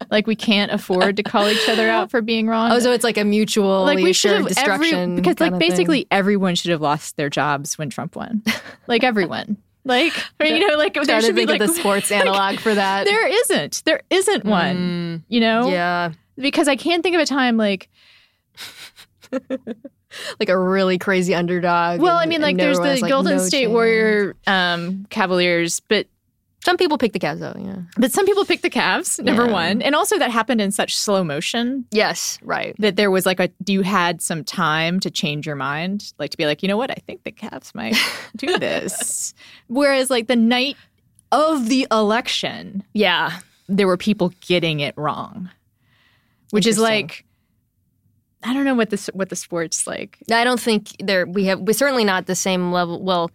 like 0.10 0.26
we 0.26 0.36
can't 0.36 0.72
afford 0.72 1.16
to 1.16 1.22
call 1.22 1.48
each 1.48 1.68
other 1.68 1.88
out 1.88 2.10
for 2.10 2.20
being 2.20 2.48
wrong. 2.48 2.72
Oh, 2.72 2.78
so 2.80 2.92
it's 2.92 3.04
like 3.04 3.18
a 3.18 3.24
mutual 3.24 3.84
like 3.84 3.98
we 3.98 4.12
should 4.12 4.32
have 4.32 4.48
destruction 4.48 5.12
every, 5.12 5.16
because 5.16 5.40
like 5.40 5.58
basically 5.58 6.06
everyone 6.10 6.54
should 6.54 6.70
have 6.70 6.80
lost 6.80 7.16
their 7.16 7.30
jobs 7.30 7.78
when 7.78 7.90
Trump 7.90 8.16
won. 8.16 8.42
like 8.86 9.04
everyone. 9.04 9.56
Like 9.88 10.12
mean, 10.38 10.56
you 10.56 10.68
know, 10.68 10.76
like 10.76 10.94
there 10.94 11.20
should 11.22 11.34
be 11.34 11.46
like 11.46 11.60
the 11.60 11.68
sports 11.68 12.12
analog 12.12 12.58
for 12.58 12.74
that. 12.74 13.04
There 13.06 13.26
isn't. 13.26 13.82
There 13.86 14.02
isn't 14.10 14.44
one. 14.44 15.24
You 15.28 15.40
know? 15.40 15.68
yeah, 15.70 16.12
Because 16.36 16.68
I 16.68 16.76
can't 16.76 17.02
think 17.02 17.16
of 17.16 17.22
a 17.22 17.26
time 17.26 17.56
like 17.56 17.88
like 19.32 20.48
a 20.48 20.58
really 20.58 20.98
crazy 20.98 21.34
underdog. 21.34 22.00
well, 22.00 22.18
and- 22.18 22.26
I 22.26 22.26
mean, 22.26 22.40
like 22.40 22.56
there's 22.56 22.78
the 22.78 23.00
like, 23.00 23.08
Golden 23.10 23.36
no 23.38 23.42
State 23.42 23.64
chance. 23.64 23.72
Warrior 23.72 24.36
um, 24.46 25.06
Cavaliers, 25.10 25.80
but 25.80 26.06
Some 26.64 26.76
people 26.76 26.98
pick 26.98 27.12
the 27.12 27.20
Cavs 27.20 27.38
though. 27.38 27.54
Yeah. 27.58 27.76
but 27.96 28.10
some 28.12 28.26
people 28.26 28.44
pick 28.44 28.62
the 28.62 28.70
Cavs, 28.70 29.22
number 29.22 29.46
Yeah. 29.46 29.52
one, 29.52 29.80
and 29.82 29.94
also 29.94 30.18
that 30.18 30.30
happened 30.30 30.60
in 30.60 30.70
such 30.72 30.96
slow 30.96 31.22
motion 31.24 31.84
Yes. 31.92 32.38
Right. 32.42 32.74
that 32.78 32.96
there 32.96 33.10
was 33.10 33.24
like 33.26 33.38
a 33.40 33.48
you 33.66 33.82
had 33.82 34.20
some 34.20 34.42
time 34.44 35.00
to 35.00 35.10
change 35.10 35.46
your 35.46 35.56
mind, 35.56 36.12
like 36.18 36.30
to 36.30 36.36
be 36.36 36.46
like, 36.46 36.62
you 36.62 36.68
know 36.68 36.76
what, 36.76 36.90
I 36.90 37.00
think 37.06 37.22
the 37.24 37.32
Cavs 37.32 37.74
might 37.74 37.96
do 38.36 38.58
this. 38.58 39.34
Whereas 39.68 40.10
like 40.10 40.26
the 40.26 40.36
night 40.36 40.76
of 41.32 41.68
the 41.68 41.86
election, 41.90 42.82
Yeah. 42.92 43.38
there 43.68 43.86
were 43.86 43.96
people 43.96 44.32
getting 44.40 44.80
it 44.80 44.94
wrong, 44.96 45.50
which 46.50 46.66
is 46.66 46.78
like. 46.78 47.24
I 48.42 48.54
don't 48.54 48.64
know 48.64 48.76
what 48.76 48.90
this 48.90 49.08
what 49.14 49.30
the 49.30 49.36
sports 49.36 49.84
like. 49.86 50.16
I 50.30 50.44
don't 50.44 50.60
think 50.60 50.94
there 51.00 51.26
we 51.26 51.46
have. 51.46 51.58
We're 51.60 51.72
certainly 51.72 52.04
not 52.04 52.26
the 52.26 52.36
same 52.36 52.70
level. 52.72 53.02
Well. 53.02 53.30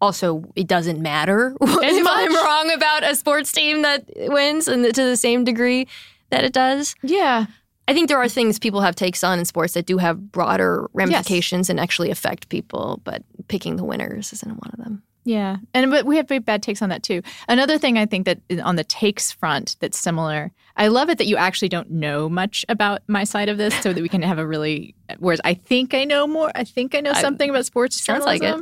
Also, 0.00 0.44
it 0.54 0.66
doesn't 0.66 1.00
matter 1.00 1.54
if 1.60 2.04
much. 2.04 2.14
I'm 2.16 2.34
wrong 2.34 2.70
about 2.70 3.02
a 3.04 3.14
sports 3.14 3.50
team 3.52 3.82
that 3.82 4.04
wins, 4.16 4.68
and 4.68 4.84
to 4.84 5.02
the 5.02 5.16
same 5.16 5.44
degree 5.44 5.86
that 6.30 6.44
it 6.44 6.52
does. 6.52 6.94
Yeah, 7.02 7.46
I 7.88 7.94
think 7.94 8.08
there 8.08 8.18
are 8.18 8.28
things 8.28 8.58
people 8.58 8.80
have 8.80 8.96
takes 8.96 9.22
on 9.22 9.38
in 9.38 9.44
sports 9.44 9.74
that 9.74 9.86
do 9.86 9.98
have 9.98 10.32
broader 10.32 10.90
ramifications 10.92 11.70
and 11.70 11.78
actually 11.78 12.10
affect 12.10 12.48
people, 12.48 13.00
but 13.04 13.22
picking 13.48 13.76
the 13.76 13.84
winners 13.84 14.32
isn't 14.32 14.50
one 14.50 14.70
of 14.72 14.78
them. 14.78 15.02
Yeah, 15.24 15.56
and 15.74 15.90
but 15.90 16.06
we 16.06 16.16
have 16.18 16.28
very 16.28 16.38
bad 16.38 16.62
takes 16.62 16.82
on 16.82 16.88
that 16.90 17.02
too. 17.02 17.20
Another 17.48 17.78
thing 17.78 17.98
I 17.98 18.06
think 18.06 18.26
that 18.26 18.40
on 18.62 18.76
the 18.76 18.84
takes 18.84 19.32
front 19.32 19.76
that's 19.80 19.98
similar. 19.98 20.52
I 20.76 20.88
love 20.88 21.08
it 21.08 21.18
that 21.18 21.26
you 21.26 21.36
actually 21.36 21.68
don't 21.68 21.90
know 21.90 22.28
much 22.28 22.64
about 22.68 23.02
my 23.08 23.24
side 23.24 23.48
of 23.48 23.58
this, 23.58 23.74
so 23.80 23.92
that 23.92 24.00
we 24.00 24.08
can 24.08 24.22
have 24.22 24.38
a 24.38 24.46
really. 24.46 24.94
Whereas 25.18 25.40
I 25.44 25.54
think 25.54 25.94
I 25.94 26.04
know 26.04 26.28
more. 26.28 26.52
I 26.54 26.62
think 26.62 26.94
I 26.94 27.00
know 27.00 27.12
something 27.20 27.50
about 27.50 27.66
sports 27.66 28.00
sounds 28.00 28.24
like 28.24 28.42
it. 28.42 28.56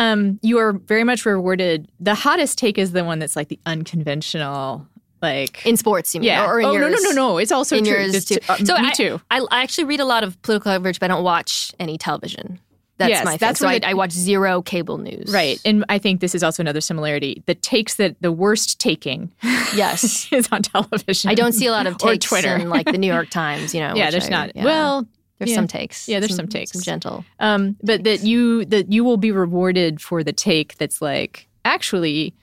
Um, 0.00 0.38
you 0.42 0.58
are 0.58 0.72
very 0.72 1.04
much 1.04 1.26
rewarded. 1.26 1.88
The 2.00 2.14
hottest 2.14 2.56
take 2.58 2.78
is 2.78 2.92
the 2.92 3.04
one 3.04 3.18
that's 3.18 3.36
like 3.36 3.48
the 3.48 3.58
unconventional, 3.66 4.86
like 5.22 5.64
In 5.66 5.76
sports, 5.76 6.14
you 6.14 6.20
mean? 6.20 6.28
yeah. 6.28 6.46
Or, 6.46 6.54
or 6.54 6.60
in 6.60 6.66
oh 6.66 6.76
no, 6.76 6.88
no, 6.88 6.96
no, 7.02 7.10
no! 7.12 7.38
It's 7.38 7.52
also 7.52 7.76
in 7.76 7.84
true. 7.84 7.92
yours 7.94 8.14
It's 8.14 8.26
too. 8.26 8.38
uh, 8.48 8.56
so 8.56 8.78
me 8.78 8.88
I, 8.88 8.90
too. 8.92 9.20
I, 9.30 9.40
I 9.50 9.62
actually 9.62 9.84
read 9.84 10.00
a 10.00 10.04
lot 10.04 10.24
of 10.24 10.40
political 10.42 10.72
coverage, 10.72 10.98
but 10.98 11.10
I 11.10 11.14
don't 11.14 11.24
watch 11.24 11.72
any 11.78 11.98
television. 11.98 12.58
That's 12.96 13.10
Yes, 13.10 13.24
my 13.24 13.30
thing. 13.32 13.38
that's 13.40 13.60
so 13.60 13.68
I, 13.68 13.74
it- 13.74 13.84
I 13.84 13.94
watch 13.94 14.10
zero 14.12 14.60
cable 14.62 14.98
news. 14.98 15.32
Right, 15.32 15.58
and 15.64 15.84
I 15.88 15.98
think 15.98 16.20
this 16.20 16.34
is 16.34 16.42
also 16.42 16.62
another 16.62 16.80
similarity. 16.82 17.42
The 17.46 17.54
takes 17.54 17.94
that 17.96 18.16
the 18.20 18.30
worst 18.32 18.78
taking 18.80 19.32
Yes. 19.74 20.28
is 20.32 20.48
on 20.52 20.62
television. 20.62 21.30
I 21.30 21.34
don't 21.34 21.52
see 21.52 21.66
a 21.66 21.72
lot 21.72 21.86
of 21.86 21.94
or 21.94 21.98
takes 22.12 22.26
Twitter. 22.26 22.56
in 22.56 22.68
like 22.68 22.86
the 22.86 22.98
New 22.98 23.06
York 23.12 23.30
Times. 23.42 23.74
You 23.74 23.80
know. 23.80 23.94
yeah, 23.94 24.10
there's 24.10 24.26
I- 24.26 24.30
not. 24.30 24.56
yeah. 24.56 24.64
Well, 24.64 25.06
there's 25.40 25.50
yeah. 25.50 25.56
some 25.56 25.66
takes. 25.66 26.06
Yeah, 26.06 26.20
there's 26.20 26.36
some 26.36 26.46
takes. 26.46 26.72
Some 26.72 26.82
gentle. 26.82 27.24
um, 27.40 27.76
but 27.82 28.04
that 28.04 28.22
you 28.22 28.64
that 28.66 28.92
you 28.92 29.02
will 29.02 29.16
be 29.16 29.32
rewarded 29.32 30.00
for 30.00 30.22
the 30.22 30.32
take 30.32 30.76
that's 30.76 31.02
like 31.02 31.48
actually, 31.64 32.34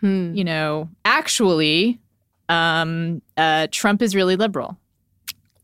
Hmm. 0.00 0.34
you 0.34 0.44
know, 0.44 0.88
actually, 1.04 1.98
um, 2.48 3.22
uh, 3.36 3.66
Trump 3.70 4.02
is 4.02 4.14
really 4.14 4.36
liberal. 4.36 4.78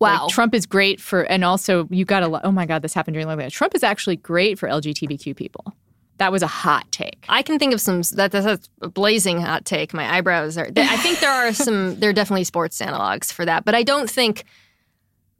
Wow. 0.00 0.22
Like, 0.24 0.32
Trump 0.34 0.54
is 0.54 0.66
great 0.66 1.00
for, 1.00 1.22
and 1.22 1.44
also 1.44 1.86
you 1.90 2.04
got 2.04 2.22
a 2.22 2.28
lot. 2.28 2.42
Oh 2.44 2.50
my 2.50 2.66
God, 2.66 2.82
this 2.82 2.92
happened 2.94 3.14
during 3.14 3.28
the 3.28 3.50
Trump 3.50 3.74
is 3.74 3.84
actually 3.84 4.16
great 4.16 4.58
for 4.58 4.68
LGBTQ 4.68 5.36
people. 5.36 5.74
That 6.16 6.32
was 6.32 6.42
a 6.42 6.46
hot 6.46 6.90
take. 6.90 7.24
I 7.28 7.42
can 7.42 7.58
think 7.58 7.72
of 7.72 7.80
some 7.80 8.02
that 8.16 8.32
that's 8.32 8.68
a 8.82 8.88
blazing 8.88 9.40
hot 9.40 9.64
take. 9.64 9.94
My 9.94 10.12
eyebrows 10.16 10.58
are. 10.58 10.68
I 10.76 10.96
think 10.96 11.20
there 11.20 11.30
are 11.30 11.52
some. 11.66 12.00
There 12.00 12.10
are 12.10 12.14
definitely 12.14 12.44
sports 12.44 12.80
analogs 12.80 13.32
for 13.32 13.44
that, 13.44 13.64
but 13.64 13.74
I 13.74 13.82
don't 13.82 14.08
think 14.08 14.44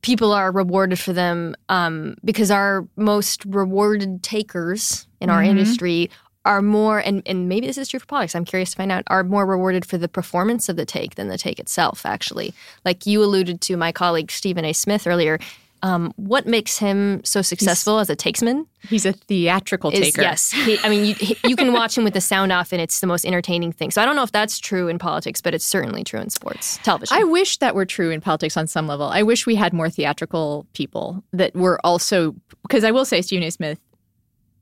people 0.02 0.32
are 0.32 0.50
rewarded 0.50 0.98
for 0.98 1.12
them 1.12 1.54
um, 1.68 2.16
because 2.24 2.50
our 2.50 2.86
most 2.96 3.44
rewarded 3.44 4.22
takers 4.22 5.06
in 5.20 5.30
our 5.30 5.40
Mm-hmm. 5.40 5.50
industry 5.50 6.10
are 6.46 6.62
more, 6.62 6.98
and 6.98 7.22
and 7.26 7.50
maybe 7.50 7.66
this 7.66 7.76
is 7.76 7.88
true 7.88 8.00
for 8.00 8.06
politics. 8.06 8.34
I'm 8.34 8.46
curious 8.46 8.70
to 8.70 8.76
find 8.76 8.90
out. 8.90 9.04
Are 9.08 9.22
more 9.22 9.44
rewarded 9.44 9.84
for 9.84 9.98
the 9.98 10.08
performance 10.08 10.70
of 10.70 10.76
the 10.76 10.86
take 10.86 11.16
than 11.16 11.28
the 11.28 11.36
take 11.36 11.58
itself. 11.60 12.06
Actually, 12.06 12.54
like 12.84 13.04
you 13.04 13.22
alluded 13.22 13.60
to, 13.62 13.76
my 13.76 13.92
colleague 13.92 14.30
Stephen 14.30 14.64
A. 14.64 14.72
Smith 14.72 15.06
earlier. 15.06 15.38
Um, 15.82 16.12
what 16.16 16.46
makes 16.46 16.76
him 16.78 17.22
so 17.24 17.40
successful 17.42 17.98
as 18.00 18.10
a 18.10 18.16
takesman? 18.16 18.66
He's 18.88 19.06
a 19.06 19.12
theatrical 19.12 19.90
is 19.90 20.00
taker. 20.00 20.20
yes. 20.22 20.50
He, 20.52 20.78
I 20.82 20.88
mean, 20.90 21.04
you, 21.06 21.14
he- 21.14 21.36
you 21.46 21.56
can 21.56 21.72
watch 21.72 21.96
him 21.96 22.04
with 22.04 22.12
the 22.14 22.20
sound 22.20 22.52
off, 22.52 22.72
and 22.72 22.80
it's 22.82 23.00
the 23.00 23.06
most 23.06 23.24
entertaining 23.24 23.72
thing. 23.72 23.90
So 23.90 24.02
I 24.02 24.04
don't 24.04 24.14
know 24.16 24.22
if 24.22 24.32
that's 24.32 24.58
true 24.58 24.88
in 24.88 24.98
politics, 24.98 25.40
but 25.40 25.54
it's 25.54 25.64
certainly 25.64 26.04
true 26.04 26.20
in 26.20 26.28
sports 26.30 26.78
television. 26.82 27.16
I 27.16 27.24
wish 27.24 27.56
that 27.58 27.74
were 27.74 27.86
true 27.86 28.10
in 28.10 28.20
politics 28.20 28.56
on 28.56 28.66
some 28.66 28.86
level. 28.86 29.06
I 29.06 29.22
wish 29.22 29.46
we 29.46 29.54
had 29.54 29.72
more 29.72 29.88
theatrical 29.88 30.66
people 30.74 31.24
that 31.32 31.54
were 31.54 31.80
also 31.84 32.34
because 32.62 32.84
I 32.84 32.90
will 32.90 33.04
say 33.06 33.22
Stephen 33.22 33.44
A. 33.46 33.50
Smith, 33.50 33.80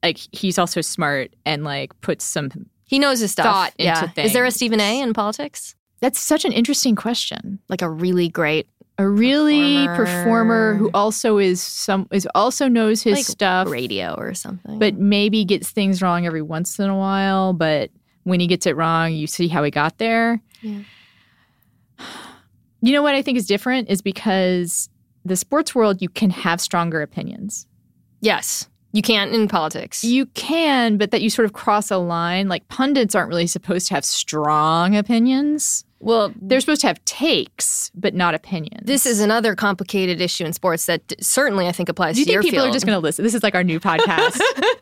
like 0.03 0.19
he's 0.33 0.59
also 0.59 0.81
smart 0.81 1.35
and 1.45 1.65
like 1.65 1.99
puts 2.01 2.25
some. 2.25 2.51
he 2.85 2.99
knows 2.99 3.19
his 3.21 3.33
stuff. 3.33 3.45
thought 3.47 3.73
into 3.79 4.13
yeah. 4.17 4.25
Is 4.25 4.33
there 4.33 4.45
a. 4.45 4.51
Stephen 4.51 4.81
A. 4.81 5.01
in 5.01 5.13
politics? 5.13 5.75
That's 6.01 6.21
such 6.21 6.45
an 6.45 6.53
interesting 6.53 6.95
question. 6.95 7.59
Like 7.69 7.83
a 7.83 7.91
really 7.91 8.29
great 8.29 8.69
A 9.01 9.09
really 9.09 9.87
Performer. 9.87 10.05
performer, 10.05 10.75
who 10.75 10.91
also 10.93 11.39
is 11.39 11.63
some 11.63 12.09
is 12.11 12.27
also 12.35 12.67
knows 12.67 13.01
his 13.03 13.15
like 13.19 13.25
stuff, 13.25 13.69
radio 13.69 14.15
or 14.15 14.35
something. 14.35 14.79
but 14.79 14.95
maybe 14.97 15.45
gets 15.45 15.71
things 15.71 16.03
wrong 16.03 16.27
every 16.27 16.43
once 16.43 16.79
in 16.81 16.91
a 16.91 16.97
while. 16.97 17.53
But 17.53 17.91
when 18.25 18.41
he 18.41 18.47
gets 18.49 18.67
it 18.67 18.75
wrong, 18.77 19.13
you 19.13 19.27
see 19.29 19.47
how 19.49 19.63
he 19.63 19.71
got 19.71 19.99
there. 19.99 20.43
Yeah. 20.63 20.81
You 22.81 22.93
know 22.93 23.03
what 23.03 23.15
I 23.15 23.23
think 23.23 23.39
is 23.39 23.47
different 23.47 23.89
is 23.89 24.03
because 24.03 24.89
the 25.25 25.37
sports 25.37 25.75
world 25.75 26.01
you 26.01 26.09
can 26.09 26.31
have 26.31 26.61
stronger 26.61 27.03
opinions. 27.03 27.67
yes, 28.21 28.69
you 28.93 29.03
can't 29.03 29.35
in 29.35 29.49
politics. 29.49 30.03
You 30.03 30.25
can, 30.27 30.97
but 30.97 31.11
that 31.11 31.21
you 31.21 31.29
sort 31.29 31.45
of 31.45 31.53
cross 31.53 31.91
a 31.91 31.99
line. 31.99 32.49
Like 32.49 32.67
pundits 32.69 33.15
aren't 33.15 33.29
really 33.29 33.47
supposed 33.47 33.89
to 33.89 33.95
have 33.95 34.05
strong 34.05 34.97
opinions. 34.97 35.85
Well, 36.01 36.33
They're 36.41 36.61
supposed 36.61 36.81
to 36.83 36.87
have 36.87 37.05
takes, 37.05 37.91
but 37.95 38.15
not 38.15 38.35
opinions. 38.35 38.87
this 38.87 39.05
is 39.05 39.21
another 39.21 39.55
complicated 39.57 40.21
issue 40.21 40.45
in 40.45 40.53
sports 40.53 40.87
that 40.87 41.07
d- 41.09 41.17
certainly 41.21 41.67
I 41.67 41.73
think 41.73 41.89
applies 41.89 42.15
Do 42.15 42.21
you 42.21 42.27
to 42.27 42.33
your 42.33 42.43
think 42.43 42.53
people 42.53 42.65
field. 42.65 42.71
are 42.71 42.77
just 42.77 42.87
going 42.87 42.97
to 42.97 43.01
listen? 43.03 43.25
This 43.25 43.35
is 43.35 43.43
like 43.43 43.55
our 43.55 43.65
new 43.65 43.81
podcast. 43.81 44.41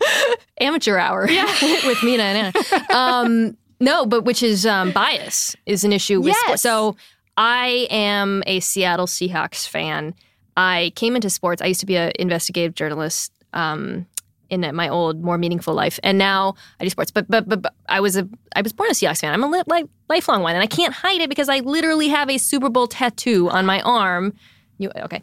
amateur 0.60 0.98
hour 0.98 1.22
with 1.26 2.02
Mina 2.02 2.22
and 2.22 2.56
Ana. 2.56 2.94
Um, 2.94 3.56
no, 3.80 4.06
but 4.06 4.22
which 4.24 4.42
is 4.42 4.64
um, 4.66 4.92
bias 4.92 5.54
is 5.66 5.84
an 5.84 5.92
issue 5.92 6.18
with 6.20 6.28
Yes. 6.28 6.40
sports. 6.44 6.62
So 6.62 6.96
I 7.36 7.86
am 7.90 8.42
a 8.46 8.60
Seattle 8.60 9.06
Seahawks 9.06 9.68
fan. 9.68 10.14
I 10.56 10.92
came 10.96 11.14
into 11.16 11.28
sports. 11.28 11.60
I 11.60 11.66
used 11.66 11.80
to 11.80 11.86
be 11.86 11.96
an 11.96 12.12
investigative 12.18 12.74
journalist 12.74 13.32
um, 13.52 14.06
in 14.50 14.60
my 14.74 14.88
old, 14.88 15.22
more 15.22 15.38
meaningful 15.38 15.74
life, 15.74 15.98
and 16.02 16.18
now 16.18 16.54
I 16.80 16.84
do 16.84 16.90
sports. 16.90 17.10
But 17.10 17.26
but 17.30 17.48
but, 17.48 17.62
but 17.62 17.74
I 17.88 18.00
was 18.00 18.16
a 18.16 18.28
I 18.54 18.62
was 18.62 18.72
born 18.72 18.90
a 18.90 18.92
Seahawks 18.92 19.20
fan. 19.20 19.32
I'm 19.32 19.42
a 19.44 19.48
li- 19.48 19.62
li- 19.66 19.88
lifelong 20.08 20.42
one, 20.42 20.54
and 20.54 20.62
I 20.62 20.66
can't 20.66 20.94
hide 20.94 21.20
it 21.20 21.28
because 21.28 21.48
I 21.48 21.58
literally 21.60 22.08
have 22.08 22.30
a 22.30 22.38
Super 22.38 22.68
Bowl 22.68 22.86
tattoo 22.86 23.48
on 23.50 23.66
my 23.66 23.80
arm. 23.82 24.34
You 24.78 24.90
okay? 24.96 25.22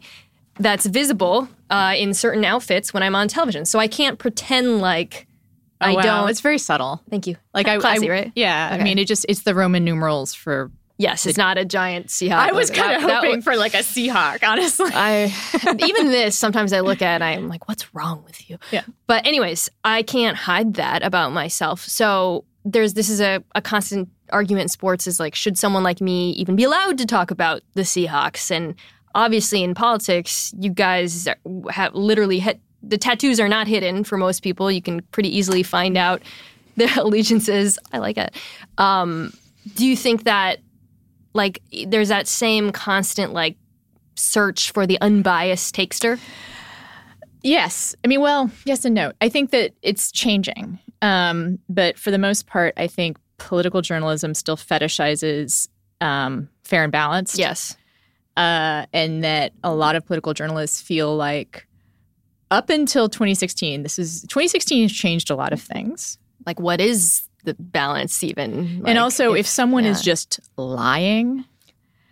That's 0.58 0.86
visible 0.86 1.48
uh, 1.70 1.94
in 1.96 2.14
certain 2.14 2.44
outfits 2.44 2.94
when 2.94 3.02
I'm 3.02 3.14
on 3.16 3.26
television. 3.28 3.64
So 3.64 3.78
I 3.78 3.88
can't 3.88 4.18
pretend 4.18 4.80
like 4.80 5.26
I 5.80 5.90
Oh, 5.92 5.94
wow. 5.96 6.02
don't. 6.02 6.30
It's 6.30 6.40
very 6.40 6.58
subtle. 6.58 7.02
Thank 7.10 7.26
you. 7.26 7.36
Like 7.52 7.66
I, 7.66 7.78
classy, 7.78 8.08
I- 8.08 8.12
right? 8.12 8.32
Yeah. 8.36 8.68
I 8.72 8.82
mean, 8.82 8.98
it 8.98 9.06
just 9.08 9.26
it's 9.28 9.42
the 9.42 9.54
Roman 9.54 9.84
numerals 9.84 10.32
for 10.32 10.70
Yes, 10.96 11.26
it's 11.26 11.36
not 11.36 11.58
a 11.58 11.64
giant 11.64 12.06
Seahawk. 12.06 12.34
I 12.34 12.52
was 12.52 12.70
kind 12.70 12.92
of 12.94 13.02
That- 13.02 13.08
that 13.08 13.24
hoping 13.24 13.42
for 13.42 13.56
like 13.56 13.74
a 13.74 13.78
Seahawk, 13.78 14.46
honestly. 14.46 14.90
I 14.94 15.34
even 15.86 16.08
this 16.08 16.38
sometimes 16.38 16.72
I 16.72 16.80
look 16.80 17.02
at 17.02 17.20
it, 17.20 17.24
I'm 17.24 17.48
like, 17.48 17.68
what's 17.68 17.92
wrong 17.94 18.22
with 18.24 18.48
you? 18.48 18.58
Yeah. 18.70 18.82
But 19.06 19.26
anyways, 19.26 19.68
I 19.82 20.02
can't 20.02 20.36
hide 20.36 20.74
that 20.74 21.02
about 21.02 21.32
myself. 21.32 21.80
So 21.80 22.44
there's 22.64 22.94
this 22.94 23.08
is 23.08 23.20
a, 23.20 23.42
a 23.54 23.60
constant 23.60 24.08
argument 24.30 24.62
in 24.62 24.68
sports 24.68 25.06
is 25.06 25.18
like, 25.18 25.34
should 25.34 25.58
someone 25.58 25.82
like 25.82 26.00
me 26.00 26.30
even 26.32 26.56
be 26.56 26.64
allowed 26.64 26.96
to 26.98 27.06
talk 27.06 27.30
about 27.30 27.62
the 27.74 27.82
Seahawks? 27.82 28.50
And 28.50 28.74
obviously 29.16 29.62
in 29.64 29.74
politics, 29.74 30.54
you 30.58 30.70
guys 30.70 31.28
have 31.70 31.94
literally 31.94 32.38
hit 32.38 32.60
the 32.86 32.98
tattoos 32.98 33.40
are 33.40 33.48
not 33.48 33.66
hidden 33.66 34.04
for 34.04 34.16
most 34.18 34.42
people. 34.42 34.70
You 34.70 34.82
can 34.82 35.00
pretty 35.10 35.34
easily 35.34 35.62
find 35.62 35.96
out 35.96 36.22
their 36.76 36.90
allegiances. 36.98 37.78
I 37.92 37.98
like 37.98 38.16
it. 38.18 38.34
Um, 38.78 39.32
do 39.74 39.86
you 39.86 39.96
think 39.96 40.24
that 40.24 40.58
like 41.34 41.60
there's 41.86 42.08
that 42.08 42.26
same 42.26 42.72
constant 42.72 43.32
like 43.32 43.56
search 44.14 44.72
for 44.72 44.86
the 44.86 44.98
unbiased 45.00 45.74
takester? 45.74 46.18
Yes. 47.42 47.94
I 48.02 48.08
mean, 48.08 48.20
well, 48.20 48.50
yes 48.64 48.84
and 48.84 48.94
no. 48.94 49.12
I 49.20 49.28
think 49.28 49.50
that 49.50 49.74
it's 49.82 50.10
changing. 50.10 50.78
Um, 51.02 51.58
but 51.68 51.98
for 51.98 52.10
the 52.10 52.18
most 52.18 52.46
part, 52.46 52.72
I 52.76 52.86
think 52.86 53.18
political 53.36 53.82
journalism 53.82 54.32
still 54.34 54.56
fetishizes 54.56 55.68
um, 56.00 56.48
fair 56.64 56.84
and 56.84 56.92
balanced. 56.92 57.38
Yes. 57.38 57.76
Uh, 58.36 58.86
and 58.92 59.22
that 59.22 59.52
a 59.62 59.74
lot 59.74 59.94
of 59.94 60.06
political 60.06 60.32
journalists 60.32 60.80
feel 60.80 61.14
like 61.14 61.66
up 62.50 62.70
until 62.70 63.08
2016, 63.08 63.82
this 63.82 63.98
is 63.98 64.22
2016 64.22 64.82
has 64.82 64.92
changed 64.92 65.30
a 65.30 65.36
lot 65.36 65.52
of 65.52 65.60
things. 65.60 66.18
Like 66.46 66.58
what 66.58 66.80
is 66.80 67.28
the 67.44 67.54
balance 67.58 68.22
even? 68.22 68.82
and 68.86 68.98
also, 68.98 69.34
if, 69.34 69.46
someone 69.46 69.84
is 69.84 70.02
just 70.02 70.40
lying, 70.56 71.44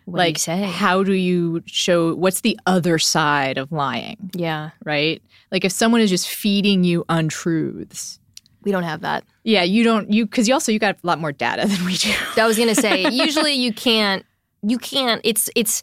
what 0.05 0.19
do 0.19 0.19
like, 0.19 0.39
say? 0.39 0.63
how 0.63 1.03
do 1.03 1.13
you 1.13 1.63
show 1.67 2.15
what's 2.15 2.41
the 2.41 2.59
other 2.67 2.99
side 2.99 3.59
of 3.59 3.73
lying? 3.73 4.31
yeah, 4.35 4.71
right? 4.85 5.23
Like 5.51 5.65
if 5.65 5.73
someone 5.73 6.01
is 6.01 6.11
just 6.11 6.29
feeding 6.29 6.85
you 6.85 7.05
untruths, 7.09 8.19
we 8.63 8.73
don't 8.73 8.85
have 8.85 9.01
that. 9.03 9.25
yeah, 9.45 9.63
you 9.63 9.85
don't 9.85 10.13
you 10.13 10.27
because 10.27 10.49
you 10.49 10.55
also 10.55 10.73
you 10.73 10.79
got 10.79 10.97
a 11.03 11.07
lot 11.07 11.19
more 11.19 11.33
data 11.33 11.67
than 11.67 11.85
we 11.85 11.97
do. 11.97 12.13
I 12.37 12.47
was 12.47 12.59
gonna 12.59 12.75
say 12.75 13.11
usually 13.11 13.55
you 13.55 13.73
can't 13.73 14.25
you 14.63 14.79
can't 14.79 15.21
it's 15.25 15.51
it's 15.57 15.83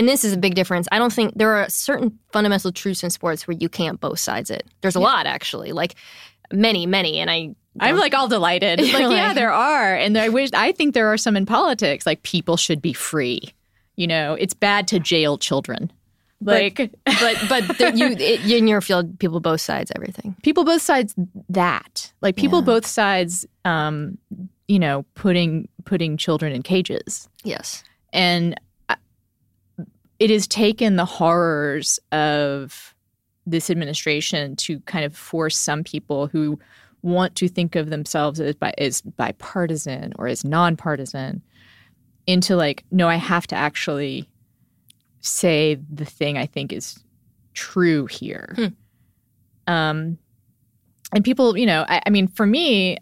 and 0.00 0.08
this 0.08 0.24
is 0.24 0.32
a 0.32 0.38
big 0.38 0.54
difference. 0.54 0.88
I 0.90 0.98
don't 0.98 1.12
think 1.12 1.34
there 1.36 1.54
are 1.56 1.68
certain 1.68 2.18
fundamental 2.32 2.72
truths 2.72 3.04
in 3.04 3.10
sports 3.10 3.46
where 3.46 3.54
you 3.58 3.68
can't 3.68 4.00
both 4.00 4.18
sides 4.18 4.50
it. 4.50 4.66
There's 4.80 4.96
a 4.96 5.00
lot 5.00 5.26
actually, 5.26 5.72
like 5.72 5.94
many, 6.50 6.86
many, 6.86 7.18
and 7.18 7.30
I 7.30 7.54
I'm 7.78 7.96
like 7.96 8.14
all 8.14 8.28
delighted. 8.28 8.80
Like, 8.80 8.92
You're 8.92 9.10
yeah, 9.12 9.32
there 9.34 9.52
are, 9.52 9.94
and 9.94 10.16
I 10.18 10.28
wish 10.28 10.50
I 10.54 10.72
think 10.72 10.94
there 10.94 11.12
are 11.12 11.16
some 11.18 11.36
in 11.36 11.46
politics. 11.46 12.04
Like 12.06 12.22
people 12.22 12.56
should 12.56 12.82
be 12.82 12.92
free. 12.92 13.42
You 13.96 14.06
know, 14.06 14.34
it's 14.34 14.54
bad 14.54 14.88
to 14.88 14.98
jail 14.98 15.38
children. 15.38 15.92
Like 16.42 16.76
but 17.04 17.36
but 17.48 17.78
the, 17.78 17.92
you 17.94 18.06
it, 18.06 18.50
in 18.50 18.66
your 18.66 18.80
field, 18.80 19.18
people 19.18 19.40
both 19.40 19.60
sides 19.60 19.92
everything. 19.94 20.34
people 20.42 20.64
both 20.64 20.80
sides 20.82 21.14
that 21.50 22.10
like 22.22 22.34
people 22.36 22.60
Yeah. 22.60 22.64
both 22.64 22.86
sides 22.86 23.44
um 23.66 24.16
you 24.66 24.78
know 24.78 25.04
putting 25.14 25.68
putting 25.84 26.16
children 26.16 26.52
in 26.52 26.62
cages 26.62 27.28
Yes. 27.44 27.84
and 28.12 28.58
it 30.18 30.30
has 30.30 30.46
taken 30.46 30.96
the 30.96 31.04
horrors 31.04 31.98
of 32.12 32.94
this 33.46 33.70
administration 33.70 34.54
to 34.56 34.80
kind 34.80 35.04
of 35.04 35.16
force 35.16 35.56
some 35.56 35.82
people 35.84 36.26
who 36.26 36.58
want 37.02 37.34
to 37.36 37.48
think 37.48 37.76
of 37.76 37.90
themselves 37.90 38.40
as, 38.40 38.54
bi- 38.54 38.74
as 38.78 39.00
bipartisan 39.02 40.12
or 40.18 40.26
as 40.26 40.44
nonpartisan 40.44 41.42
into 42.26 42.56
like 42.56 42.84
no 42.90 43.08
i 43.08 43.16
have 43.16 43.46
to 43.46 43.56
actually 43.56 44.28
say 45.20 45.78
the 45.92 46.04
thing 46.04 46.36
i 46.38 46.46
think 46.46 46.72
is 46.72 47.02
true 47.54 48.06
here. 48.06 48.54
Um 49.66 50.18
and 51.12 51.24
people 51.24 51.56
you 51.56 51.66
know 51.66 51.84
I, 51.88 52.02
I 52.06 52.10
mean 52.10 52.28
for 52.28 52.46
me 52.46 52.96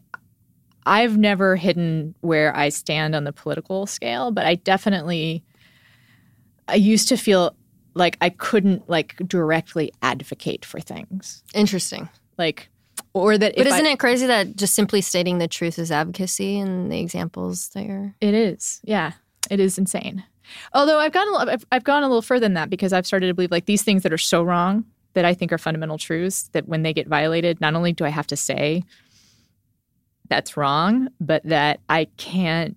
i've 0.87 1.17
never 1.19 1.57
hidden 1.57 2.15
where 2.21 2.57
i 2.57 2.69
stand 2.71 3.15
on 3.15 3.25
the 3.25 3.33
political 3.33 3.87
scale 3.87 4.31
but 4.31 4.47
i 4.47 4.55
definitely 4.55 5.45
i 6.67 6.75
used 6.75 7.09
to 7.09 7.17
feel 7.17 7.55
like 7.95 8.17
i 8.21 8.31
couldn't 8.31 8.89
like 8.89 9.17
directly 9.27 9.93
advocate 10.03 10.65
for 10.65 10.81
things. 10.81 11.43
Interesting. 11.55 12.09
like 12.39 12.69
or 13.13 13.37
that 13.39 13.55
But 13.57 13.67
isn't 13.67 13.87
I, 13.87 13.91
it 13.91 13.99
crazy 13.99 14.27
that 14.27 14.57
just 14.57 14.75
simply 14.75 15.01
stating 15.01 15.39
the 15.39 15.49
truth 15.49 15.79
is 15.79 15.91
advocacy 15.91 16.59
and 16.59 16.91
the 16.91 16.99
examples 17.01 17.69
there? 17.71 18.15
it 18.21 18.35
is 18.35 18.81
yeah 18.85 19.13
it 19.51 19.61
is 19.61 19.79
insane 19.79 20.25
although 20.75 20.99
i've 20.99 21.13
gone 21.13 21.29
a 21.49 21.53
I've, 21.53 21.65
I've 21.73 21.85
gone 21.85 22.03
a 22.03 22.09
little 22.09 22.23
further 22.23 22.41
than 22.41 22.55
that 22.55 22.71
because 22.71 22.93
i've 22.93 23.07
started 23.07 23.29
to 23.29 23.35
believe 23.35 23.51
like 23.51 23.67
these 23.67 23.83
things 23.83 24.03
that 24.03 24.13
are 24.13 24.19
so 24.19 24.43
wrong 24.43 24.85
that 25.15 25.25
i 25.25 25.35
think 25.35 25.53
are 25.53 25.59
fundamental 25.59 25.99
truths 25.99 26.49
that 26.53 26.69
when 26.69 26.83
they 26.83 26.93
get 26.93 27.07
violated 27.09 27.61
not 27.61 27.75
only 27.75 27.93
do 27.93 28.05
i 28.05 28.09
have 28.11 28.27
to 28.29 28.37
say 28.37 28.83
that's 30.29 30.57
wrong 30.57 31.09
but 31.21 31.43
that 31.45 31.81
i 31.89 32.07
can't 32.17 32.77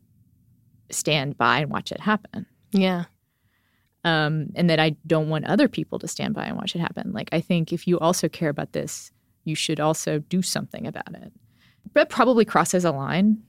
stand 0.90 1.38
by 1.38 1.60
and 1.60 1.70
watch 1.72 1.92
it 1.92 2.00
happen 2.00 2.46
Yeah. 2.74 3.06
um, 4.04 4.48
and 4.56 4.70
that 4.70 4.80
I 4.80 4.96
don't 5.08 5.30
want 5.30 5.46
other 5.46 5.68
people 5.70 6.00
to 6.00 6.08
stand 6.08 6.34
by 6.34 6.46
and 6.46 6.58
watch 6.58 6.76
it 6.76 6.80
happen. 6.80 7.14
Like, 7.14 7.30
I 7.32 7.40
think 7.40 7.72
if 7.72 7.88
you 7.88 7.98
also 8.00 8.28
care 8.28 8.50
about 8.50 8.74
this, 8.74 9.12
you 9.44 9.56
should 9.56 9.80
also 9.80 10.20
do 10.20 10.42
something 10.42 10.86
about 10.88 11.14
it. 11.16 11.32
That 11.94 12.10
probably 12.10 12.46
crosses 12.46 12.86
a 12.86 12.92
line, 12.92 13.44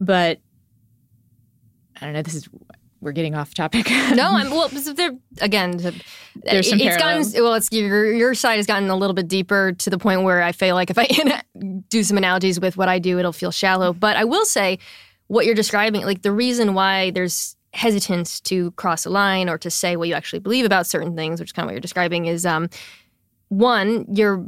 but 0.00 0.40
I 2.00 2.04
don't 2.06 2.12
know. 2.14 2.22
This 2.22 2.34
is 2.34 2.48
we're 3.00 3.12
getting 3.12 3.34
off 3.34 3.52
topic. 3.54 3.86
No, 4.14 4.30
I'm 4.30 4.50
well. 4.50 4.68
There 4.68 5.12
again. 5.40 5.72
the- 5.76 5.94
There's 6.36 6.68
some 6.70 6.80
it's 6.80 6.96
gotten 6.96 7.22
parallels. 7.22 7.34
well. 7.34 7.54
It's 7.54 7.68
your 7.72 8.12
your 8.12 8.34
side 8.34 8.56
has 8.56 8.66
gotten 8.66 8.88
a 8.90 8.96
little 8.96 9.14
bit 9.14 9.28
deeper 9.28 9.72
to 9.72 9.90
the 9.90 9.98
point 9.98 10.22
where 10.22 10.42
I 10.42 10.52
feel 10.52 10.74
like 10.74 10.90
if 10.90 10.98
I 10.98 11.06
do 11.88 12.02
some 12.02 12.16
analogies 12.16 12.58
with 12.60 12.76
what 12.76 12.88
I 12.88 12.98
do, 12.98 13.18
it'll 13.18 13.32
feel 13.32 13.50
shallow. 13.50 13.92
But 13.92 14.16
I 14.16 14.24
will 14.24 14.44
say, 14.44 14.78
what 15.28 15.46
you're 15.46 15.54
describing, 15.54 16.04
like 16.04 16.22
the 16.22 16.32
reason 16.32 16.74
why 16.74 17.10
there's 17.10 17.56
hesitance 17.72 18.40
to 18.40 18.70
cross 18.72 19.04
a 19.04 19.10
line 19.10 19.48
or 19.48 19.58
to 19.58 19.70
say 19.70 19.96
what 19.96 20.08
you 20.08 20.14
actually 20.14 20.38
believe 20.38 20.64
about 20.64 20.86
certain 20.86 21.16
things, 21.16 21.40
which 21.40 21.48
is 21.48 21.52
kind 21.52 21.64
of 21.64 21.68
what 21.68 21.72
you're 21.72 21.80
describing, 21.80 22.26
is 22.26 22.46
um, 22.46 22.68
one, 23.48 24.06
you're 24.08 24.44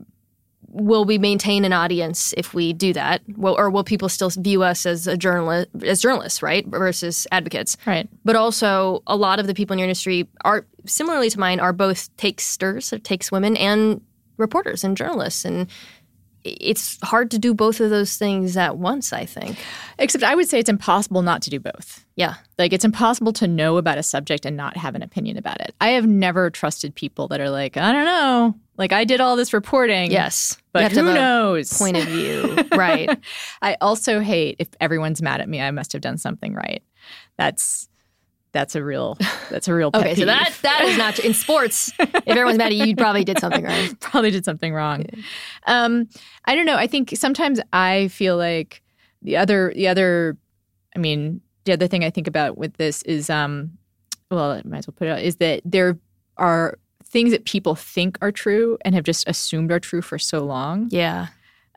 will 0.77 1.05
we 1.05 1.17
maintain 1.17 1.65
an 1.65 1.73
audience 1.73 2.35
if 2.37 2.53
we 2.53 2.73
do 2.73 2.93
that? 2.93 3.23
Well, 3.37 3.55
or 3.59 3.71
will 3.71 3.85
people 3.85 4.09
still 4.09 4.31
view 4.31 4.63
us 4.63 4.85
as 4.85 5.07
a 5.07 5.17
journalist 5.17 5.69
as 5.83 6.03
journalists, 6.03 6.43
right, 6.43 6.67
versus 6.67 7.27
advocates? 7.33 7.77
right. 7.87 8.09
but 8.25 8.37
also 8.37 9.03
a 9.07 9.17
lot 9.17 9.41
of 9.41 9.47
the 9.47 9.55
people 9.55 9.75
in 9.75 9.79
your 9.79 9.87
industry 9.87 10.29
are 10.45 10.67
similarly 10.85 11.31
to 11.31 11.41
mine 11.41 11.61
are 11.61 11.73
both 11.73 12.15
takesters, 12.17 12.93
or 12.93 12.99
takes 12.99 13.33
women, 13.33 13.57
and 13.57 14.01
reporters 14.37 14.85
and 14.85 14.97
journalists, 14.97 15.45
and 15.45 15.69
it's 16.45 16.99
hard 17.03 17.31
to 17.33 17.39
do 17.39 17.55
both 17.55 17.81
of 17.81 17.91
those 17.91 18.17
things 18.17 18.57
at 18.57 18.77
once. 18.77 19.13
I 19.13 19.25
think. 19.25 19.57
Except 19.99 20.23
I 20.23 20.35
would 20.35 20.49
say 20.49 20.59
it's 20.59 20.69
impossible 20.69 21.23
not 21.23 21.43
to 21.43 21.51
do 21.51 21.59
both. 21.59 22.05
Yeah. 22.17 22.35
Like 22.59 22.73
it's 22.73 22.85
impossible 22.85 23.33
to 23.35 23.47
know 23.47 23.79
about 23.79 23.99
a 23.99 24.03
subject 24.03 24.45
and 24.45 24.57
not 24.57 24.77
have 24.77 24.95
an 24.95 25.03
opinion 25.03 25.39
about 25.39 25.61
it. 25.61 25.75
I 25.81 25.91
have 25.91 26.07
never 26.07 26.51
trusted 26.51 26.95
people 26.95 27.29
that 27.29 27.41
are 27.41 27.51
like, 27.51 27.77
I 27.77 27.93
don't 27.93 28.05
know. 28.05 28.55
Like 28.79 28.93
I 28.93 29.05
did 29.05 29.21
all 29.21 29.37
this 29.37 29.53
reporting. 29.53 30.11
Yes. 30.11 30.57
But 30.73 30.93
who 30.93 31.03
knows? 31.03 31.77
Point 31.77 31.97
of 31.97 32.05
view. 32.05 32.57
right. 32.77 33.19
I 33.63 33.77
also 33.81 34.21
hate 34.21 34.57
if 34.59 34.69
everyone's 34.81 35.23
mad 35.23 35.41
at 35.41 35.49
me, 35.49 35.61
I 35.61 35.71
must 35.71 35.93
have 35.93 36.03
done 36.03 36.19
something 36.19 36.55
right. 36.55 36.83
That's 37.39 37.89
that's 38.53 38.75
a 38.75 38.83
real 38.83 39.19
that's 39.51 39.69
a 39.69 39.75
real 39.75 39.91
pet 39.91 40.03
Okay. 40.03 40.15
So 40.15 40.21
peeve. 40.21 40.27
that 40.29 40.59
that 40.63 40.83
is 40.85 40.97
not 40.97 41.19
in 41.19 41.35
sports. 41.35 41.93
If 41.99 42.27
everyone's 42.27 42.59
mad 42.59 42.69
at 42.69 42.75
you, 42.75 42.87
you 42.87 42.97
probably 42.97 43.25
did 43.25 43.39
something 43.39 43.65
right. 43.65 43.95
probably 44.01 44.31
did 44.31 44.45
something 44.45 44.73
wrong. 44.73 45.05
Um, 45.67 46.09
I 46.47 46.55
don't 46.55 46.67
know. 46.67 46.77
I 46.77 46.87
think 46.87 47.13
sometimes 47.15 47.61
I 47.73 48.09
feel 48.09 48.37
like 48.37 48.83
the 49.23 49.37
other 49.37 49.73
the 49.75 49.89
other 49.89 50.37
I 50.95 50.99
mean, 50.99 51.41
the 51.65 51.73
other 51.73 51.87
thing 51.87 52.05
I 52.05 52.11
think 52.11 52.27
about 52.27 52.57
with 52.57 52.75
this 52.79 53.03
is 53.03 53.29
um 53.29 53.73
well, 54.31 54.53
I 54.53 54.63
might 54.65 54.79
as 54.79 54.87
well 54.87 54.95
put 54.97 55.09
it 55.09 55.11
out, 55.11 55.21
is 55.21 55.37
that 55.37 55.61
there 55.65 55.99
are 56.37 56.79
things 57.17 57.31
that 57.31 57.45
people 57.47 57.75
think 57.75 58.19
are 58.21 58.31
true 58.33 58.77
and 58.85 58.95
have 58.95 59.05
just 59.05 59.27
assumed 59.27 59.73
are 59.73 59.81
true 59.81 60.03
for 60.03 60.19
so 60.19 60.45
long 60.45 60.89
Yeah. 60.91 61.29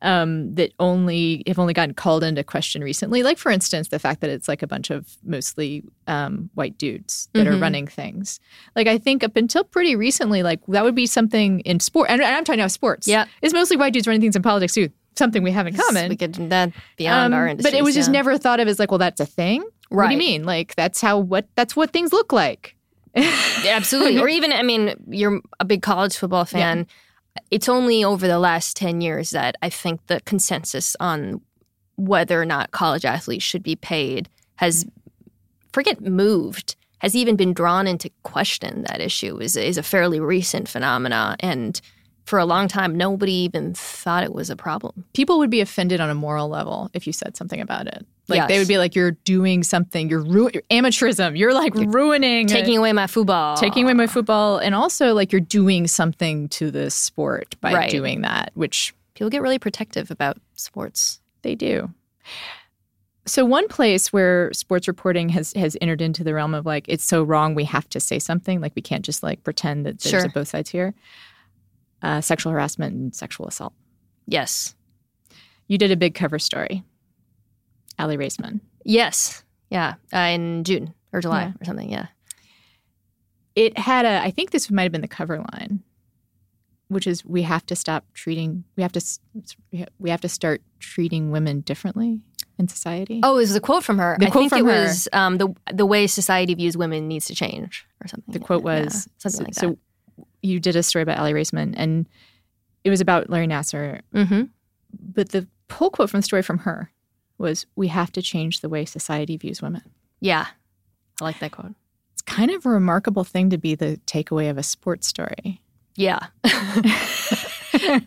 um, 0.02 0.56
that 0.56 0.72
only 0.80 1.44
have 1.48 1.60
only 1.60 1.74
gotten 1.74 1.94
called 1.94 2.24
into 2.24 2.44
question 2.44 2.82
recently. 2.82 3.22
Like 3.24 3.38
for 3.38 3.50
instance, 3.52 3.88
the 3.90 4.00
fact 4.00 4.22
that 4.22 4.30
it's 4.30 4.48
like 4.48 4.62
a 4.62 4.68
bunch 4.68 4.90
of 4.90 5.18
mostly 5.24 5.84
um, 6.08 6.50
white 6.56 6.78
dudes 6.78 7.30
that 7.34 7.48
are 7.48 7.54
Mhm. 7.54 7.62
running 7.62 7.88
things. 7.88 8.40
Like 8.76 8.88
I 8.88 8.98
think 8.98 9.24
up 9.24 9.36
until 9.38 9.64
pretty 9.64 9.96
recently, 9.96 10.44
like 10.44 10.60
that 10.68 10.84
would 10.84 10.96
be 10.96 11.06
something 11.06 11.60
in 11.62 11.80
sport. 11.80 12.10
And, 12.10 12.22
and 12.22 12.36
I'm 12.36 12.44
talking 12.46 12.60
about 12.62 12.72
sports. 12.72 13.08
Yeah. 13.08 13.26
it's 13.42 13.54
mostly 13.54 13.78
white 13.78 13.94
dudes 13.94 14.08
running 14.08 14.22
things 14.22 14.36
in 14.36 14.42
politics 14.42 14.74
too. 14.74 14.90
Something 15.18 15.44
we 15.44 15.52
have 15.52 15.68
in 15.68 15.76
common. 15.76 16.08
We 16.10 16.16
could 16.16 16.34
that 16.50 16.72
beyond 16.98 17.34
Um, 17.34 17.40
our 17.40 17.48
industry. 17.48 17.72
but 17.72 17.78
it 17.78 17.84
was 17.84 17.94
just 17.96 18.10
never 18.10 18.38
thought 18.38 18.60
of 18.62 18.68
as 18.70 18.80
like, 18.80 18.92
well, 18.92 19.00
that's 19.00 19.20
a 19.20 19.26
thing. 19.26 19.62
Right. 19.92 20.06
What 20.06 20.08
do 20.10 20.14
you 20.14 20.20
mean? 20.20 20.44
Like 20.46 20.76
that's 20.76 21.02
how 21.02 21.18
what 21.20 21.48
that's 21.56 21.76
what 21.76 21.92
things 21.92 22.14
look 22.14 22.32
like. 22.32 22.76
Yeah, 23.16 23.76
absolutely. 23.76 24.20
or 24.20 24.28
even, 24.38 24.52
I 24.54 24.64
mean, 24.64 24.94
you're 25.10 25.42
a 25.60 25.66
big 25.66 25.82
college 25.82 26.16
football 26.16 26.46
fan. 26.46 26.88
It's 27.52 27.70
only 27.70 28.04
over 28.04 28.28
the 28.28 28.40
last 28.40 28.76
10 28.78 29.02
years 29.02 29.32
that 29.32 29.56
I 29.62 29.70
think 29.70 30.06
the 30.08 30.20
consensus 30.22 30.96
on 31.00 31.42
whether 31.96 32.42
or 32.42 32.46
not 32.46 32.72
college 32.72 33.06
athletes 33.06 33.44
should 33.44 33.64
be 33.64 33.76
paid 33.76 34.30
has 34.56 34.86
forget 35.74 36.02
moved 36.02 36.76
has 37.00 37.16
even 37.16 37.36
been 37.36 37.54
drawn 37.54 37.88
into 37.88 38.10
question 38.24 38.84
that 38.84 39.02
issue 39.02 39.38
is 39.38 39.56
is 39.56 39.78
a 39.78 39.84
fairly 39.84 40.20
recent 40.20 40.68
phenomena 40.68 41.36
and 41.40 41.82
for 42.30 42.38
a 42.40 42.46
long 42.46 42.68
time 42.68 42.96
nobody 42.96 43.34
even 43.34 43.74
thought 43.74 44.24
it 44.24 44.34
was 44.34 44.50
a 44.50 44.56
problem 44.56 45.04
People 45.14 45.40
would 45.40 45.50
be 45.50 45.62
offended 45.62 46.00
on 46.00 46.10
a 46.10 46.16
moral 46.16 46.48
level 46.48 46.90
if 46.94 47.08
you 47.08 47.14
said 47.14 47.36
something 47.36 47.60
about 47.60 47.88
it. 47.88 48.06
Like 48.28 48.48
they 48.48 48.60
would 48.60 48.68
be 48.68 48.78
like, 48.78 48.94
"You're 48.94 49.18
doing 49.26 49.64
something. 49.64 50.08
You're 50.08 50.22
ru- 50.22 50.52
amateurism. 50.70 51.36
You're 51.36 51.54
like 51.56 51.74
ruining 51.74 52.46
taking 52.46 52.78
away 52.78 52.94
my 52.94 53.08
football 53.08 53.58
taking 53.58 53.86
away 53.86 53.94
my 53.96 54.06
football, 54.06 54.60
and 54.60 54.76
also 54.76 55.16
like 55.16 55.32
you're 55.32 55.42
doing 55.42 55.88
something 55.88 56.48
to 56.50 56.70
the 56.70 56.92
sport 56.92 57.56
by 57.60 57.74
Right. 57.74 57.90
doing 57.90 58.22
that, 58.22 58.52
which 58.54 58.94
people 59.16 59.32
get 59.32 59.42
really 59.42 59.58
protective 59.58 60.12
about 60.12 60.38
sports 60.54 61.20
they 61.42 61.56
do." 61.56 61.90
So 63.26 63.46
one 63.46 63.68
place 63.68 64.14
where 64.14 64.52
sports 64.54 64.88
reporting 64.88 65.30
has 65.30 65.54
has 65.54 65.76
entered 65.82 66.02
into 66.02 66.24
the 66.24 66.34
realm 66.36 66.54
of 66.54 66.66
like 66.68 66.86
it's 66.88 67.04
so 67.04 67.24
wrong 67.24 67.56
we 67.56 67.64
have 67.66 67.90
to 67.90 68.00
say 68.00 68.20
something 68.20 68.62
like 68.62 68.74
we 68.76 68.82
can't 68.84 69.04
just 69.06 69.24
like 69.24 69.44
pretend 69.44 69.86
that 69.88 70.00
there's 70.00 70.12
Sure. 70.22 70.26
a 70.26 70.30
both 70.30 70.48
sides 70.50 70.70
here. 70.70 70.94
Uh, 72.02 72.22
sexual 72.22 72.52
harassment 72.52 72.94
and 72.94 73.14
sexual 73.16 73.48
assault. 73.48 73.74
yes 74.28 74.76
You 75.68 75.78
did 75.78 75.92
a 75.92 75.98
big 75.98 76.16
cover 76.16 76.40
story. 76.40 76.84
Aly 78.00 78.18
Raisman. 78.18 78.62
yes 78.86 79.44
yeah 79.70 79.96
uh, 80.14 80.18
in 80.34 80.64
june 80.64 80.94
or 81.14 81.20
july 81.22 81.42
Yeah. 81.44 81.52
or 81.62 81.66
something 81.66 81.90
yeah 81.92 82.08
It 83.56 83.78
had 83.78 84.06
a. 84.06 84.22
I 84.24 84.32
think 84.32 84.52
this 84.52 84.72
might 84.72 84.84
have 84.84 84.92
been 84.92 85.02
the 85.02 85.08
cover 85.08 85.38
line, 85.38 85.84
which 86.88 87.06
is 87.08 87.26
we 87.26 87.42
have 87.44 87.66
to 87.66 87.76
stop 87.76 88.06
treating. 88.14 88.64
We 88.78 88.84
have 88.84 88.94
to. 88.94 89.02
We 90.00 90.10
have 90.10 90.22
to 90.22 90.30
start 90.30 90.62
treating 90.80 91.32
women 91.32 91.62
differently 91.62 92.22
in 92.58 92.68
society. 92.68 93.20
oh 93.24 93.36
it 93.36 93.42
was 93.48 93.56
a 93.56 93.60
quote 93.60 93.84
from 93.84 93.98
her 93.98 94.16
The 94.20 94.28
i 94.28 94.30
quote 94.30 94.42
think 94.50 94.50
from 94.52 94.70
it 94.70 94.74
her. 94.74 94.84
was 94.84 95.08
um, 95.14 95.38
the 95.38 95.48
the 95.74 95.86
way 95.86 96.08
society 96.08 96.54
views 96.56 96.78
women 96.78 97.08
needs 97.08 97.26
to 97.28 97.36
change 97.36 97.86
or 98.02 98.08
something 98.08 98.32
the 98.34 98.40
quote 98.40 98.64
Yeah, 98.64 98.84
was 98.84 99.08
something 99.18 99.46
like 99.46 99.54
that 99.56 99.60
so. 99.62 99.78
You 100.42 100.60
did 100.60 100.76
a 100.76 100.84
story 100.84 101.04
about 101.04 101.20
Aly 101.20 101.34
Raisman, 101.34 101.74
and 101.76 102.08
it 102.84 102.90
was 102.90 103.02
about 103.02 103.30
Larry 103.30 103.48
Nassar. 103.48 104.02
mm-hmm. 104.14 104.44
But 105.14 105.30
the 105.30 105.48
pull 105.68 105.90
quote 105.90 106.10
from 106.10 106.20
the 106.20 106.26
story 106.26 106.42
from 106.42 106.60
her 106.60 106.92
was, 107.38 107.66
"We 107.76 107.88
have 107.90 108.12
to 108.14 108.22
change 108.22 108.62
the 108.62 108.70
way 108.70 108.86
society 108.86 109.38
views 109.38 109.62
women." 109.62 109.84
yeah 110.22 110.48
i 111.22 111.24
like 111.24 111.40
that 111.40 111.52
quote 111.52 111.74
It's 112.12 112.22
kind 112.22 112.52
of 112.52 112.66
a 112.66 112.70
remarkable 112.70 113.24
thing 113.24 113.50
to 113.52 113.58
be 113.58 113.74
the 113.76 114.00
takeaway 114.06 114.50
of 114.50 114.58
a 114.58 114.64
sports 114.64 115.08
story. 115.08 115.62
Yeah. 115.96 116.20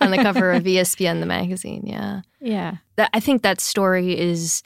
On 0.01 0.11
the 0.11 0.18
cover 0.22 0.53
of 0.53 0.64
ESPN, 0.64 1.20
the 1.20 1.26
magazine. 1.26 1.83
Yeah. 1.87 2.22
Yeah. 2.41 2.76
I 3.14 3.20
think 3.20 3.43
that 3.43 3.61
story 3.61 4.18
is 4.18 4.62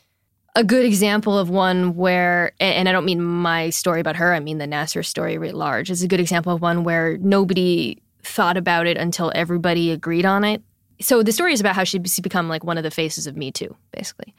a 0.57 0.65
good 0.65 0.87
example 0.87 1.39
of 1.39 1.51
one 1.51 1.95
where, 1.97 2.53
and 2.59 2.89
I 2.89 2.93
don't 2.93 3.05
mean 3.05 3.23
my 3.23 3.69
story 3.69 4.01
about 4.01 4.17
her, 4.17 4.33
I 4.33 4.41
mean 4.41 4.57
the 4.57 4.67
Nassar 4.67 5.05
story 5.05 5.37
writ 5.37 5.55
large. 5.55 5.91
is 5.91 6.03
a 6.03 6.09
good 6.09 6.19
example 6.19 6.53
of 6.53 6.63
one 6.63 6.83
where 6.83 7.19
nobody 7.19 7.99
thought 8.23 8.57
about 8.57 8.87
it 8.87 8.97
until 8.97 9.31
everybody 9.35 9.91
agreed 9.91 10.25
on 10.25 10.45
it. 10.45 10.63
So 10.99 11.23
the 11.23 11.31
story 11.31 11.53
is 11.53 11.61
about 11.61 11.77
how 11.77 11.85
she's 11.85 12.19
become 12.21 12.49
like 12.49 12.65
one 12.65 12.79
of 12.79 12.85
the 12.85 12.91
faces 12.91 13.27
of 13.27 13.37
Me 13.37 13.53
Too, 13.53 13.77
basically. 13.93 14.35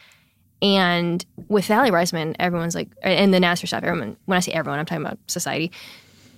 And 0.60 1.24
with 1.50 1.70
Aly 1.70 1.92
Raisman, 1.92 2.36
everyone's 2.40 2.74
like, 2.74 2.90
and 3.04 3.32
the 3.32 3.38
Nassar 3.38 3.68
stuff, 3.68 3.84
everyone, 3.84 4.18
when 4.26 4.38
I 4.38 4.40
say 4.40 4.54
everyone, 4.54 4.80
I'm 4.80 4.88
talking 4.88 5.06
about 5.06 5.20
society, 5.28 5.72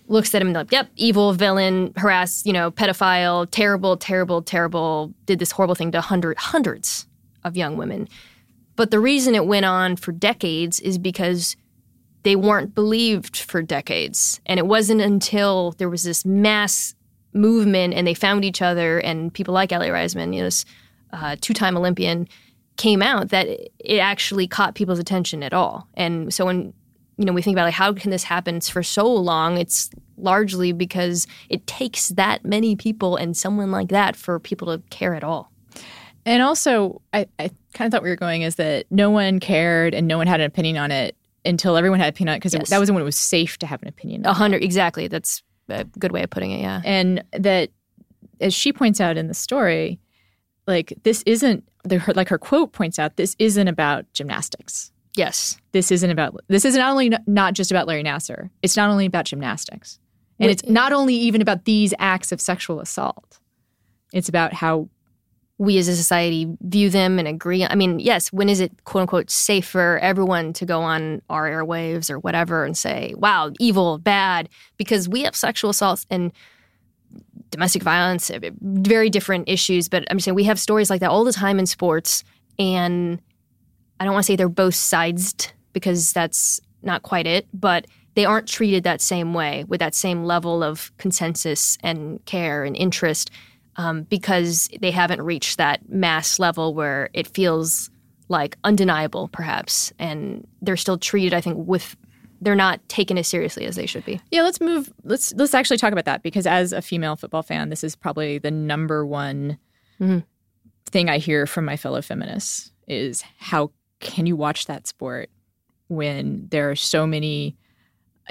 looks 0.07 0.35
at 0.35 0.41
him 0.41 0.49
and 0.49 0.55
like, 0.57 0.73
yep, 0.73 0.89
evil, 0.97 1.31
villain, 1.31 1.93
harass, 1.95 2.45
you 2.45 2.51
know, 2.51 2.69
pedophile, 2.69 3.47
terrible, 3.49 3.95
terrible, 3.95 4.41
terrible, 4.41 5.13
did 5.25 5.39
this 5.39 5.51
horrible 5.51 5.75
thing 5.75 5.93
to 5.93 6.01
hundred, 6.01 6.37
hundreds 6.37 7.07
of 7.45 7.55
young 7.55 7.77
women. 7.77 8.09
But 8.79 8.91
the 8.91 8.99
reason 9.01 9.35
it 9.35 9.45
went 9.45 9.65
on 9.65 9.97
for 9.97 10.13
decades 10.13 10.79
is 10.79 10.97
because 10.97 11.57
they 12.23 12.37
weren't 12.37 12.73
believed 12.73 13.35
for 13.35 13.61
decades. 13.61 14.39
And 14.45 14.57
it 14.57 14.67
wasn't 14.67 15.01
until 15.01 15.71
there 15.71 15.89
was 15.89 16.03
this 16.03 16.23
mass 16.23 16.95
movement 17.33 17.93
and 17.93 18.07
they 18.07 18.13
found 18.13 18.45
each 18.45 18.61
other 18.61 18.99
and 18.99 19.33
people 19.33 19.53
like 19.53 19.73
Aly 19.73 19.89
Raisman, 19.89 20.33
you 20.33 20.39
know, 20.39 20.45
this 20.45 20.63
uh, 21.11 21.35
two-time 21.41 21.75
Olympian, 21.75 22.25
came 22.77 23.01
out 23.01 23.31
that 23.31 23.49
it 23.79 23.97
actually 23.97 24.47
caught 24.47 24.75
people's 24.75 24.97
attention 24.97 25.43
at 25.43 25.51
all. 25.51 25.89
And 25.95 26.33
so 26.33 26.45
when 26.45 26.73
you 27.17 27.25
know 27.25 27.33
we 27.33 27.41
think 27.41 27.55
about 27.55 27.65
like 27.65 27.73
how 27.73 27.91
can 27.91 28.11
this 28.11 28.23
happen 28.23 28.61
for 28.61 28.81
so 28.81 29.13
long, 29.13 29.57
it's 29.57 29.89
largely 30.15 30.71
because 30.71 31.27
it 31.49 31.67
takes 31.67 32.07
that 32.07 32.45
many 32.45 32.77
people 32.77 33.17
and 33.17 33.35
someone 33.35 33.71
like 33.71 33.89
that 33.89 34.15
for 34.15 34.39
people 34.39 34.67
to 34.67 34.81
care 34.89 35.15
at 35.15 35.23
all. 35.25 35.51
And 36.25 36.43
also, 36.43 37.01
I, 37.11 37.27
I 37.39 37.49
kind 37.73 37.87
of 37.87 37.91
thought 37.91 38.03
we 38.03 38.09
were 38.09 38.15
going 38.15 38.41
is 38.41 38.55
that 38.55 38.85
no 38.89 39.09
one 39.09 39.39
cared 39.39 39.93
and 39.93 40.07
no 40.07 40.17
one 40.17 40.27
had 40.27 40.39
an 40.39 40.45
opinion 40.45 40.77
on 40.77 40.91
it 40.91 41.15
until 41.45 41.77
everyone 41.77 41.99
had 41.99 42.05
an 42.07 42.09
opinion 42.09 42.29
on 42.29 42.35
it 42.35 42.39
because 42.39 42.53
Yes. 42.53 42.69
that 42.69 42.79
was 42.79 42.91
when 42.91 43.01
it 43.01 43.05
was 43.05 43.15
safe 43.17 43.57
to 43.59 43.65
have 43.67 43.81
an 43.81 43.87
opinion. 43.87 44.25
A 44.25 44.33
hundred 44.33 44.63
exactly. 44.63 45.07
That's 45.07 45.41
a 45.69 45.83
good 45.83 46.11
way 46.11 46.23
of 46.23 46.29
putting 46.29 46.51
it. 46.51 46.61
Yeah. 46.61 46.81
And 46.83 47.23
that, 47.33 47.69
as 48.41 48.53
she 48.53 48.73
points 48.73 48.99
out 48.99 49.17
in 49.17 49.27
the 49.27 49.33
story, 49.33 49.99
like 50.67 50.93
this 51.03 51.23
isn't 51.25 51.63
the, 51.83 51.99
her, 51.99 52.13
like 52.13 52.29
her 52.29 52.37
quote 52.37 52.73
points 52.73 52.99
out, 52.99 53.15
this 53.15 53.35
isn't 53.39 53.67
about 53.67 54.11
gymnastics. 54.13 54.91
Yes. 55.15 55.57
This 55.71 55.91
isn't 55.91 56.09
about 56.09 56.39
this 56.47 56.65
is 56.65 56.75
not 56.75 56.91
only 56.91 57.11
not 57.27 57.53
just 57.53 57.71
about 57.71 57.87
Larry 57.87 58.03
Nassar. 58.03 58.49
It's 58.61 58.75
not 58.77 58.89
only 58.89 59.05
about 59.05 59.25
gymnastics, 59.25 59.99
and 60.39 60.49
it's 60.49 60.63
not 60.67 60.93
only 60.93 61.15
even 61.15 61.41
about 61.41 61.65
these 61.65 61.93
acts 61.99 62.31
of 62.31 62.39
sexual 62.39 62.79
assault. 62.79 63.39
It's 64.13 64.29
about 64.29 64.53
how 64.53 64.87
we 65.59 65.77
as 65.77 65.89
a 65.89 65.95
society 65.95 66.47
view 66.61 66.89
them 66.89 67.19
and 67.19 67.27
agree. 67.27 67.65
I 67.65 67.75
mean, 67.75 67.99
yes, 67.99 68.31
when 68.31 68.47
is 68.47 68.61
it 68.61 68.71
quote 68.85 69.01
unquote 69.01 69.29
safe 69.29 69.67
for 69.67 69.99
everyone 69.99 70.53
to 70.53 70.65
go 70.65 70.81
on 70.81 71.21
our 71.29 71.49
airwaves 71.49 72.09
or 72.09 72.17
whatever 72.17 72.63
and 72.63 72.77
say, 72.77 73.13
wow, 73.17 73.51
evil, 73.59 73.97
bad? 73.97 74.47
Because 74.77 75.09
we 75.09 75.23
have 75.23 75.35
sexual 75.35 75.69
assaults 75.69 76.07
and 76.09 76.31
domestic 77.51 77.83
violence, 77.83 78.29
uh, 78.29 78.39
very 78.61 79.09
different 79.09 79.49
issues. 79.49 79.89
But 79.89 80.05
I'm 80.09 80.17
just 80.17 80.25
saying 80.25 80.35
we 80.35 80.45
have 80.45 80.59
stories 80.59 80.89
like 80.89 81.01
that 81.01 81.09
all 81.09 81.25
the 81.25 81.33
time 81.33 81.59
in 81.59 81.65
sports. 81.65 82.23
And 82.57 83.21
I 83.99 84.05
don't 84.05 84.13
want 84.13 84.25
to 84.25 84.31
say 84.31 84.37
they're 84.37 84.47
both 84.47 84.75
sidesed 84.75 85.51
because 85.73 86.13
that's 86.13 86.61
not 86.83 87.03
quite 87.03 87.27
it, 87.27 87.47
but 87.53 87.85
they 88.15 88.23
aren't 88.23 88.47
treated 88.47 88.85
that 88.85 89.01
same 89.01 89.33
way 89.33 89.65
with 89.67 89.81
that 89.81 89.93
same 89.93 90.23
level 90.23 90.63
of 90.63 90.95
consensus 90.97 91.77
and 91.83 92.23
care 92.23 92.63
and 92.63 92.77
interest 92.77 93.29
um, 93.75 94.03
because 94.03 94.69
they 94.81 94.91
haven't 94.91 95.21
reached 95.21 95.57
that 95.57 95.87
mass 95.89 96.39
level 96.39 96.73
where 96.73 97.09
it 97.13 97.27
feels 97.27 97.89
like 98.27 98.57
undeniable, 98.63 99.27
perhaps, 99.29 99.91
and 99.99 100.45
they're 100.61 100.77
still 100.77 100.97
treated. 100.97 101.33
I 101.33 101.41
think 101.41 101.67
with 101.67 101.95
they're 102.41 102.55
not 102.55 102.79
taken 102.87 103.17
as 103.17 103.27
seriously 103.27 103.65
as 103.65 103.75
they 103.75 103.85
should 103.85 104.05
be. 104.05 104.21
Yeah, 104.31 104.43
let's 104.43 104.61
move. 104.61 104.91
Let's 105.03 105.33
let's 105.33 105.53
actually 105.53 105.77
talk 105.77 105.91
about 105.91 106.05
that 106.05 106.23
because 106.23 106.45
as 106.47 106.71
a 106.71 106.81
female 106.81 107.15
football 107.15 107.43
fan, 107.43 107.69
this 107.69 107.83
is 107.83 107.95
probably 107.95 108.37
the 108.37 108.51
number 108.51 109.05
one 109.05 109.57
Mhm. 109.99 110.23
thing 110.85 111.09
I 111.09 111.17
hear 111.17 111.45
from 111.45 111.65
my 111.65 111.75
fellow 111.75 112.01
feminists 112.01 112.71
is 112.87 113.23
how 113.39 113.71
can 113.99 114.25
you 114.25 114.35
watch 114.37 114.65
that 114.67 114.87
sport 114.87 115.29
when 115.89 116.47
there 116.49 116.69
are 116.71 116.75
so 116.75 117.05
many, 117.05 117.57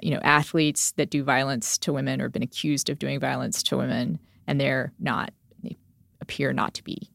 you 0.03 0.11
know, 0.11 0.21
athletes 0.23 0.93
that 0.93 1.11
do 1.11 1.23
violence 1.23 1.77
to 1.79 1.93
women 1.93 2.23
or 2.23 2.29
been 2.31 2.43
accused 2.43 2.89
of 2.89 2.99
doing 2.99 3.21
violence 3.21 3.63
to 3.65 3.77
women, 3.77 4.19
and 4.49 4.61
they're 4.61 4.93
not. 4.99 5.33
They 5.63 5.77
appear 6.21 6.53
not 6.53 6.75
to 6.75 6.83
be 6.83 7.09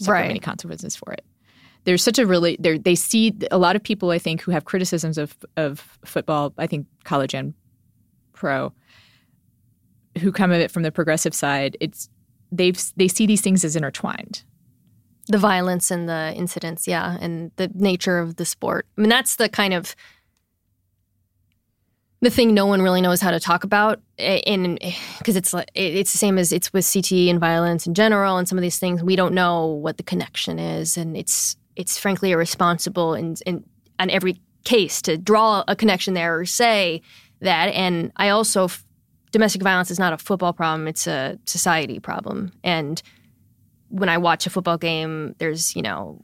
suffering 0.00 0.22
Right. 0.22 0.30
any 0.30 0.40
consequences 0.40 0.96
for 0.96 1.12
it. 1.12 1.24
There's 1.84 2.02
such 2.02 2.18
a 2.18 2.26
really 2.26 2.56
they 2.58 2.78
they 2.78 2.94
see 2.96 3.32
a 3.50 3.58
lot 3.58 3.76
of 3.76 3.82
people 3.82 4.10
I 4.10 4.18
think 4.18 4.40
who 4.42 4.50
have 4.50 4.64
criticisms 4.64 5.16
of 5.18 5.36
of 5.56 5.98
football. 6.04 6.52
I 6.58 6.66
think 6.66 6.86
college 7.04 7.34
and 7.34 7.54
pro 8.32 8.72
who 10.18 10.32
come 10.32 10.52
at 10.52 10.60
it 10.60 10.70
from 10.70 10.82
the 10.82 10.90
progressive 10.92 11.34
side. 11.34 11.76
It's 11.80 12.08
they've 12.50 12.78
they 12.96 13.08
see 13.08 13.26
these 13.26 13.40
things 13.40 13.64
as 13.64 13.76
intertwined. 13.76 14.42
The 15.28 15.38
violence 15.38 15.90
and 15.90 16.08
the 16.08 16.32
incidents, 16.34 16.88
yeah, 16.88 17.18
and 17.20 17.50
the 17.56 17.70
nature 17.74 18.18
of 18.18 18.36
the 18.36 18.44
sport. 18.46 18.86
I 18.96 19.00
mean, 19.02 19.10
that's 19.10 19.36
the 19.36 19.48
kind 19.48 19.74
of 19.74 19.94
the 22.20 22.30
thing 22.30 22.52
no 22.52 22.66
one 22.66 22.82
really 22.82 23.00
knows 23.00 23.20
how 23.20 23.30
to 23.30 23.38
talk 23.38 23.64
about 23.64 24.00
eh, 24.18 24.40
in 24.44 24.78
because 25.18 25.36
it's 25.36 25.52
like 25.52 25.70
it's 25.74 26.12
the 26.12 26.18
same 26.18 26.38
as 26.38 26.52
it's 26.52 26.72
with 26.72 26.84
CTE 26.84 27.30
and 27.30 27.38
violence 27.38 27.86
in 27.86 27.94
general 27.94 28.38
and 28.38 28.48
some 28.48 28.58
of 28.58 28.62
these 28.62 28.78
things. 28.78 29.02
We 29.02 29.16
don't 29.16 29.34
know 29.34 29.66
what 29.66 29.96
the 29.96 30.02
connection 30.02 30.58
is 30.58 30.96
and 30.96 31.16
it's 31.16 31.56
it's 31.76 31.98
frankly 31.98 32.32
irresponsible 32.32 33.14
in 33.14 33.36
in 33.46 33.64
on 34.00 34.10
every 34.10 34.40
case 34.64 35.00
to 35.02 35.16
draw 35.16 35.64
a 35.68 35.76
connection 35.76 36.14
there 36.14 36.38
or 36.38 36.44
say 36.44 37.02
that. 37.40 37.68
And 37.68 38.12
I 38.16 38.30
also 38.30 38.64
f- 38.64 38.84
domestic 39.30 39.62
violence 39.62 39.90
is 39.90 39.98
not 39.98 40.12
a 40.12 40.18
football 40.18 40.52
problem 40.52 40.88
it's 40.88 41.06
a 41.06 41.38
society 41.46 42.00
problem. 42.00 42.52
And 42.64 43.00
when 43.90 44.08
I 44.08 44.18
watch 44.18 44.44
a 44.46 44.50
football 44.50 44.76
game 44.76 45.36
there's 45.38 45.76
you 45.76 45.82
know 45.82 46.20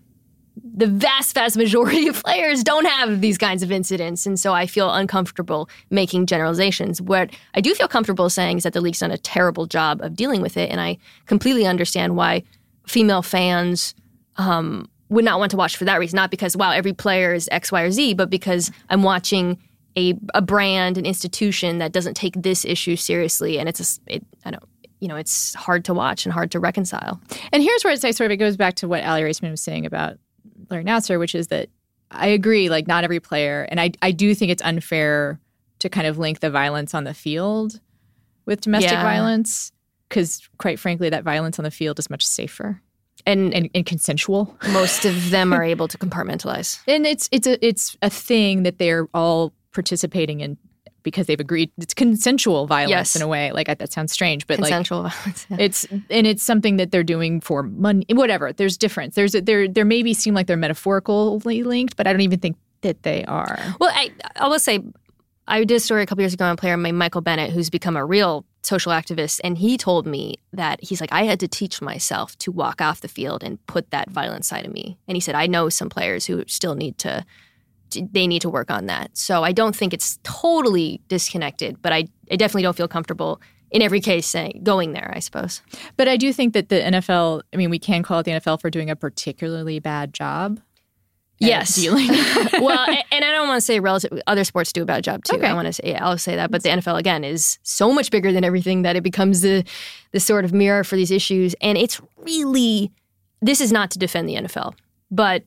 the 0.62 0.86
vast, 0.86 1.34
vast 1.34 1.56
majority 1.56 2.06
of 2.08 2.22
players 2.22 2.62
don't 2.62 2.86
have 2.86 3.20
these 3.20 3.38
kinds 3.38 3.62
of 3.62 3.72
incidents. 3.72 4.26
And 4.26 4.38
so 4.38 4.52
I 4.52 4.66
feel 4.66 4.92
uncomfortable 4.92 5.68
making 5.90 6.26
generalizations. 6.26 7.00
What 7.00 7.30
I 7.54 7.60
do 7.60 7.74
feel 7.74 7.88
comfortable 7.88 8.30
saying 8.30 8.58
is 8.58 8.62
that 8.62 8.72
the 8.72 8.80
league's 8.80 9.00
done 9.00 9.10
a 9.10 9.18
terrible 9.18 9.66
job 9.66 10.00
of 10.00 10.14
dealing 10.14 10.42
with 10.42 10.56
it. 10.56 10.70
And 10.70 10.80
I 10.80 10.98
completely 11.26 11.66
understand 11.66 12.16
why 12.16 12.44
female 12.86 13.22
fans 13.22 13.94
um, 14.36 14.88
would 15.08 15.24
not 15.24 15.38
want 15.38 15.50
to 15.50 15.56
watch 15.56 15.76
for 15.76 15.84
that 15.84 15.98
reason. 15.98 16.16
Not 16.16 16.30
because, 16.30 16.56
wow, 16.56 16.70
every 16.70 16.92
player 16.92 17.34
is 17.34 17.48
X, 17.50 17.72
Y, 17.72 17.82
or 17.82 17.90
Z, 17.90 18.14
but 18.14 18.30
because 18.30 18.70
I'm 18.88 19.02
watching 19.02 19.58
a 19.96 20.18
a 20.34 20.42
brand, 20.42 20.98
an 20.98 21.06
institution 21.06 21.78
that 21.78 21.92
doesn't 21.92 22.14
take 22.14 22.34
this 22.36 22.64
issue 22.64 22.96
seriously, 22.96 23.58
and 23.58 23.68
it's 23.68 23.98
a, 24.08 24.14
it, 24.16 24.26
I 24.44 24.50
don't 24.50 24.64
you 25.00 25.08
know 25.08 25.16
it's 25.16 25.54
hard 25.54 25.84
to 25.84 25.94
watch 25.94 26.26
and 26.26 26.32
hard 26.32 26.50
to 26.50 26.58
reconcile. 26.58 27.20
And 27.52 27.62
here's 27.62 27.84
where 27.84 27.94
like 27.94 28.14
sort 28.14 28.26
of 28.26 28.32
it 28.32 28.38
goes 28.38 28.56
back 28.56 28.74
to 28.76 28.88
what 28.88 29.04
Aly 29.04 29.22
Raisman 29.22 29.50
was 29.50 29.62
saying 29.62 29.86
about 29.86 30.18
Larry 30.70 30.84
Nassar, 30.84 31.18
which 31.18 31.34
is 31.34 31.48
that 31.48 31.68
I 32.10 32.28
agree, 32.28 32.68
like 32.68 32.86
not 32.86 33.04
every 33.04 33.20
player, 33.20 33.66
and 33.70 33.80
I 33.80 33.92
I 34.02 34.10
do 34.12 34.34
think 34.34 34.50
it's 34.52 34.62
unfair 34.62 35.40
to 35.80 35.88
kind 35.88 36.06
of 36.06 36.18
link 36.18 36.40
the 36.40 36.50
violence 36.50 36.94
on 36.94 37.04
the 37.04 37.14
field 37.14 37.80
with 38.46 38.60
domestic 38.62 38.92
Yeah. 38.92 39.02
violence 39.02 39.72
because 40.08 40.42
quite 40.58 40.78
frankly 40.78 41.10
that 41.10 41.24
violence 41.24 41.58
on 41.58 41.64
the 41.64 41.70
field 41.70 41.98
is 41.98 42.08
much 42.10 42.24
safer 42.24 42.80
And, 43.26 43.52
and, 43.54 43.68
and 43.74 43.84
consensual 43.86 44.56
most 44.72 45.04
of 45.04 45.30
them 45.30 45.52
are 45.52 45.64
able 45.64 45.88
to 45.88 45.98
compartmentalize. 45.98 46.78
and 46.86 47.06
it's 47.06 47.28
it's 47.32 47.46
a 47.46 47.66
it's 47.66 47.96
a 48.02 48.10
thing 48.10 48.62
that 48.62 48.78
they're 48.78 49.08
all 49.14 49.52
participating 49.72 50.40
in 50.40 50.56
because 51.04 51.26
they've 51.28 51.38
agreed 51.38 51.70
it's 51.78 51.94
consensual 51.94 52.66
violence 52.66 52.90
Yes. 52.90 53.16
in 53.16 53.22
a 53.22 53.28
way 53.28 53.52
like 53.52 53.68
that 53.68 53.92
sounds 53.92 54.10
strange 54.12 54.46
but 54.48 54.58
like 54.58 54.70
Consensual 54.70 55.02
violence. 55.04 55.46
it's 55.50 55.86
and 56.10 56.26
it's 56.26 56.42
something 56.42 56.76
that 56.78 56.90
they're 56.90 57.04
doing 57.04 57.40
for 57.40 57.62
money 57.62 58.04
whatever 58.10 58.52
there's 58.52 58.76
difference 58.76 59.14
there's 59.14 59.34
a, 59.36 59.40
there 59.40 59.68
there 59.68 59.84
maybe 59.84 60.12
seem 60.14 60.34
like 60.34 60.46
they're 60.48 60.56
metaphorically 60.56 61.62
linked 61.62 61.96
but 61.96 62.06
i 62.08 62.12
don't 62.12 62.22
even 62.22 62.40
think 62.40 62.56
that 62.82 63.02
they 63.04 63.24
are 63.26 63.58
Well, 63.80 63.90
I, 63.94 64.10
I 64.36 64.48
will 64.48 64.58
say, 64.58 64.80
I 65.48 65.64
did 65.64 65.74
a 65.76 65.80
story 65.80 66.02
a 66.02 66.06
couple 66.06 66.20
years 66.22 66.34
ago 66.34 66.44
on 66.44 66.52
a 66.52 66.56
player 66.56 66.76
named 66.76 66.98
Michael 66.98 67.22
Bennett, 67.22 67.50
who's 67.50 67.70
become 67.70 67.96
a 67.96 68.04
real 68.04 68.44
social 68.62 68.92
activist, 68.92 69.40
and 69.42 69.56
he 69.56 69.78
told 69.78 70.06
me 70.06 70.36
that 70.52 70.82
he's 70.84 71.00
like, 71.00 71.10
I 71.12 71.24
had 71.24 71.40
to 71.40 71.48
teach 71.48 71.80
myself 71.80 72.36
to 72.40 72.52
walk 72.52 72.82
off 72.82 73.00
the 73.00 73.08
field 73.08 73.42
and 73.42 73.58
put 73.66 73.90
that 73.90 74.10
violent 74.10 74.44
side 74.44 74.66
of 74.66 74.72
me. 74.72 74.98
And 75.08 75.16
he 75.16 75.20
said, 75.20 75.34
I 75.34 75.46
know 75.46 75.70
some 75.70 75.88
players 75.88 76.26
who 76.26 76.44
still 76.46 76.74
need 76.74 76.98
to, 76.98 77.24
they 78.12 78.26
need 78.26 78.42
to 78.42 78.50
work 78.50 78.70
on 78.70 78.86
that. 78.86 79.16
So 79.16 79.42
I 79.44 79.52
don't 79.52 79.74
think 79.74 79.92
it's 79.94 80.18
totally 80.22 81.00
disconnected, 81.08 81.80
but 81.82 81.92
I, 81.92 82.06
I 82.30 82.36
definitely 82.36 82.62
don't 82.62 82.76
feel 82.76 82.88
comfortable 82.88 83.40
in 83.70 83.82
every 83.82 84.00
case 84.00 84.26
saying 84.26 84.60
going 84.62 84.92
there. 84.92 85.12
I 85.14 85.18
suppose. 85.18 85.60
but 85.96 86.06
i 86.06 86.16
do 86.16 86.32
think 86.32 86.52
that 86.54 86.68
the 86.68 86.76
nfl 86.76 87.42
i 87.52 87.56
mean 87.56 87.70
we 87.70 87.78
can 87.78 88.02
call 88.04 88.20
it 88.20 88.22
the 88.22 88.30
nfl 88.32 88.60
for 88.60 88.70
doing 88.70 88.88
a 88.88 88.94
particularly 88.96 89.80
bad 89.80 90.14
job 90.14 90.60
Yes. 91.40 91.74
dealing 91.74 92.08
well, 92.62 92.88
a- 92.88 93.04
and 93.12 93.24
I 93.24 93.32
don't 93.32 93.48
want 93.48 93.58
to 93.58 93.60
say 93.66 93.80
relative. 93.80 94.18
Other 94.28 94.44
sports 94.44 94.72
do 94.72 94.82
a 94.82 94.86
bad 94.86 95.02
job 95.04 95.24
too. 95.24 95.36
Okay. 95.36 95.46
I 95.48 95.52
want 95.52 95.66
to 95.66 95.72
say, 95.72 95.82
yeah, 95.86 96.06
I'll 96.06 96.16
say 96.16 96.36
that. 96.36 96.50
But 96.50 96.62
the 96.62 96.68
NFL 96.70 96.96
again 96.98 97.24
is 97.24 97.58
so 97.64 97.92
much 97.92 98.10
bigger 98.12 98.32
than 98.32 98.44
everything 98.44 98.82
that 98.82 98.94
it 98.96 99.02
becomes 99.02 99.42
the 99.42 99.64
the 100.12 100.20
sort 100.20 100.44
of 100.44 100.52
mirror 100.54 100.84
for 100.84 100.94
these 100.96 101.10
issues. 101.10 101.54
And 101.60 101.76
it's 101.76 102.00
really 102.18 102.92
this 103.42 103.60
is 103.60 103.72
not 103.72 103.90
to 103.90 103.98
defend 103.98 104.28
the 104.28 104.36
NFL, 104.36 104.74
but 105.10 105.42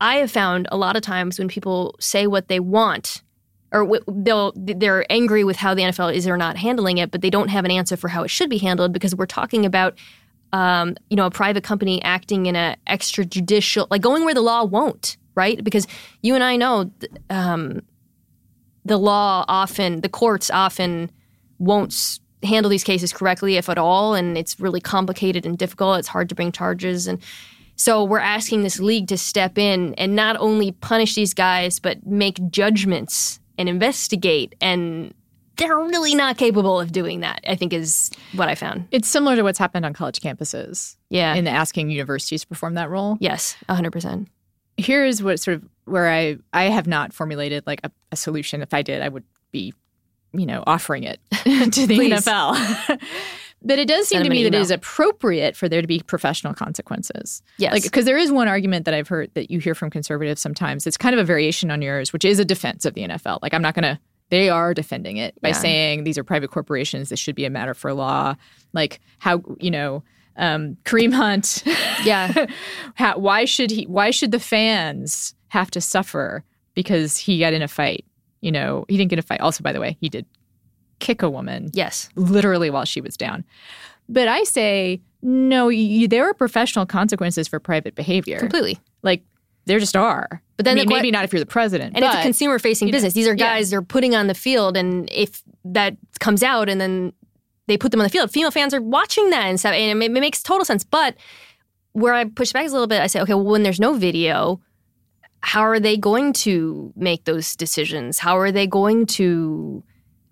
I 0.00 0.16
have 0.16 0.30
found 0.30 0.68
a 0.70 0.76
lot 0.76 0.96
of 0.96 1.02
times 1.02 1.38
when 1.38 1.48
people 1.48 1.96
say 2.00 2.26
what 2.26 2.48
they 2.48 2.60
want. 2.60 3.22
Or 3.72 4.00
they'll 4.06 4.52
they're 4.54 5.04
angry 5.10 5.42
with 5.42 5.56
how 5.56 5.74
the 5.74 5.82
NFL 5.82 6.14
is 6.14 6.26
or 6.26 6.36
not 6.36 6.56
handling 6.56 6.98
it, 6.98 7.10
but 7.10 7.20
they 7.20 7.30
don't 7.30 7.48
have 7.48 7.64
an 7.64 7.72
answer 7.72 7.96
for 7.96 8.08
how 8.08 8.22
it 8.22 8.28
should 8.28 8.48
be 8.48 8.58
handled 8.58 8.92
because 8.92 9.14
we're 9.14 9.26
talking 9.26 9.66
about 9.66 9.98
um, 10.52 10.96
you 11.10 11.16
know, 11.16 11.26
a 11.26 11.30
private 11.30 11.64
company 11.64 12.02
acting 12.02 12.46
in 12.46 12.56
a 12.56 12.76
extrajudicial, 12.86 13.86
like 13.90 14.02
going 14.02 14.24
where 14.24 14.34
the 14.34 14.40
law 14.40 14.64
won't, 14.64 15.16
right? 15.34 15.62
Because 15.62 15.86
you 16.22 16.34
and 16.34 16.42
I 16.42 16.56
know 16.56 16.90
um, 17.28 17.82
the 18.84 18.96
law 18.96 19.44
often, 19.48 20.00
the 20.00 20.08
courts 20.08 20.50
often 20.50 21.10
won't 21.58 22.20
handle 22.42 22.70
these 22.70 22.84
cases 22.84 23.12
correctly, 23.12 23.56
if 23.56 23.68
at 23.68 23.78
all, 23.78 24.14
and 24.14 24.38
it's 24.38 24.60
really 24.60 24.80
complicated 24.80 25.44
and 25.44 25.58
difficult. 25.58 25.98
It's 25.98 26.08
hard 26.08 26.28
to 26.28 26.34
bring 26.34 26.52
charges, 26.52 27.06
and 27.06 27.20
so 27.76 28.02
we're 28.04 28.18
asking 28.18 28.62
this 28.62 28.80
league 28.80 29.06
to 29.08 29.18
step 29.18 29.58
in 29.58 29.94
and 29.94 30.16
not 30.16 30.36
only 30.38 30.72
punish 30.72 31.14
these 31.14 31.34
guys, 31.34 31.78
but 31.78 32.04
make 32.06 32.40
judgments 32.50 33.38
and 33.58 33.68
investigate 33.68 34.54
and. 34.60 35.14
They're 35.58 35.74
really 35.74 36.14
not 36.14 36.36
capable 36.36 36.78
of 36.78 36.92
doing 36.92 37.20
that. 37.20 37.40
I 37.48 37.54
think 37.54 37.72
is 37.72 38.10
what 38.34 38.46
I 38.50 38.54
found. 38.54 38.88
it's 38.90 39.08
similar 39.08 39.36
to 39.36 39.42
what's 39.42 39.58
happened 39.58 39.86
on 39.86 39.94
college 39.94 40.20
campuses 40.20 40.96
Yeah. 41.08 41.32
in 41.34 41.46
asking 41.46 41.88
universities 41.88 42.42
to 42.42 42.46
perform 42.46 42.74
that 42.74 42.90
role 42.90 43.16
Yes, 43.20 43.56
100%. 43.70 44.26
here 44.76 45.02
is 45.06 45.22
what 45.22 45.40
sort 45.40 45.54
of 45.56 45.64
where 45.86 46.10
I 46.12 46.36
I 46.52 46.64
have 46.64 46.86
not 46.86 47.14
formulated 47.14 47.66
like 47.66 47.80
a, 47.84 47.90
a 48.12 48.16
solution. 48.16 48.60
If 48.60 48.74
I 48.74 48.82
did, 48.82 49.00
I 49.00 49.08
would 49.08 49.24
be, 49.50 49.72
you 50.34 50.44
know, 50.44 50.62
offering 50.66 51.04
it 51.04 51.20
to 51.32 51.86
the 51.86 52.00
NFL. 52.00 53.00
but 53.66 53.78
it 53.78 53.86
does 53.88 54.08
seem 54.08 54.22
to 54.22 54.28
me 54.30 54.42
that 54.44 54.54
it 54.54 54.60
is 54.60 54.70
appropriate 54.70 55.56
for 55.56 55.68
there 55.68 55.80
to 55.82 55.86
be 55.86 56.00
professional 56.00 56.54
consequences. 56.54 57.42
Yes. 57.58 57.72
Like 57.72 57.82
because 57.82 58.04
there 58.04 58.16
is 58.16 58.30
one 58.32 58.48
argument 58.48 58.84
that 58.86 58.94
I've 58.94 59.08
heard 59.08 59.30
that 59.34 59.50
you 59.50 59.58
hear 59.58 59.74
from 59.74 59.90
conservatives 59.90 60.40
sometimes. 60.40 60.86
It's 60.86 60.96
kind 60.96 61.14
of 61.14 61.20
a 61.20 61.24
variation 61.24 61.70
on 61.70 61.82
yours, 61.82 62.12
which 62.12 62.24
is 62.24 62.38
a 62.38 62.44
defense 62.44 62.84
of 62.84 62.94
the 62.94 63.02
NFL. 63.02 63.40
Like 63.42 63.52
I'm 63.54 63.62
not 63.62 63.74
going 63.74 63.82
to. 63.82 63.98
They 64.30 64.48
are 64.48 64.74
defending 64.74 65.18
it 65.18 65.40
by 65.40 65.48
Yeah. 65.50 65.54
saying 65.54 66.04
these 66.04 66.18
are 66.18 66.24
private 66.24 66.50
corporations. 66.50 67.10
This 67.10 67.20
should 67.20 67.36
be 67.36 67.44
a 67.44 67.50
matter 67.50 67.74
for 67.74 67.92
law. 67.92 68.34
Like 68.72 69.00
how 69.18 69.42
you 69.60 69.70
know. 69.70 70.02
Um, 70.38 70.76
Kareem 70.84 71.14
Hunt, 71.14 71.62
Yeah. 72.04 72.46
how, 72.94 73.16
why 73.18 73.46
should 73.46 73.70
he 73.70 73.84
why 73.84 74.10
should 74.10 74.32
the 74.32 74.38
fans 74.38 75.34
have 75.48 75.70
to 75.70 75.80
suffer 75.80 76.44
because 76.74 77.16
he 77.16 77.38
got 77.38 77.54
in 77.54 77.62
a 77.62 77.68
fight 77.68 78.04
you 78.42 78.52
know 78.52 78.84
he 78.86 78.98
didn't 78.98 79.08
get 79.08 79.18
a 79.18 79.22
fight 79.22 79.40
also 79.40 79.62
by 79.62 79.72
the 79.72 79.80
way 79.80 79.96
he 79.98 80.10
did 80.10 80.26
kick 80.98 81.22
a 81.22 81.30
woman 81.30 81.70
yes. 81.72 82.08
literally 82.14 82.70
while 82.70 82.84
she 82.84 83.00
was 83.00 83.16
down 83.16 83.44
but 84.08 84.28
i 84.28 84.42
say 84.44 85.00
no 85.22 85.68
you, 85.68 86.06
there 86.08 86.28
are 86.28 86.34
professional 86.34 86.86
consequences 86.86 87.48
for 87.48 87.58
private 87.58 87.94
behavior 87.94 88.38
Completely. 88.38 88.78
like 89.02 89.22
there 89.66 89.80
just 89.80 89.96
are 89.96 90.42
But 90.56 90.64
then 90.64 90.76
I 90.78 90.80
mean, 90.80 90.88
the 90.88 90.94
maybe 90.94 91.10
not 91.10 91.24
if 91.24 91.32
you're 91.32 91.40
the 91.40 91.46
president 91.46 91.96
And 91.96 92.04
it's 92.04 92.14
a 92.14 92.22
consumer 92.22 92.58
facing 92.58 92.88
you 92.88 92.92
know, 92.92 92.96
business. 92.96 93.14
These 93.14 93.26
are 93.26 93.34
yeah. 93.34 93.54
guys 93.54 93.70
they're 93.70 93.82
putting 93.82 94.14
on 94.14 94.28
the 94.28 94.34
field 94.34 94.76
and 94.76 95.08
if 95.12 95.42
that 95.64 95.96
comes 96.20 96.42
out 96.42 96.68
and 96.68 96.80
then 96.80 97.12
they 97.66 97.76
put 97.76 97.90
them 97.90 98.00
on 98.00 98.04
the 98.04 98.10
field, 98.10 98.30
female 98.30 98.52
fans 98.52 98.72
are 98.72 98.80
watching 98.80 99.30
that 99.30 99.46
and 99.46 99.58
stuff 99.58 99.72
and 99.72 100.02
it, 100.02 100.06
it 100.06 100.10
makes 100.12 100.42
total 100.42 100.64
sense. 100.64 100.84
But 100.84 101.16
where 101.92 102.14
I 102.14 102.24
push 102.24 102.52
back 102.52 102.64
is 102.64 102.72
a 102.72 102.74
little 102.74 102.86
bit, 102.86 103.00
I 103.00 103.08
say, 103.08 103.20
okay, 103.22 103.34
well 103.34 103.44
when 103.44 103.64
there's 103.64 103.80
no 103.80 103.94
video, 103.94 104.60
how 105.40 105.62
are 105.62 105.80
they 105.80 105.96
going 105.96 106.32
to 106.32 106.92
make 106.96 107.24
those 107.24 107.56
decisions? 107.56 108.20
How 108.20 108.38
are 108.38 108.52
they 108.52 108.68
going 108.68 109.06
to 109.06 109.82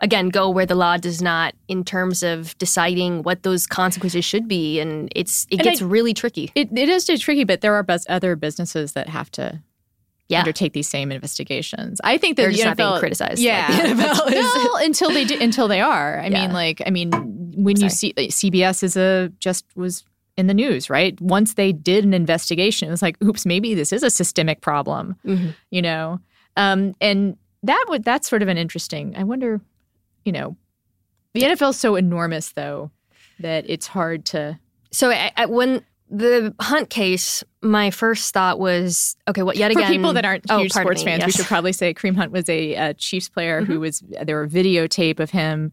again 0.00 0.28
go 0.28 0.50
where 0.50 0.66
the 0.66 0.74
law 0.74 0.96
does 0.96 1.22
not 1.22 1.54
in 1.68 1.84
terms 1.84 2.22
of 2.22 2.56
deciding 2.58 3.22
what 3.22 3.42
those 3.42 3.66
consequences 3.66 4.24
should 4.24 4.46
be 4.48 4.80
and 4.80 5.08
it's 5.14 5.46
it 5.50 5.60
And 5.60 5.62
gets 5.64 5.82
I- 5.82 5.84
really 5.86 6.12
tricky. 6.14 6.50
it, 6.54 6.68
it 6.76 6.88
is 6.88 7.06
tricky 7.20 7.44
but 7.44 7.60
there 7.60 7.74
are 7.74 7.82
bus- 7.82 8.06
other 8.08 8.36
businesses 8.36 8.92
that 8.92 9.08
have 9.08 9.30
to 9.32 9.60
Yeah. 10.28 10.40
undertake 10.40 10.72
these 10.72 10.88
same 10.88 11.12
investigations. 11.12 12.00
I 12.02 12.18
think 12.18 12.36
that 12.36 12.42
They're 12.42 12.50
the 12.50 12.56
just 12.56 12.66
not 12.66 12.76
being 12.76 12.98
criticized 12.98 13.40
Yeah, 13.40 13.66
like 13.68 13.96
the 13.96 14.02
NFL 14.34 14.84
until 14.84 15.10
they 15.10 15.24
do, 15.24 15.38
until 15.40 15.68
they 15.68 15.80
are. 15.80 16.18
I 16.18 16.26
Yeah. 16.28 16.42
mean, 16.42 16.52
like, 16.52 16.82
I 16.86 16.90
mean, 16.90 17.10
when 17.56 17.78
you 17.80 17.88
see 17.90 18.12
like, 18.16 18.30
CBS 18.30 18.82
is 18.82 18.96
a 18.96 19.30
just 19.38 19.64
was 19.76 20.02
in 20.36 20.48
the 20.48 20.54
news, 20.54 20.90
right? 20.90 21.20
Once 21.20 21.54
they 21.54 21.70
did 21.72 22.04
an 22.04 22.12
investigation, 22.14 22.88
it 22.88 22.90
was 22.90 23.02
like, 23.02 23.16
oops, 23.22 23.46
maybe 23.46 23.74
this 23.74 23.92
is 23.92 24.02
a 24.02 24.10
systemic 24.10 24.60
problem, 24.62 25.14
Mhm. 25.24 25.54
you 25.70 25.80
know. 25.82 26.18
Um, 26.56 26.94
and 27.00 27.36
that 27.62 27.84
would 27.88 28.02
that's 28.02 28.28
sort 28.28 28.42
of 28.42 28.48
an 28.48 28.58
interesting. 28.58 29.14
I 29.16 29.22
wonder, 29.24 29.60
you 30.24 30.32
know, 30.32 30.56
the 31.32 31.40
NFL 31.42 31.70
is 31.70 31.76
so 31.78 31.96
enormous 31.96 32.52
though 32.52 32.90
that 33.40 33.64
it's 33.68 33.86
hard 33.86 34.24
to. 34.26 34.58
So 34.92 35.10
I, 35.10 35.32
I, 35.36 35.46
when 35.46 35.84
the 36.10 36.54
Hunt 36.60 36.90
case, 36.90 37.42
my 37.62 37.90
first 37.90 38.32
thought 38.32 38.60
was, 38.60 39.16
okay, 39.26 39.42
what 39.42 39.56
yet 39.56 39.70
again, 39.72 39.86
For 39.86 39.92
people 39.92 40.12
that 40.12 40.24
aren't 40.24 40.44
Oh, 40.48 40.58
huge 40.58 40.72
pardon 40.72 40.86
sports 40.96 41.04
me, 41.04 41.10
fans, 41.12 41.20
we 41.22 41.26
yes. 41.26 41.32
Mm-hmm. 41.34 41.42
should 41.42 41.48
probably 41.48 41.72
say 41.72 41.92
Kareem 41.94 42.14
Hunt 42.16 42.30
was 42.30 42.48
a, 42.48 42.76
uh 42.76 42.92
Chiefs 42.94 43.28
player 43.28 43.62
who 43.64 43.80
was 43.80 44.02
there 44.22 44.36
were 44.36 44.46
videotape 44.48 45.18
of 45.18 45.30
him 45.30 45.72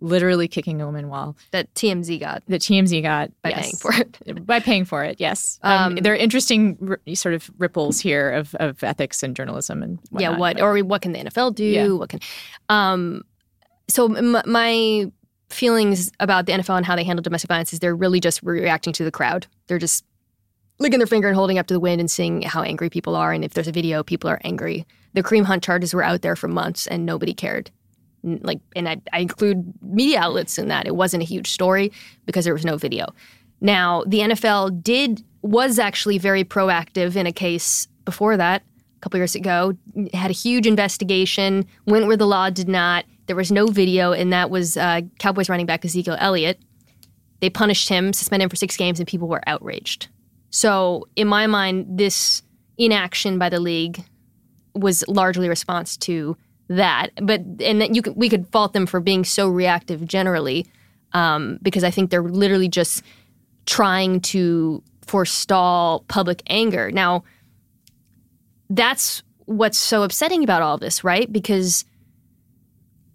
literally 0.00 0.48
kicking 0.48 0.80
a 0.80 0.86
woman 0.86 1.08
while 1.08 1.36
that 1.52 1.72
TMZ 1.74 2.18
got 2.18 2.42
that 2.48 2.60
TMZ 2.60 3.02
got 3.02 3.30
by 3.42 3.50
yes. 3.50 3.60
paying 3.60 3.76
for 3.76 4.00
it. 4.00 4.46
by 4.46 4.58
paying 4.58 4.84
for 4.84 5.04
it. 5.04 5.20
Yes, 5.20 5.60
um, 5.62 5.92
Um, 5.92 5.96
there 5.96 6.12
are 6.12 6.16
interesting 6.16 6.76
r- 6.88 7.14
sort 7.14 7.34
of 7.34 7.48
ripples 7.58 8.00
here 8.00 8.30
of, 8.30 8.52
of 8.56 8.82
ethics 8.82 9.22
and 9.22 9.36
journalism 9.36 9.80
and 9.82 9.98
yeah, 10.18 10.36
what 10.36 10.56
but- 10.56 10.62
or 10.62 10.78
what 10.80 11.02
can 11.02 11.12
the 11.12 11.20
NFL 11.20 11.54
do? 11.54 11.64
Yeah. 11.64 11.88
What 11.92 12.08
can? 12.08 12.20
Um, 12.68 13.22
so 13.88 14.12
m- 14.14 14.42
my 14.46 15.10
feelings 15.50 16.10
about 16.18 16.46
the 16.46 16.52
NFL 16.52 16.76
and 16.76 16.86
how 16.86 16.96
they 16.96 17.04
handle 17.04 17.22
domestic 17.22 17.48
violence 17.48 17.72
is 17.72 17.78
they're 17.78 17.96
really 17.96 18.20
just 18.20 18.42
reacting 18.42 18.92
to 18.94 19.04
the 19.04 19.10
crowd. 19.10 19.46
They're 19.66 19.78
just 19.78 20.04
licking 20.78 20.98
their 20.98 21.06
finger 21.06 21.28
and 21.28 21.36
holding 21.36 21.58
up 21.58 21.66
to 21.66 21.74
the 21.74 21.80
wind 21.80 22.00
and 22.00 22.10
seeing 22.10 22.42
how 22.42 22.62
angry 22.62 22.90
people 22.90 23.14
are. 23.14 23.32
And 23.32 23.44
if 23.44 23.54
there's 23.54 23.68
a 23.68 23.72
video, 23.72 24.02
people 24.02 24.28
are 24.30 24.40
angry. 24.44 24.86
The 25.14 25.22
Kareem 25.22 25.44
Hunt 25.44 25.62
charges 25.62 25.94
were 25.94 26.02
out 26.02 26.22
there 26.22 26.36
for 26.36 26.48
months 26.48 26.86
and 26.86 27.04
nobody 27.04 27.34
cared. 27.34 27.70
Like, 28.24 28.60
and 28.74 28.88
I, 28.88 29.00
I 29.12 29.20
include 29.20 29.72
media 29.82 30.20
outlets 30.20 30.58
in 30.58 30.68
that. 30.68 30.86
It 30.86 30.96
wasn't 30.96 31.22
a 31.22 31.26
huge 31.26 31.50
story 31.50 31.92
because 32.24 32.44
there 32.44 32.54
was 32.54 32.64
no 32.64 32.76
video. 32.76 33.06
Now, 33.60 34.04
the 34.06 34.20
NFL 34.20 34.82
did 34.82 35.22
was 35.42 35.78
actually 35.78 36.18
very 36.18 36.44
proactive 36.44 37.16
in 37.16 37.26
a 37.26 37.32
case 37.32 37.88
before 38.04 38.36
that, 38.36 38.62
a 38.96 39.00
couple 39.00 39.18
years 39.18 39.34
ago. 39.34 39.76
Had 40.14 40.30
a 40.30 40.34
huge 40.34 40.66
investigation, 40.66 41.66
went 41.86 42.06
where 42.06 42.16
the 42.16 42.26
law 42.26 42.48
did 42.50 42.68
not. 42.68 43.04
There 43.26 43.36
was 43.36 43.52
no 43.52 43.66
video, 43.66 44.12
and 44.12 44.32
that 44.32 44.50
was 44.50 44.76
uh, 44.76 45.02
Cowboys 45.18 45.48
running 45.48 45.66
back 45.66 45.84
Ezekiel 45.84 46.16
Elliott. 46.18 46.60
They 47.40 47.50
punished 47.50 47.88
him, 47.88 48.12
suspended 48.12 48.44
him 48.44 48.50
for 48.50 48.56
six 48.56 48.76
games, 48.76 49.00
and 49.00 49.08
people 49.08 49.28
were 49.28 49.42
outraged. 49.46 50.08
So, 50.50 51.08
in 51.16 51.28
my 51.28 51.46
mind, 51.46 51.86
this 51.98 52.42
inaction 52.78 53.38
by 53.38 53.48
the 53.48 53.60
league 53.60 54.04
was 54.74 55.04
largely 55.08 55.46
a 55.46 55.50
response 55.50 55.96
to 55.98 56.36
that. 56.68 57.10
But 57.22 57.40
and 57.60 57.80
that 57.80 57.94
you 57.94 58.02
could, 58.02 58.16
we 58.16 58.28
could 58.28 58.46
fault 58.48 58.72
them 58.72 58.86
for 58.86 59.00
being 59.00 59.24
so 59.24 59.48
reactive 59.48 60.06
generally, 60.06 60.66
um, 61.12 61.58
because 61.62 61.84
I 61.84 61.90
think 61.90 62.10
they're 62.10 62.22
literally 62.22 62.68
just 62.68 63.02
trying 63.66 64.20
to 64.20 64.82
forestall 65.06 66.04
public 66.08 66.42
anger. 66.48 66.90
Now, 66.90 67.24
that's 68.70 69.22
what's 69.46 69.78
so 69.78 70.02
upsetting 70.02 70.42
about 70.42 70.62
all 70.62 70.78
this, 70.78 71.04
right? 71.04 71.30
Because 71.30 71.84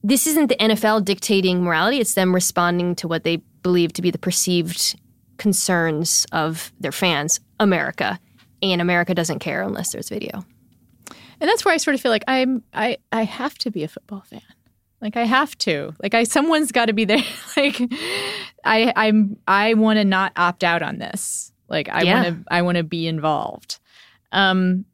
this 0.07 0.25
isn't 0.27 0.47
the 0.47 0.55
NFL 0.55 1.03
dictating 1.03 1.63
morality, 1.63 1.99
it's 1.99 2.13
them 2.13 2.33
responding 2.33 2.95
to 2.95 3.07
what 3.07 3.23
they 3.23 3.37
believe 3.61 3.91
to 3.93 4.01
be 4.01 4.09
the 4.11 4.17
perceived 4.17 4.95
concerns 5.37 6.25
of 6.31 6.71
their 6.79 6.91
fans, 6.91 7.39
America. 7.59 8.19
And 8.61 8.81
America 8.81 9.13
doesn't 9.13 9.39
care 9.39 9.61
unless 9.61 9.91
there's 9.91 10.09
video. 10.09 10.43
And 11.39 11.47
that's 11.49 11.63
where 11.63 11.73
I 11.73 11.77
sort 11.77 11.93
of 11.93 12.01
feel 12.01 12.09
like 12.11 12.23
I'm 12.27 12.63
I 12.73 12.97
I 13.11 13.23
have 13.23 13.55
to 13.59 13.69
be 13.69 13.83
a 13.83 13.87
football 13.87 14.21
fan. 14.21 14.41
Like 15.01 15.15
I 15.15 15.25
have 15.25 15.55
to. 15.59 15.93
Like 16.01 16.15
I 16.15 16.23
someone's 16.23 16.71
got 16.71 16.85
to 16.85 16.93
be 16.93 17.05
there. 17.05 17.21
like 17.57 17.79
I 18.65 18.91
I'm 18.95 19.37
I 19.47 19.73
want 19.75 19.97
to 19.97 20.05
not 20.05 20.31
opt 20.37 20.63
out 20.63 20.81
on 20.81 20.97
this. 20.97 21.51
Like 21.69 21.89
I 21.89 22.01
Yeah. 22.03 22.13
want 22.23 22.25
to 22.27 22.53
I 22.53 22.61
want 22.63 22.77
to 22.77 22.83
be 22.83 23.07
involved. 23.07 23.79
Um 24.31 24.85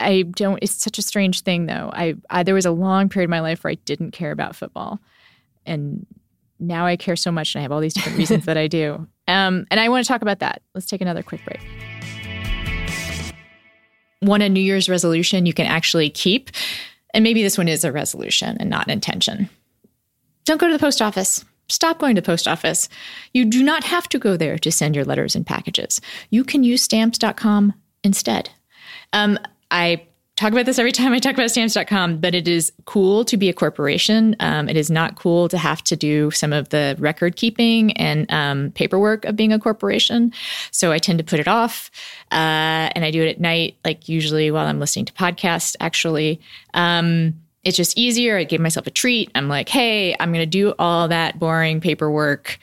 I 0.00 0.22
don't 0.22 0.58
it's 0.62 0.82
such 0.82 0.98
a 0.98 1.02
strange 1.02 1.42
thing 1.42 1.66
though. 1.66 1.90
I, 1.92 2.14
I 2.30 2.42
there 2.42 2.54
was 2.54 2.66
a 2.66 2.70
long 2.70 3.08
period 3.08 3.26
of 3.26 3.30
my 3.30 3.40
life 3.40 3.64
where 3.64 3.70
I 3.70 3.76
didn't 3.84 4.10
care 4.10 4.32
about 4.32 4.56
football. 4.56 5.00
And 5.66 6.06
now 6.58 6.86
I 6.86 6.96
care 6.96 7.16
so 7.16 7.32
much 7.32 7.54
and 7.54 7.60
I 7.60 7.62
have 7.62 7.72
all 7.72 7.80
these 7.80 7.94
different 7.94 8.18
reasons 8.18 8.46
that 8.46 8.56
I 8.56 8.66
do. 8.66 9.06
Um 9.26 9.64
and 9.70 9.80
I 9.80 9.88
want 9.88 10.04
to 10.04 10.08
talk 10.08 10.20
about 10.20 10.40
that. 10.40 10.60
Let's 10.74 10.84
take 10.86 11.00
another 11.00 11.22
quick 11.22 11.42
break. 11.46 11.60
One 14.20 14.42
a 14.42 14.50
New 14.50 14.60
Year's 14.60 14.86
resolution 14.86 15.46
you 15.46 15.54
can 15.54 15.64
actually 15.64 16.10
keep. 16.10 16.50
And 17.14 17.22
maybe 17.22 17.42
this 17.42 17.56
one 17.56 17.66
is 17.66 17.84
a 17.84 17.92
resolution 17.92 18.58
and 18.60 18.68
not 18.68 18.86
an 18.86 18.90
intention. 18.90 19.48
Don't 20.44 20.60
go 20.60 20.66
to 20.66 20.74
the 20.74 20.78
post 20.78 21.00
office. 21.00 21.42
Stop 21.68 21.98
going 21.98 22.14
to 22.14 22.20
the 22.20 22.26
post 22.26 22.46
office. 22.46 22.88
You 23.32 23.46
do 23.46 23.62
not 23.62 23.84
have 23.84 24.08
to 24.10 24.18
go 24.18 24.36
there 24.36 24.58
to 24.58 24.70
send 24.70 24.94
your 24.94 25.04
letters 25.04 25.34
and 25.34 25.46
packages. 25.46 26.00
You 26.28 26.44
can 26.44 26.62
use 26.64 26.82
stamps.com 26.82 27.72
instead. 28.02 28.50
Um, 29.12 29.38
I 29.74 30.06
talk 30.36 30.52
about 30.52 30.66
this 30.66 30.78
every 30.78 30.92
time 30.92 31.12
I 31.12 31.18
talk 31.18 31.34
about 31.34 31.50
stamps.com, 31.50 32.18
but 32.18 32.34
it 32.34 32.46
is 32.46 32.72
cool 32.84 33.24
to 33.24 33.36
be 33.36 33.48
a 33.48 33.52
corporation. 33.52 34.36
Um, 34.38 34.68
it 34.68 34.76
is 34.76 34.88
not 34.88 35.16
cool 35.16 35.48
to 35.48 35.58
have 35.58 35.82
to 35.84 35.96
do 35.96 36.30
some 36.30 36.52
of 36.52 36.68
the 36.68 36.96
record 36.98 37.34
keeping 37.34 37.92
and 37.96 38.32
um, 38.32 38.70
paperwork 38.72 39.24
of 39.24 39.34
being 39.34 39.52
a 39.52 39.58
corporation. 39.58 40.32
So 40.70 40.92
I 40.92 40.98
tend 40.98 41.18
to 41.18 41.24
put 41.24 41.40
it 41.40 41.48
off. 41.48 41.90
Uh, 42.30 42.90
and 42.94 43.04
I 43.04 43.10
do 43.10 43.22
it 43.22 43.28
at 43.28 43.40
night, 43.40 43.76
like 43.84 44.08
usually 44.08 44.50
while 44.50 44.66
I'm 44.66 44.78
listening 44.78 45.06
to 45.06 45.12
podcasts, 45.12 45.74
actually. 45.80 46.40
Um, 46.72 47.34
it's 47.64 47.76
just 47.76 47.98
easier. 47.98 48.36
I 48.36 48.44
give 48.44 48.60
myself 48.60 48.86
a 48.86 48.90
treat. 48.90 49.30
I'm 49.34 49.48
like, 49.48 49.68
hey, 49.68 50.14
I'm 50.20 50.32
going 50.32 50.42
to 50.42 50.46
do 50.46 50.74
all 50.78 51.08
that 51.08 51.38
boring 51.38 51.80
paperwork 51.80 52.58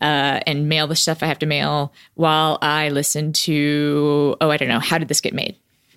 uh, 0.00 0.40
and 0.46 0.68
mail 0.68 0.86
the 0.86 0.96
stuff 0.96 1.22
I 1.22 1.26
have 1.26 1.38
to 1.40 1.46
mail 1.46 1.92
while 2.14 2.58
I 2.60 2.88
listen 2.88 3.32
to, 3.32 4.36
oh, 4.40 4.50
I 4.50 4.56
don't 4.56 4.68
know, 4.68 4.80
how 4.80 4.98
did 4.98 5.08
this 5.08 5.20
get 5.20 5.34
made? 5.34 5.56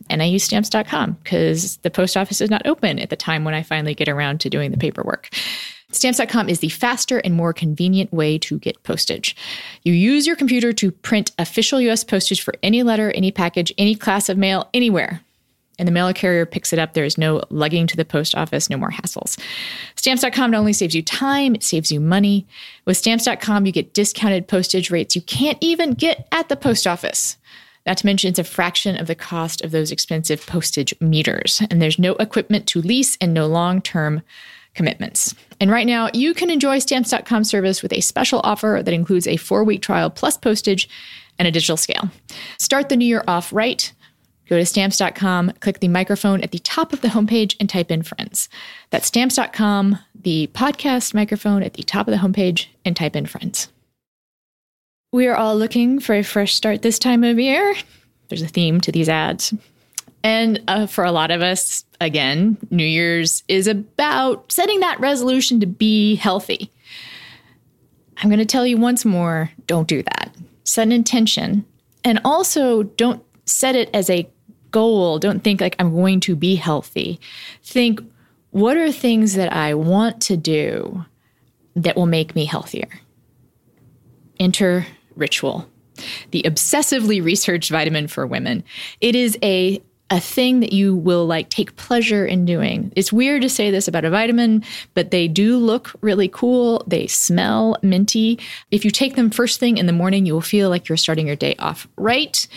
And 0.09 0.21
I 0.21 0.25
use 0.25 0.43
stamps.com 0.43 1.17
because 1.23 1.77
the 1.77 1.91
post 1.91 2.17
office 2.17 2.41
is 2.41 2.49
not 2.49 2.65
open 2.65 2.99
at 2.99 3.09
the 3.09 3.15
time 3.15 3.43
when 3.43 3.53
I 3.53 3.63
finally 3.63 3.93
get 3.93 4.09
around 4.09 4.39
to 4.41 4.49
doing 4.49 4.71
the 4.71 4.77
paperwork. 4.77 5.29
Stamps.com 5.91 6.49
is 6.49 6.59
the 6.59 6.69
faster 6.69 7.17
and 7.19 7.33
more 7.33 7.51
convenient 7.51 8.13
way 8.13 8.37
to 8.37 8.59
get 8.59 8.81
postage. 8.83 9.35
You 9.83 9.93
use 9.93 10.27
your 10.27 10.35
computer 10.35 10.71
to 10.73 10.91
print 10.91 11.31
official 11.39 11.81
US 11.81 12.03
postage 12.03 12.41
for 12.41 12.53
any 12.61 12.83
letter, 12.83 13.11
any 13.11 13.31
package, 13.31 13.73
any 13.77 13.95
class 13.95 14.29
of 14.29 14.37
mail, 14.37 14.69
anywhere 14.73 15.21
and 15.79 15.87
the 15.87 15.91
mail 15.91 16.13
carrier 16.13 16.45
picks 16.45 16.73
it 16.73 16.77
up. 16.77 16.93
There 16.93 17.05
is 17.05 17.17
no 17.17 17.41
lugging 17.49 17.87
to 17.87 17.97
the 17.97 18.05
post 18.05 18.35
office, 18.35 18.69
no 18.69 18.77
more 18.77 18.91
hassles. 18.91 19.39
Stamps.com 19.95 20.51
not 20.51 20.59
only 20.59 20.73
saves 20.73 20.93
you 20.93 21.01
time, 21.01 21.55
it 21.55 21.63
saves 21.63 21.91
you 21.91 21.99
money. 21.99 22.45
With 22.85 22.97
Stamps.com, 22.97 23.65
you 23.65 23.71
get 23.71 23.93
discounted 23.93 24.47
postage 24.47 24.91
rates 24.91 25.15
you 25.15 25.21
can't 25.21 25.57
even 25.61 25.93
get 25.93 26.27
at 26.31 26.49
the 26.49 26.57
post 26.57 26.85
office. 26.85 27.37
Not 27.85 27.97
to 27.97 28.05
mention, 28.05 28.29
it's 28.29 28.39
a 28.39 28.43
fraction 28.43 28.99
of 28.99 29.07
the 29.07 29.15
cost 29.15 29.61
of 29.63 29.71
those 29.71 29.91
expensive 29.91 30.45
postage 30.45 30.93
meters. 30.99 31.61
And 31.69 31.81
there's 31.81 31.99
no 31.99 32.13
equipment 32.15 32.67
to 32.67 32.81
lease 32.81 33.17
and 33.19 33.33
no 33.33 33.47
long 33.47 33.81
term 33.81 34.21
commitments. 34.75 35.33
And 35.59 35.71
right 35.71 35.87
now, 35.87 36.09
you 36.13 36.33
can 36.33 36.49
enjoy 36.49 36.79
Stamps.com 36.79 37.43
service 37.43 37.81
with 37.81 37.91
a 37.91 38.01
special 38.01 38.41
offer 38.43 38.81
that 38.83 38.93
includes 38.93 39.27
a 39.27 39.37
four 39.37 39.63
week 39.63 39.81
trial 39.81 40.09
plus 40.09 40.37
postage 40.37 40.89
and 41.37 41.47
a 41.47 41.51
digital 41.51 41.77
scale. 41.77 42.09
Start 42.57 42.89
the 42.89 42.97
new 42.97 43.05
year 43.05 43.23
off 43.27 43.51
right. 43.51 43.91
Go 44.47 44.57
to 44.57 44.65
stamps.com, 44.65 45.51
click 45.59 45.79
the 45.79 45.87
microphone 45.87 46.41
at 46.41 46.51
the 46.51 46.57
top 46.59 46.91
of 46.91 47.01
the 47.01 47.09
homepage, 47.09 47.55
and 47.59 47.69
type 47.69 47.91
in 47.91 48.01
friends. 48.01 48.49
That's 48.89 49.05
stamps.com, 49.05 49.99
the 50.15 50.49
podcast 50.53 51.13
microphone 51.13 51.61
at 51.61 51.75
the 51.75 51.83
top 51.83 52.07
of 52.07 52.11
the 52.11 52.17
homepage, 52.17 52.65
and 52.83 52.95
type 52.95 53.15
in 53.15 53.27
friends. 53.27 53.69
We 55.11 55.25
are 55.25 55.35
all 55.35 55.57
looking 55.57 55.99
for 55.99 56.13
a 56.13 56.23
fresh 56.23 56.53
start 56.53 56.83
this 56.83 56.99
time 56.99 57.23
of 57.23 57.39
year. 57.39 57.73
There's 58.27 58.43
a 58.43 58.47
theme 58.47 58.79
to 58.81 58.91
these 58.91 59.09
ads. 59.09 59.55
And 60.23 60.61
uh, 60.67 60.85
for 60.85 61.03
a 61.03 61.11
lot 61.11 61.31
of 61.31 61.41
us, 61.41 61.83
again, 61.99 62.57
New 62.69 62.85
Year's 62.85 63.43
is 63.47 63.65
about 63.65 64.51
setting 64.51 64.81
that 64.81 64.99
resolution 64.99 65.61
to 65.61 65.65
be 65.65 66.13
healthy. 66.13 66.71
I'm 68.17 68.29
going 68.29 68.37
to 68.37 68.45
tell 68.45 68.67
you 68.67 68.77
once 68.77 69.03
more 69.03 69.49
don't 69.65 69.87
do 69.87 70.03
that. 70.03 70.35
Set 70.63 70.83
an 70.83 70.91
intention. 70.91 71.65
And 72.03 72.21
also, 72.23 72.83
don't 72.83 73.23
set 73.45 73.75
it 73.75 73.89
as 73.95 74.11
a 74.11 74.29
goal. 74.69 75.17
Don't 75.17 75.43
think 75.43 75.59
like 75.59 75.75
I'm 75.79 75.91
going 75.91 76.19
to 76.21 76.35
be 76.35 76.53
healthy. 76.53 77.19
Think, 77.63 77.99
what 78.51 78.77
are 78.77 78.91
things 78.91 79.33
that 79.33 79.51
I 79.51 79.73
want 79.73 80.21
to 80.23 80.37
do 80.37 81.03
that 81.75 81.95
will 81.95 82.05
make 82.05 82.35
me 82.35 82.45
healthier? 82.45 82.89
Enter 84.39 84.85
ritual, 85.19 85.69
the 86.31 86.43
obsessively 86.43 87.23
researched 87.23 87.69
vitamin 87.69 88.07
for 88.07 88.25
women. 88.25 88.63
It 89.01 89.15
is 89.15 89.37
a 89.43 89.81
a 90.11 90.19
thing 90.19 90.59
that 90.61 90.73
you 90.73 90.95
will 90.95 91.25
like 91.25 91.49
take 91.49 91.75
pleasure 91.75 92.25
in 92.25 92.45
doing. 92.45 92.91
It's 92.95 93.13
weird 93.13 93.43
to 93.43 93.49
say 93.49 93.69
this 93.69 93.87
about 93.87 94.05
a 94.05 94.09
vitamin, 94.09 94.63
but 94.93 95.11
they 95.11 95.27
do 95.27 95.57
look 95.57 95.93
really 96.01 96.27
cool. 96.27 96.83
They 96.87 97.05
smell 97.07 97.77
minty. 97.83 98.39
If 98.71 98.83
you 98.83 98.91
take 98.91 99.15
them 99.15 99.29
first 99.29 99.59
thing 99.59 99.77
in 99.77 99.85
the 99.85 99.93
morning, 99.93 100.25
you 100.25 100.33
will 100.33 100.41
feel 100.41 100.69
like 100.69 100.89
you're 100.89 100.97
starting 100.97 101.27
your 101.27 101.35
day 101.35 101.55
off 101.59 101.87
right. 101.95 102.47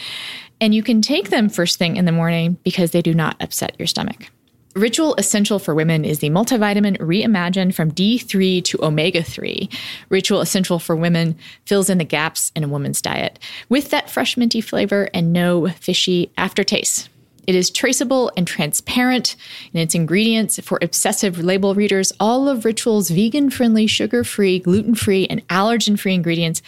And 0.61 0.75
you 0.75 0.83
can 0.83 1.03
take 1.03 1.29
them 1.29 1.49
first 1.49 1.79
thing 1.79 1.97
in 1.97 2.05
the 2.05 2.13
morning 2.13 2.57
because 2.63 2.93
they 2.93 3.03
do 3.03 3.13
not 3.13 3.37
upset 3.41 3.75
your 3.79 3.87
stomach. 3.87 4.31
Ritual 4.75 5.15
Essential 5.17 5.59
for 5.59 5.75
Women 5.75 6.05
is 6.07 6.21
the 6.21 6.31
multivitamin 6.31 6.97
reimagined 6.97 7.75
from 7.75 7.93
D3 7.93 8.65
to 8.65 8.83
omega 8.83 9.23
3. 9.23 9.69
Ritual 10.09 10.41
Essential 10.41 10.79
for 10.79 10.97
Women 10.97 11.37
fills 11.67 11.91
in 11.91 11.99
the 11.99 12.05
gaps 12.05 12.51
in 12.57 12.65
a 12.65 12.69
woman's 12.69 13.03
diet 13.03 13.39
with 13.69 13.91
that 13.91 14.09
fresh 14.09 14.39
minty 14.39 14.63
flavor 14.63 15.11
and 15.13 15.31
no 15.31 15.69
fishy 15.69 16.33
aftertaste. 16.39 17.11
It 17.47 17.55
is 17.55 17.71
traceable 17.71 18.33
and 18.35 18.47
transparent 18.47 19.37
in 19.75 19.81
its 19.81 19.95
ingredients 19.95 20.59
for 20.61 20.79
obsessive 20.81 21.39
label 21.39 21.75
readers. 21.75 22.13
All 22.19 22.49
of 22.49 22.65
Ritual's 22.65 23.11
vegan 23.11 23.51
friendly, 23.51 23.87
sugar 23.87 24.25
free, 24.25 24.59
gluten 24.59 24.95
free, 24.95 25.27
and 25.27 25.47
allergen 25.49 25.99
free 25.99 26.15
ingredients 26.15 26.63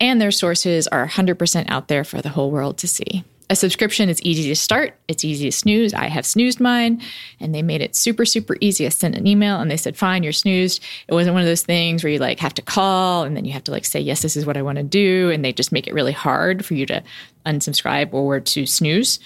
and 0.00 0.20
their 0.20 0.32
sources 0.32 0.88
are 0.88 1.06
100% 1.06 1.66
out 1.68 1.88
there 1.88 2.02
for 2.02 2.20
the 2.20 2.30
whole 2.30 2.50
world 2.50 2.78
to 2.78 2.88
see. 2.88 3.24
A 3.48 3.54
subscription 3.54 4.08
is 4.08 4.20
easy 4.22 4.48
to 4.48 4.56
start, 4.56 4.98
it's 5.06 5.24
easy 5.24 5.48
to 5.48 5.56
snooze. 5.56 5.94
I 5.94 6.08
have 6.08 6.26
snoozed 6.26 6.58
mine, 6.58 7.00
and 7.38 7.54
they 7.54 7.62
made 7.62 7.80
it 7.80 7.94
super, 7.94 8.24
super 8.24 8.56
easy. 8.60 8.86
I 8.86 8.88
sent 8.88 9.14
an 9.14 9.26
email 9.26 9.60
and 9.60 9.70
they 9.70 9.76
said, 9.76 9.96
Fine, 9.96 10.24
you're 10.24 10.32
snoozed. 10.32 10.82
It 11.06 11.14
wasn't 11.14 11.34
one 11.34 11.42
of 11.42 11.46
those 11.46 11.62
things 11.62 12.02
where 12.02 12.12
you 12.12 12.18
like 12.18 12.40
have 12.40 12.54
to 12.54 12.62
call 12.62 13.22
and 13.22 13.36
then 13.36 13.44
you 13.44 13.52
have 13.52 13.62
to 13.64 13.70
like 13.70 13.84
say, 13.84 14.00
Yes, 14.00 14.22
this 14.22 14.36
is 14.36 14.46
what 14.46 14.56
I 14.56 14.62
want 14.62 14.78
to 14.78 14.82
do. 14.82 15.30
And 15.30 15.44
they 15.44 15.52
just 15.52 15.70
make 15.70 15.86
it 15.86 15.94
really 15.94 16.12
hard 16.12 16.64
for 16.64 16.74
you 16.74 16.86
to 16.86 17.04
unsubscribe 17.44 18.12
or 18.12 18.40
to 18.40 18.66
snooze. 18.66 19.20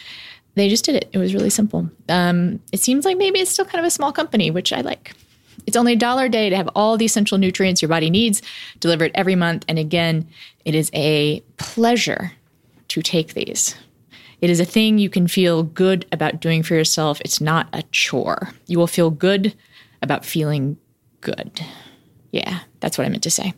They 0.55 0.69
just 0.69 0.85
did 0.85 0.97
it. 0.97 1.09
It 1.13 1.19
was 1.19 1.33
really 1.33 1.49
simple. 1.49 1.89
Um, 2.11 2.61
it 2.73 2.81
seems 2.81 3.07
like 3.07 3.17
maybe 3.17 3.41
it's 3.41 3.51
still 3.51 3.65
kind 3.65 3.81
of 3.81 3.87
a 3.87 3.91
small 3.91 4.13
company, 4.13 4.51
which 4.51 4.73
I 4.73 4.83
like. 4.83 5.15
It's 5.67 5.77
only 5.77 5.95
a 5.95 5.97
dollar 5.97 6.27
a 6.27 6.29
day 6.29 6.51
to 6.51 6.57
have 6.57 6.69
all 6.75 6.97
the 6.97 7.05
essential 7.05 7.39
nutrients 7.39 7.81
your 7.81 7.89
body 7.89 8.11
needs 8.11 8.43
delivered 8.81 9.13
every 9.15 9.37
month. 9.37 9.65
And 9.69 9.79
again, 9.79 10.29
it 10.65 10.75
is 10.75 10.91
a 10.93 11.41
pleasure 11.57 12.33
to 12.89 13.03
take 13.03 13.35
these. 13.35 13.77
It 14.41 14.51
is 14.51 14.61
a 14.61 14.65
thing 14.65 14.99
you 14.99 15.11
can 15.11 15.29
feel 15.29 15.63
good 15.63 16.07
about 16.13 16.41
doing 16.41 16.63
for 16.63 16.75
yourself. 16.75 17.21
It's 17.23 17.41
not 17.41 17.69
a 17.73 17.83
chore. 17.91 18.51
You 18.67 18.79
will 18.79 18.87
feel 18.87 19.11
good 19.11 19.55
about 20.03 20.25
feeling 20.25 20.79
good. 21.21 21.61
Yeah, 22.33 22.61
that's 22.81 22.97
what 22.97 23.07
I 23.07 23.11
meant 23.11 23.25
to 23.25 23.31
say. 23.31 23.55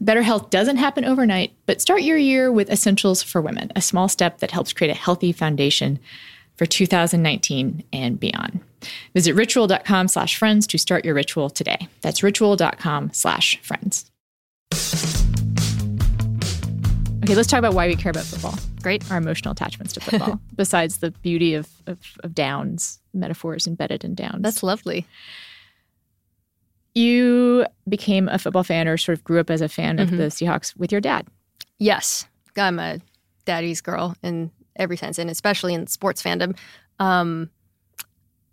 Better 0.00 0.22
health 0.22 0.50
doesn't 0.50 0.76
happen 0.76 1.04
overnight, 1.04 1.52
but 1.66 1.80
start 1.80 2.02
your 2.02 2.16
year 2.16 2.52
with 2.52 2.70
Essentials 2.70 3.22
for 3.22 3.40
Women, 3.40 3.72
a 3.74 3.82
small 3.82 4.08
step 4.08 4.38
that 4.38 4.52
helps 4.52 4.72
create 4.72 4.90
a 4.90 4.98
healthy 4.98 5.32
foundation 5.32 5.98
for 6.56 6.66
2019 6.66 7.82
and 7.92 8.20
beyond. 8.20 8.60
Visit 9.14 9.34
ritual.com 9.34 10.08
slash 10.08 10.36
friends 10.36 10.66
to 10.68 10.78
start 10.78 11.04
your 11.04 11.14
ritual 11.14 11.50
today. 11.50 11.88
That's 12.00 12.22
ritual.com 12.22 13.12
slash 13.12 13.58
friends. 13.60 14.10
Okay, 17.22 17.36
let's 17.36 17.48
talk 17.48 17.58
about 17.58 17.74
why 17.74 17.86
we 17.86 17.94
care 17.94 18.10
about 18.10 18.24
football. 18.24 18.54
Great. 18.82 19.08
Our 19.10 19.18
emotional 19.18 19.52
attachments 19.52 19.92
to 19.94 20.00
football, 20.02 20.40
besides 20.56 20.98
the 20.98 21.12
beauty 21.12 21.54
of, 21.54 21.68
of, 21.86 21.98
of 22.24 22.34
downs, 22.34 23.00
metaphors 23.14 23.66
embedded 23.66 24.04
in 24.04 24.14
downs. 24.14 24.42
That's 24.42 24.62
lovely. 24.62 25.06
You 26.94 27.64
became 27.88 28.28
a 28.28 28.38
football 28.38 28.64
fan 28.64 28.88
or 28.88 28.96
sort 28.96 29.16
of 29.16 29.24
grew 29.24 29.40
up 29.40 29.50
as 29.50 29.60
a 29.60 29.68
fan 29.68 29.98
of 29.98 30.10
the 30.10 30.24
Seahawks 30.24 30.76
with 30.76 30.92
your 30.92 31.00
dad. 31.00 31.26
Yes, 31.78 32.26
I'm 32.56 32.78
a 32.78 32.98
daddy's 33.44 33.80
girl 33.80 34.14
in 34.22 34.50
every 34.76 34.96
sense, 34.96 35.18
and 35.18 35.30
especially 35.30 35.74
in 35.74 35.86
sports 35.86 36.22
fandom. 36.22 36.56
Um, 36.98 37.48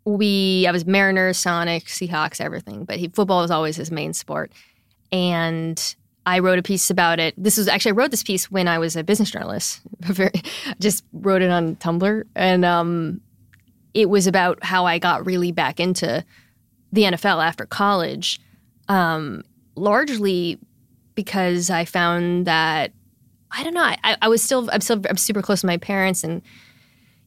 we, 0.06 0.66
I 0.68 0.72
was 0.72 0.86
Mariners, 0.86 1.38
Sonic, 1.38 1.86
Seahawks, 1.86 2.40
everything, 2.40 2.86
but 2.86 2.98
he, 2.98 3.10
football 3.10 3.42
was 3.42 3.52
always 3.52 3.76
his 3.76 3.92
main 3.92 4.14
sport. 4.14 4.52
And 5.12 5.96
I 6.30 6.40
wrote 6.40 6.60
a 6.60 6.64
piece 6.64 6.92
about 6.92 7.20
it. 7.20 7.34
This 7.38 7.58
was 7.58 7.68
actually 7.68 7.94
I 7.94 7.96
wrote 7.96 8.12
this 8.12 8.22
piece 8.22 8.52
when 8.52 8.68
I 8.68 8.78
was 8.78 8.96
a 8.96 9.04
business 9.04 9.32
journalist. 9.32 9.82
Just 10.80 11.04
wrote 11.12 11.42
it 11.42 11.50
on 11.50 11.76
Tumblr, 11.78 12.24
and 12.36 12.64
um, 12.64 13.20
it 13.96 14.12
was 14.12 14.28
about 14.28 14.64
how 14.64 14.86
I 14.86 15.00
got 15.00 15.26
really 15.26 15.52
back 15.52 15.80
into 15.80 16.24
the 16.94 17.02
NFL 17.04 17.44
after 17.44 17.66
college, 17.66 18.40
um, 18.90 19.44
largely 19.76 20.60
because 21.16 21.72
I 21.72 21.84
found 21.86 22.46
that 22.46 22.92
I 23.52 23.64
don't 23.64 23.74
know. 23.74 23.82
I, 23.82 24.16
I 24.22 24.28
was 24.28 24.44
still 24.44 24.70
I'm 24.72 24.82
still 24.82 25.02
I'm 25.10 25.18
super 25.18 25.42
close 25.42 25.62
to 25.62 25.68
my 25.68 25.78
parents, 25.78 26.24
and 26.24 26.44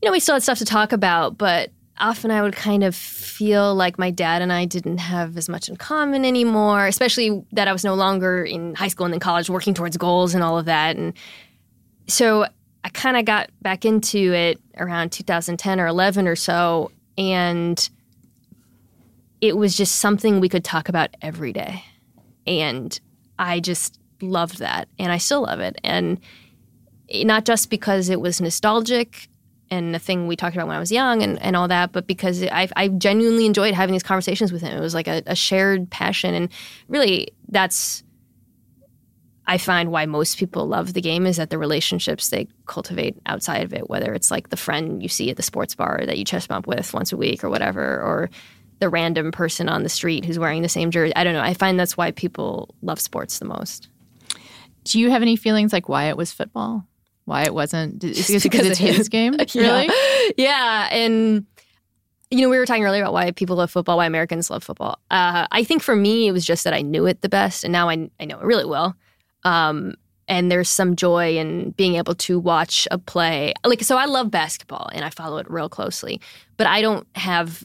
you 0.01 0.07
know 0.07 0.13
we 0.13 0.21
still 0.21 0.37
had 0.37 0.45
stuff 0.45 0.59
to 0.59 0.65
talk 0.65 0.93
about, 0.93 1.37
but 1.37 1.73
often 1.99 2.31
I 2.31 2.43
would 2.43 2.57
kind 2.57 2.83
of 2.85 2.95
feel 2.95 3.75
like 3.75 3.99
my 3.99 4.11
dad 4.11 4.43
and 4.43 4.53
I 4.53 4.65
didn't 4.65 4.99
have 4.99 5.37
as 5.37 5.49
much 5.49 5.69
in 5.69 5.77
common 5.77 6.25
anymore, 6.25 6.87
especially 6.87 7.45
that 7.53 7.69
I 7.69 7.73
was 7.73 7.85
no 7.85 7.95
longer 7.95 8.45
in 8.45 8.75
high 8.75 8.89
school 8.89 9.07
and 9.07 9.13
then 9.13 9.21
college 9.21 9.51
working 9.51 9.75
towards 9.75 9.97
goals 9.97 10.35
and 10.35 10.43
all 10.43 10.59
of 10.59 10.65
that. 10.67 10.97
And 10.97 11.13
so 12.09 12.47
I 12.85 12.89
kind 12.89 13.17
of 13.17 13.25
got 13.25 13.51
back 13.61 13.85
into 13.85 14.33
it 14.33 14.61
around 14.77 15.13
2010 15.13 15.81
or 15.81 15.87
11 15.87 16.27
or 16.27 16.37
so. 16.37 16.91
And 17.17 17.89
it 19.41 19.57
was 19.57 19.77
just 19.77 19.97
something 19.97 20.41
we 20.41 20.49
could 20.49 20.65
talk 20.65 20.89
about 20.89 21.11
every 21.21 21.53
day. 21.53 21.85
And 22.47 22.99
I 23.39 23.61
just 23.61 23.99
loved 24.21 24.59
that. 24.59 24.89
And 24.99 25.13
I 25.13 25.19
still 25.19 25.43
love 25.43 25.61
it. 25.61 25.79
And 25.85 26.21
not 27.13 27.45
just 27.45 27.71
because 27.71 28.09
it 28.09 28.21
was 28.21 28.41
nostalgic 28.41 29.29
and 29.73 29.95
the 29.95 29.99
thing 29.99 30.27
we 30.27 30.37
talked 30.37 30.55
about 30.55 30.69
when 30.69 30.77
I 30.77 30.81
was 30.81 30.93
young 30.93 31.23
and, 31.23 31.41
and 31.41 31.57
all 31.57 31.67
that, 31.67 31.93
but 31.93 32.07
because 32.07 32.43
I, 32.43 32.69
I 32.77 32.89
genuinely 32.89 33.47
enjoyed 33.47 33.73
having 33.73 33.95
these 33.95 34.03
conversations 34.03 34.53
with 34.53 34.61
him. 34.61 34.77
It 34.77 34.81
was 34.81 34.93
like 34.93 35.09
a, 35.09 35.23
a 35.27 35.35
shared 35.35 35.91
passion. 35.91 36.35
And 36.35 36.51
really, 36.89 37.29
that's, 37.49 38.05
I 39.47 39.57
find 39.57 39.91
why 39.91 40.05
most 40.05 40.37
people 40.37 40.69
love 40.69 40.93
the 40.93 41.01
game 41.01 41.25
is 41.25 41.39
that 41.39 41.49
the 41.49 41.57
relationships 41.57 42.29
they 42.29 42.49
cultivate 42.67 43.17
outside 43.25 43.63
of 43.63 43.73
it, 43.73 43.89
whether 43.89 44.13
it's 44.13 44.31
like 44.31 44.51
the 44.51 44.59
friend 44.59 45.03
you 45.03 45.09
see 45.09 45.31
at 45.31 45.39
the 45.39 45.43
sports 45.43 45.75
bar 45.75 46.03
that 46.05 46.19
you 46.19 46.25
chest 46.27 46.49
bump 46.49 46.67
with 46.67 46.93
once 46.93 47.11
a 47.11 47.17
week 47.17 47.43
or 47.43 47.49
whatever, 47.49 47.83
or 48.03 48.29
the 48.81 48.91
random 48.91 49.33
person 49.33 49.71
on 49.71 49.85
the 49.85 49.89
street 49.89 50.27
who's 50.27 50.39
wearing 50.39 50.61
the 50.61 50.69
same 50.69 50.91
jersey. 50.91 51.17
I 51.17 51.25
don't 51.25 51.33
know. 51.33 51.41
I 51.41 51.55
find 51.55 51.81
that's 51.81 51.97
why 51.97 52.11
people 52.11 52.75
love 52.83 53.01
sports 53.01 53.39
the 53.39 53.47
most. 53.47 53.89
Do 54.85 55.01
you 55.01 55.11
have 55.11 55.23
any 55.23 55.37
feelings 55.37 55.73
like 55.73 55.89
why 55.89 56.11
it 56.11 56.17
was 56.19 56.31
football? 56.31 56.87
Why 57.25 57.45
it 57.45 57.55
wasn't? 57.55 58.03
Is 58.03 58.27
because, 58.27 58.43
because 58.43 58.67
it's 58.67 58.79
his 58.79 59.09
game? 59.11 59.35
Yeah. 59.39 59.63
Really? 59.63 59.91
Yeah, 60.37 60.89
and 60.91 61.47
you 62.31 62.41
know, 62.41 62.49
we 62.49 62.59
were 62.59 62.67
talking 62.67 62.85
earlier 62.85 63.03
about 63.03 63.13
why 63.13 63.31
people 63.31 63.57
love 63.57 63.71
football, 63.71 63.99
why 63.99 64.07
Americans 64.07 64.51
love 64.51 64.65
football. 64.65 64.99
Uh, 65.11 65.47
I 65.53 65.65
think 65.65 65.83
for 65.83 65.95
me, 65.95 66.27
it 66.29 66.33
was 66.33 66.45
just 66.45 66.65
that 66.65 66.73
I 66.73 66.81
knew 66.81 67.07
it 67.07 67.21
the 67.21 67.29
best, 67.29 67.63
and 67.63 67.73
now 67.73 67.89
I, 67.89 68.11
I 68.19 68.25
know 68.25 68.39
it 68.41 68.45
really 68.45 68.65
well. 68.65 68.97
Um, 69.45 69.95
and 70.29 70.51
there's 70.51 70.69
some 70.69 70.97
joy 70.97 71.37
in 71.37 71.73
being 71.73 71.97
able 71.97 72.15
to 72.15 72.39
watch 72.39 72.89
a 72.91 72.99
play. 72.99 73.53
Like, 73.65 73.83
so 73.83 73.99
I 73.99 74.07
love 74.07 74.31
basketball 74.31 74.89
and 74.93 75.05
I 75.05 75.11
follow 75.11 75.37
it 75.39 75.51
real 75.51 75.69
closely, 75.69 76.21
but 76.57 76.67
I 76.67 76.81
don't 76.81 77.07
have 77.17 77.65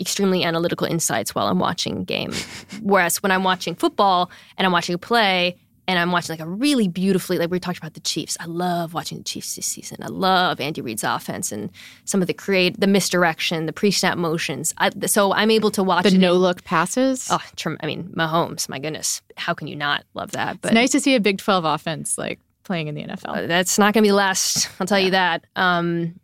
extremely 0.00 0.42
analytical 0.42 0.86
insights 0.86 1.34
while 1.34 1.46
I'm 1.46 1.58
watching 1.58 1.98
a 1.98 2.04
game. 2.04 2.32
Whereas 2.82 3.22
when 3.22 3.30
I'm 3.30 3.44
watching 3.44 3.74
football 3.74 4.30
and 4.56 4.66
I'm 4.66 4.72
watching 4.72 4.94
a 4.94 4.98
play 4.98 5.56
and 5.88 5.98
I'm 5.98 6.12
watching 6.12 6.32
like 6.34 6.40
a 6.46 6.48
really 6.48 6.86
beautifully, 6.88 7.38
like 7.38 7.50
we 7.50 7.58
talked 7.58 7.78
about 7.78 7.94
the 7.94 8.00
Chiefs. 8.00 8.36
I 8.40 8.44
love 8.46 8.94
watching 8.94 9.18
the 9.18 9.24
Chiefs 9.24 9.56
this 9.56 9.66
season. 9.66 9.98
I 10.02 10.06
love 10.06 10.60
Andy 10.60 10.80
Reid's 10.80 11.02
offense 11.04 11.50
and 11.52 11.70
some 12.04 12.20
of 12.20 12.28
the 12.28 12.34
create, 12.34 12.78
the 12.78 12.86
misdirection, 12.86 13.66
the 13.66 13.72
pre-snap 13.72 14.16
motions. 14.16 14.72
I, 14.78 14.90
so 15.06 15.32
I'm 15.32 15.50
able 15.50 15.70
to 15.72 15.82
watch 15.82 16.04
The 16.04 16.16
no 16.16 16.34
look 16.34 16.62
passes. 16.64 17.28
Oh, 17.30 17.40
I 17.80 17.86
mean, 17.86 18.12
Mahomes. 18.16 18.68
My 18.68 18.78
goodness, 18.78 19.22
how 19.36 19.54
can 19.54 19.66
you 19.66 19.76
not 19.76 20.04
love 20.14 20.32
that? 20.32 20.60
But 20.60 20.68
it's 20.70 20.74
nice 20.74 20.90
to 20.92 21.00
see 21.00 21.14
a 21.16 21.20
Big 21.20 21.38
12 21.38 21.64
offense 21.64 22.16
like 22.16 22.38
playing 22.64 22.86
in 22.86 22.94
the 22.94 23.02
NFL. 23.04 23.36
uh, 23.44 23.46
that's 23.48 23.76
not 23.78 23.92
going 23.92 24.02
to 24.02 24.06
be 24.06 24.10
the 24.10 24.14
last. 24.16 24.68
I'll 24.80 24.86
tell 24.86 25.00
you 25.00 25.10
that. 25.10 25.44
Um, 25.56 26.14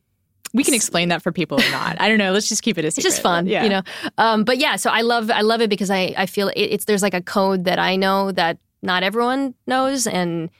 we 0.54 0.64
can 0.64 0.72
explain 0.72 1.10
that 1.10 1.20
for 1.20 1.30
people 1.32 1.60
or 1.60 1.70
not. 1.72 2.00
I 2.00 2.08
don't 2.08 2.16
know. 2.18 2.32
Let's 2.32 2.48
just 2.48 2.62
keep 2.62 2.78
it 2.78 2.84
a 2.84 2.88
it's 2.88 2.96
just 2.96 3.20
fun, 3.20 3.46
Yeah. 3.46 3.64
you 3.64 3.68
know. 3.68 3.82
Um, 4.16 4.44
but 4.44 4.56
yeah, 4.58 4.76
so 4.76 4.88
I 4.88 5.02
love 5.02 5.30
I 5.30 5.42
love 5.42 5.60
it 5.60 5.68
because 5.68 5.90
I 5.90 6.14
I 6.16 6.24
feel 6.26 6.48
it, 6.48 6.54
it's 6.60 6.84
there's 6.86 7.02
like 7.02 7.12
a 7.12 7.20
code 7.20 7.64
that 7.64 7.78
I 7.78 7.96
know 7.96 8.32
that 8.32 8.56
not 8.82 9.02
everyone 9.02 9.54
knows, 9.66 10.06
and 10.06 10.50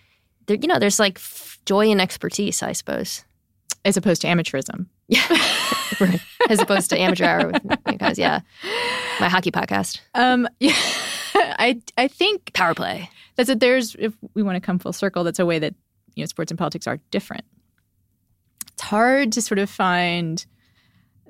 there, 0.47 0.57
you 0.61 0.69
know 0.69 0.79
there's 0.79 0.99
like 0.99 1.19
f- 1.19 1.59
joy 1.67 1.91
and 1.91 2.01
expertise, 2.01 2.63
I 2.63 2.73
suppose, 2.73 3.25
As 3.85 3.97
opposed 3.97 4.23
to 4.23 4.29
amateurism. 4.29 4.87
right. 6.01 6.21
as 6.51 6.61
opposed 6.61 6.91
to 6.91 6.99
amateur 6.99 7.25
hour 7.25 7.47
with 7.49 7.63
you 7.91 7.97
guys. 7.99 8.19
Yeah, 8.19 8.41
my 9.21 9.29
hockey 9.29 9.51
podcast, 9.51 10.01
Um, 10.15 10.47
yeah. 10.61 10.75
I 11.35 11.81
I 11.97 12.09
think 12.09 12.53
power 12.55 12.75
play. 12.75 13.09
that's 13.37 13.49
that 13.49 13.61
there's 13.61 13.95
if 13.99 14.13
we 14.35 14.43
want 14.43 14.57
to 14.57 14.61
come 14.61 14.79
full 14.79 14.93
circle, 14.93 15.25
that's 15.25 15.39
a 15.39 15.47
way 15.47 15.59
that 15.59 15.75
you 16.15 16.23
know 16.23 16.27
sports 16.27 16.51
and 16.51 16.59
politics 16.59 16.87
are 16.87 16.99
different. 17.11 17.45
It's 18.73 18.83
hard 18.83 19.33
to 19.33 19.43
sort 19.43 19.59
of 19.59 19.71
find 19.71 20.45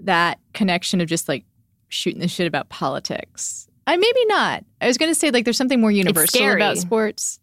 that 0.01 0.39
connection 0.55 1.01
of 1.01 1.09
just 1.09 1.29
like 1.29 1.45
shooting 1.89 2.21
the 2.21 2.29
shit 2.29 2.47
about 2.47 2.69
politics. 2.69 3.68
I 3.89 3.97
maybe 3.97 4.25
not. 4.27 4.65
I 4.83 4.87
was 4.87 4.99
going 4.99 5.11
to 5.11 5.15
say 5.15 5.31
like 5.31 5.45
there's 5.45 5.57
something 5.57 5.81
more 5.81 5.91
universal 5.91 6.53
about 6.53 6.77
sports, 6.77 7.41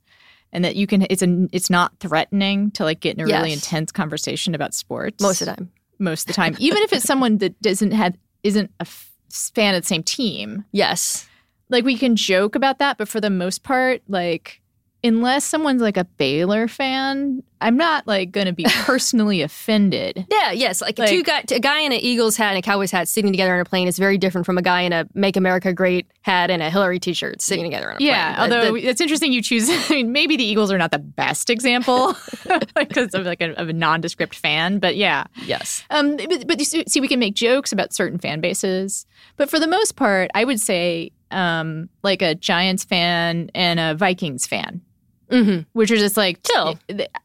and 0.53 0.63
that 0.63 0.75
you 0.75 0.85
can. 0.85 1.07
It's 1.09 1.23
a. 1.23 1.47
It's 1.51 1.71
not 1.71 1.99
threatening 1.99 2.69
to 2.71 2.83
like 2.83 2.99
get 2.99 3.15
in 3.15 3.21
a 3.21 3.25
really 3.25 3.51
intense 3.51 3.91
conversation 3.91 4.53
about 4.53 4.75
sports 4.75 5.21
Most 5.21 5.41
of 5.41 5.47
the 5.47 5.55
time, 5.55 5.71
Most 5.97 6.21
of 6.21 6.27
the 6.27 6.33
time, 6.33 6.55
even 6.59 6.83
if 6.83 6.93
it's 6.93 7.03
someone 7.05 7.39
that 7.39 7.59
doesn't 7.63 7.91
have 7.91 8.15
isn't 8.43 8.69
a 8.79 8.83
f- 8.83 9.11
fan 9.31 9.73
of 9.73 9.81
the 9.81 9.87
same 9.87 10.03
team 10.03 10.65
yes, 10.71 11.27
like 11.69 11.83
we 11.83 11.97
can 11.97 12.15
joke 12.15 12.55
about 12.55 12.77
that, 12.77 12.99
but 12.99 13.07
for 13.07 13.19
the 13.19 13.31
most 13.31 13.63
part, 13.63 14.03
like 14.07 14.61
unless 15.05 15.45
someone's 15.45 15.81
like 15.81 15.97
a 15.97 16.03
Baylor 16.03 16.67
fan, 16.67 17.43
I'm 17.61 17.77
not 17.77 18.05
like 18.07 18.31
going 18.31 18.47
to 18.47 18.53
be 18.53 18.65
personally 18.83 19.41
offended. 19.41 20.25
yeah, 20.29 20.51
yes. 20.51 20.81
Like, 20.81 20.99
Like- 20.99 21.09
two 21.09 21.23
guy, 21.23 21.43
a 21.51 21.59
guy 21.59 21.79
in 21.81 21.91
an 21.91 21.99
Eagles 21.99 22.35
hat 22.37 22.49
and 22.49 22.57
a 22.57 22.61
Cowboys 22.61 22.91
hat 22.91 23.07
sitting 23.07 23.31
together 23.31 23.53
on 23.53 23.59
a 23.61 23.65
plane 23.65 23.87
is 23.87 23.97
very 23.97 24.17
different 24.17 24.45
from 24.45 24.57
a 24.57 24.61
guy 24.61 24.81
in 24.81 24.91
a 24.93 25.07
Make 25.13 25.37
America 25.37 25.71
Great 25.73 26.07
hat 26.21 26.49
and 26.51 26.61
a 26.61 26.69
Hillary 26.69 26.99
T-shirt 26.99 27.41
sitting 27.41 27.63
together 27.63 27.89
on 27.91 27.97
a 27.97 27.99
Yeah, 28.03 28.35
plane. 28.35 28.49
The- 28.49 28.55
although 28.57 28.73
the- 28.73 28.87
it's 28.87 29.01
interesting 29.01 29.31
you 29.31 29.41
choose. 29.41 29.69
I 29.89 29.93
mean, 29.93 30.11
maybe 30.11 30.35
the 30.37 30.43
Eagles 30.43 30.71
are 30.71 30.77
not 30.77 30.91
the 30.91 30.99
best 30.99 31.49
example 31.49 32.15
because 32.75 33.13
of 33.13 33.25
like 33.25 33.41
a, 33.41 33.51
of 33.59 33.69
a 33.69 33.73
nondescript 33.73 34.35
fan, 34.35 34.79
but 34.79 34.95
yeah. 34.95 35.25
yes, 35.45 35.83
Um, 35.89 36.17
but, 36.17 36.47
but 36.47 36.61
see, 36.61 36.99
we 36.99 37.07
can 37.07 37.19
make 37.19 37.35
jokes 37.35 37.71
about 37.71 37.93
certain 37.93 38.19
fan 38.19 38.41
bases, 38.41 39.05
but 39.37 39.49
for 39.49 39.59
the 39.59 39.67
most 39.67 39.95
part, 39.95 40.29
I 40.35 40.43
would 40.43 40.59
say 40.59 41.11
um, 41.31 41.89
like 42.03 42.21
a 42.21 42.35
Giants 42.35 42.83
fan 42.83 43.49
and 43.55 43.79
a 43.79 43.95
Vikings 43.95 44.45
fan, 44.45 44.81
hmm 45.29 45.59
which 45.73 45.91
are 45.91 45.97
just 45.97 46.17
like 46.17 46.39
Chill. 46.43 46.77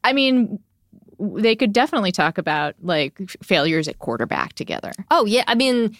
I 0.03 0.13
mean, 0.13 0.59
they 1.19 1.55
could 1.55 1.71
definitely 1.73 2.11
talk 2.11 2.37
about 2.37 2.75
like 2.81 3.13
failures 3.43 3.87
at 3.87 3.99
quarterback 3.99 4.53
together. 4.53 4.91
Oh 5.11 5.25
yeah, 5.25 5.43
I 5.47 5.55
mean, 5.55 5.95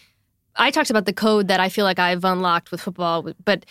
I 0.55 0.71
talked 0.71 0.89
about 0.89 1.05
the 1.05 1.13
code 1.13 1.47
that 1.47 1.59
I 1.59 1.69
feel 1.69 1.85
like 1.85 1.99
I've 1.99 2.23
unlocked 2.25 2.71
with 2.71 2.81
football, 2.81 3.31
but 3.45 3.65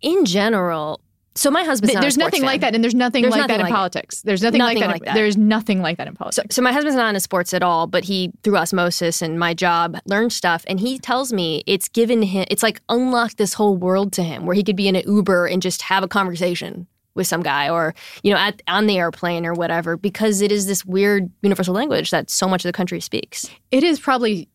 in 0.00 0.24
general, 0.24 1.00
so 1.34 1.50
my 1.50 1.64
husband's 1.64 1.94
not 1.94 2.02
There's 2.02 2.18
nothing 2.18 2.42
like 2.42 2.60
that, 2.60 2.74
and 2.74 2.84
there's 2.84 2.94
nothing 2.94 3.22
There's 3.22 3.32
like 3.32 3.38
nothing 3.42 3.48
that 3.54 3.60
in 3.60 3.64
like 3.64 3.70
it. 3.72 3.74
politics. 3.74 4.20
There's 4.22 4.42
nothing, 4.42 4.58
Nothing 4.58 4.78
like 4.80 4.84
that. 4.86 4.92
like 4.92 5.00
in- 5.02 5.04
that. 5.06 5.14
There's 5.14 5.36
nothing 5.38 5.80
like 5.80 5.96
that 5.96 6.06
in 6.06 6.14
So, 6.14 6.18
politics. 6.18 6.54
so 6.56 6.60
my 6.60 6.72
husband's 6.72 6.96
not 6.96 7.08
into 7.08 7.20
sports 7.20 7.54
at 7.54 7.62
all, 7.62 7.86
but 7.86 8.04
he 8.04 8.32
through 8.42 8.58
osmosis 8.58 9.22
and 9.22 9.38
my 9.38 9.54
job 9.54 9.96
learned 10.04 10.32
stuff, 10.32 10.64
and 10.66 10.78
he 10.80 10.98
tells 10.98 11.32
me 11.32 11.62
it's 11.66 11.88
given 11.88 12.20
him, 12.22 12.44
it's 12.50 12.62
like 12.62 12.82
unlocked 12.90 13.38
this 13.38 13.54
whole 13.54 13.76
world 13.76 14.12
to 14.14 14.22
him, 14.22 14.44
where 14.44 14.54
he 14.54 14.62
could 14.62 14.76
be 14.76 14.88
in 14.88 14.96
an 14.96 15.04
Uber 15.06 15.46
and 15.46 15.62
just 15.62 15.82
have 15.82 16.02
a 16.02 16.08
conversation 16.08 16.86
with 17.14 17.26
some 17.26 17.42
guy, 17.42 17.68
or 17.68 17.94
you 18.22 18.32
know, 18.32 18.38
at 18.38 18.62
on 18.68 18.86
the 18.86 18.98
airplane 18.98 19.46
or 19.46 19.54
whatever, 19.54 19.96
because 19.96 20.40
it 20.40 20.50
is 20.52 20.66
this 20.66 20.84
weird 20.84 21.30
universal 21.42 21.74
language 21.74 22.10
that 22.10 22.30
so 22.30 22.48
much 22.48 22.64
of 22.64 22.68
the 22.68 22.72
country 22.72 23.00
speaks. 23.00 23.48
it 23.70 23.82
is 23.82 24.00
probably, 24.00 24.48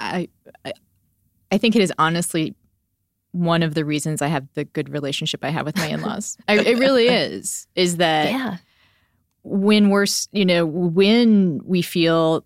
I, 0.00 0.28
I, 0.64 0.72
I 1.52 1.58
think 1.58 1.76
it 1.76 1.82
is 1.82 1.92
honestly 1.98 2.54
one 3.32 3.62
of 3.62 3.74
the 3.74 3.84
reasons 3.84 4.22
I 4.22 4.28
have 4.28 4.46
the 4.54 4.64
good 4.64 4.88
relationship 4.88 5.44
I 5.44 5.50
have 5.50 5.66
with 5.66 5.76
my 5.76 5.86
in-laws. 5.86 6.36
I, 6.48 6.58
it 6.58 6.78
really 6.78 7.08
is. 7.08 7.66
Is 7.74 7.98
that 7.98 8.30
Yeah, 8.30 8.56
when 9.42 9.90
we're, 9.90 10.06
you 10.32 10.44
know, 10.44 10.66
when 10.66 11.60
we 11.64 11.82
feel 11.82 12.44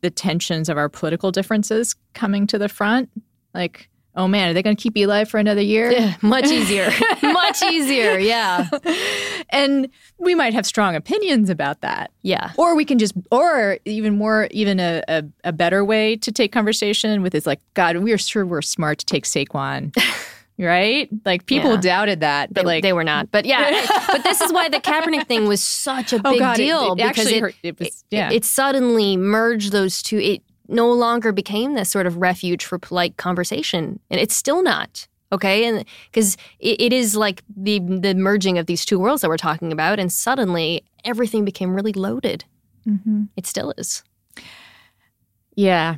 the 0.00 0.10
tensions 0.10 0.68
of 0.68 0.76
our 0.76 0.88
political 0.88 1.32
differences 1.32 1.96
coming 2.14 2.46
to 2.46 2.58
the 2.58 2.68
front, 2.68 3.10
like, 3.54 3.88
oh 4.18 4.28
man, 4.28 4.50
are 4.50 4.52
they 4.52 4.62
going 4.62 4.76
to 4.76 4.82
keep 4.82 4.96
you 4.96 5.06
alive 5.06 5.30
for 5.30 5.38
another 5.38 5.62
year? 5.62 5.90
yeah, 5.90 6.14
much 6.20 6.46
easier, 6.46 6.90
much 7.22 7.62
easier. 7.62 8.18
Yeah, 8.18 8.68
and 9.50 9.88
we 10.18 10.34
might 10.34 10.52
have 10.52 10.66
strong 10.66 10.94
opinions 10.94 11.48
about 11.48 11.80
that. 11.80 12.10
yeah. 12.22 12.52
Or 12.58 12.74
we 12.76 12.84
can 12.84 12.98
just, 12.98 13.14
or 13.30 13.78
even 13.86 14.18
more, 14.18 14.48
even 14.50 14.80
a, 14.80 15.02
a, 15.08 15.22
a 15.44 15.52
better 15.52 15.84
way 15.84 16.16
to 16.16 16.30
take 16.32 16.52
conversation 16.52 17.22
with 17.22 17.34
is 17.34 17.46
like, 17.46 17.60
God, 17.74 17.96
we 17.98 18.12
are 18.12 18.18
sure 18.18 18.44
we're 18.44 18.60
smart 18.60 18.98
to 18.98 19.06
take 19.06 19.24
Saquon 19.24 19.96
right? 20.58 21.08
Like 21.24 21.46
people 21.46 21.74
Yeah. 21.74 21.80
doubted 21.80 22.20
that, 22.20 22.52
but 22.52 22.62
They, 22.62 22.66
like 22.66 22.82
they 22.82 22.92
were 22.92 23.04
not. 23.04 23.30
But 23.30 23.44
yeah, 23.44 23.86
but 24.08 24.24
this 24.24 24.40
is 24.40 24.52
why 24.52 24.68
the 24.68 24.80
Kaepernick 24.80 25.26
thing 25.28 25.46
was 25.46 25.62
such 25.62 26.12
a 26.12 26.20
oh 26.24 26.32
big 26.32 26.40
god, 26.40 26.56
deal 26.56 26.92
it, 26.92 26.96
because 26.96 27.08
actually 27.10 27.34
it, 27.36 27.40
hurt. 27.40 27.54
It 27.62 27.78
was 27.78 27.88
it, 27.88 27.94
yeah. 28.10 28.30
it 28.32 28.44
suddenly 28.44 29.16
merged 29.16 29.70
those 29.70 30.02
two. 30.02 30.18
It 30.18 30.42
no 30.68 30.92
longer 30.92 31.32
became 31.32 31.74
this 31.74 31.90
sort 31.90 32.06
of 32.06 32.18
refuge 32.18 32.64
for 32.64 32.78
polite 32.78 33.16
conversation, 33.16 33.98
and 34.10 34.20
it's 34.20 34.34
still 34.36 34.62
not. 34.62 35.08
Okay, 35.30 35.66
and 35.66 35.84
because 36.10 36.36
it, 36.58 36.80
it 36.80 36.92
is 36.92 37.14
like 37.16 37.42
the 37.54 37.80
the 37.80 38.14
merging 38.14 38.56
of 38.58 38.66
these 38.66 38.84
two 38.84 38.98
worlds 38.98 39.22
that 39.22 39.28
we're 39.28 39.36
talking 39.36 39.72
about, 39.72 39.98
and 39.98 40.12
suddenly 40.12 40.84
everything 41.04 41.44
became 41.44 41.74
really 41.74 41.92
loaded. 41.92 42.44
Mhm. 42.86 43.28
It 43.36 43.46
still 43.46 43.74
is. 43.76 44.02
Yeah. 45.54 45.96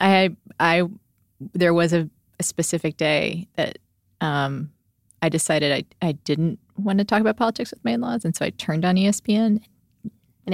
I 0.00 0.36
I 0.60 0.84
there 1.54 1.74
was 1.74 1.92
a, 1.92 2.08
a 2.38 2.42
specific 2.42 2.96
day 2.96 3.48
that 3.56 3.78
um 4.20 4.70
I 5.22 5.28
decided 5.28 5.72
I, 6.02 6.06
I 6.06 6.12
didn't 6.12 6.58
want 6.76 6.98
to 6.98 7.04
talk 7.04 7.20
about 7.20 7.36
politics 7.36 7.72
with 7.72 7.84
my 7.84 7.92
in-laws 7.92 8.24
and 8.24 8.36
so 8.36 8.44
I 8.44 8.50
turned 8.50 8.84
on 8.84 8.94
ESPN. 8.94 9.46
And 9.46 9.60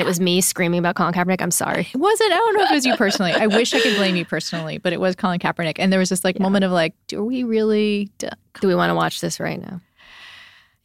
it 0.01 0.07
was 0.07 0.21
me 0.21 0.41
screaming 0.41 0.79
about 0.79 0.97
Colin 0.97 1.13
Kaepernick. 1.15 1.41
I'm 1.41 1.51
sorry. 1.51 1.89
It 1.93 1.97
wasn't 1.99 2.33
I 2.33 2.37
don't 2.37 2.55
know 2.55 2.63
if 2.65 2.71
it 2.71 2.75
was 2.75 2.87
you 2.87 2.97
personally. 2.97 3.33
I 3.33 3.47
wish 3.47 3.73
I 3.75 3.81
could 3.81 3.97
blame 3.97 4.17
you 4.17 4.25
personally, 4.25 4.79
but 4.79 4.93
it 4.93 5.01
was 5.01 5.15
Colin 5.15 5.39
Kaepernick 5.39 5.77
and 5.79 5.93
there 5.93 6.01
was 6.01 6.09
this 6.09 6.25
like 6.25 6.39
moment 6.41 6.65
of 6.65 6.73
like 6.73 6.95
do 7.07 7.25
we 7.25 7.43
really 7.43 8.11
d- 8.19 8.29
Do 8.61 8.69
we 8.69 8.75
want 8.75 8.91
to 8.91 8.95
watch 8.95 9.21
this 9.21 9.39
right 9.41 9.61
now? 9.61 9.81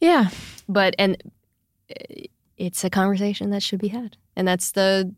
Yeah. 0.00 0.28
But 0.68 0.94
and 0.98 1.16
uh, 1.90 2.24
it's 2.56 2.84
a 2.84 2.90
conversation 2.90 3.50
that 3.50 3.62
should 3.62 3.80
be 3.80 3.88
had, 3.88 4.16
and 4.36 4.46
that's 4.46 4.72
the 4.72 5.12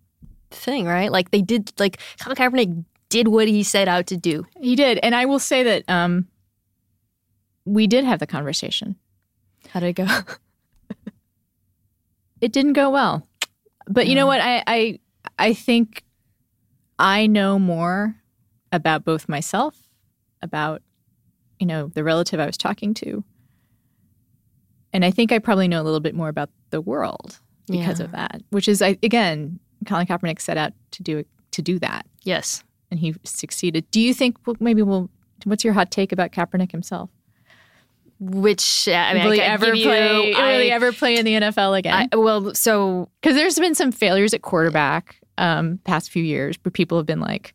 thing, 0.50 0.86
right? 0.86 1.10
Like 1.10 1.30
they 1.30 1.42
did. 1.42 1.72
Like 1.78 1.98
Colin 2.20 2.36
Kaepernick 2.36 2.84
did 3.08 3.28
what 3.28 3.48
he 3.48 3.62
set 3.62 3.88
out 3.88 4.06
to 4.06 4.16
do. 4.16 4.46
He 4.60 4.74
did. 4.74 4.98
And 5.02 5.14
I 5.14 5.26
will 5.26 5.38
say 5.38 5.62
that 5.64 5.88
um 5.88 6.28
we 7.64 7.86
did 7.86 8.04
have 8.04 8.20
the 8.20 8.26
conversation. 8.26 8.96
How 9.68 9.80
did 9.80 9.88
it 9.98 10.06
go? 10.06 10.06
it 12.40 12.52
didn't 12.52 12.72
go 12.72 12.90
well. 12.90 13.26
But 13.88 14.06
you 14.06 14.14
know 14.14 14.26
what? 14.26 14.40
I, 14.40 14.62
I 14.66 14.98
I 15.38 15.54
think 15.54 16.04
I 16.98 17.26
know 17.26 17.58
more 17.58 18.16
about 18.70 19.04
both 19.04 19.28
myself, 19.28 19.76
about 20.40 20.82
you 21.58 21.66
know 21.66 21.88
the 21.94 22.04
relative 22.04 22.38
I 22.40 22.46
was 22.46 22.56
talking 22.56 22.94
to, 22.94 23.24
and 24.92 25.04
I 25.04 25.10
think 25.10 25.32
I 25.32 25.38
probably 25.38 25.68
know 25.68 25.80
a 25.80 25.84
little 25.84 26.00
bit 26.00 26.14
more 26.14 26.28
about 26.28 26.50
the 26.70 26.80
world 26.80 27.38
because 27.68 27.98
Yeah. 28.00 28.04
of 28.06 28.12
that. 28.12 28.42
Which 28.50 28.68
is, 28.68 28.82
I 28.82 28.98
again, 29.02 29.58
Colin 29.86 30.06
Kaepernick 30.06 30.40
set 30.40 30.56
out 30.56 30.72
to 30.92 31.02
do 31.02 31.24
to 31.52 31.62
do 31.62 31.78
that, 31.80 32.06
yes. 32.22 32.62
and 32.90 32.98
he 33.00 33.14
succeeded. 33.24 33.90
Do 33.90 34.00
you 34.00 34.14
think 34.14 34.36
well, 34.46 34.56
maybe 34.60 34.82
we'll? 34.82 35.10
What's 35.44 35.64
your 35.64 35.72
hot 35.74 35.90
take 35.90 36.12
about 36.12 36.30
Kaepernick 36.32 36.70
himself? 36.70 37.10
Which 38.24 38.86
uh, 38.88 38.92
I 38.92 39.14
mean, 39.14 39.24
will 39.24 39.32
I 39.32 39.36
ever 39.38 39.66
give 39.66 39.76
you- 39.76 39.84
play? 39.86 40.32
will 40.32 40.72
ever 40.72 40.92
play 40.92 41.16
in 41.16 41.24
the 41.24 41.34
NFL 41.34 41.76
again? 41.76 42.08
I, 42.12 42.16
well, 42.16 42.54
so 42.54 43.08
because 43.20 43.34
there's 43.36 43.58
been 43.58 43.74
some 43.74 43.90
failures 43.90 44.32
at 44.32 44.42
quarterback 44.42 45.16
um 45.38 45.78
past 45.84 46.10
few 46.10 46.22
years 46.22 46.56
where 46.62 46.70
people 46.70 46.98
have 46.98 47.06
been 47.06 47.18
like 47.18 47.54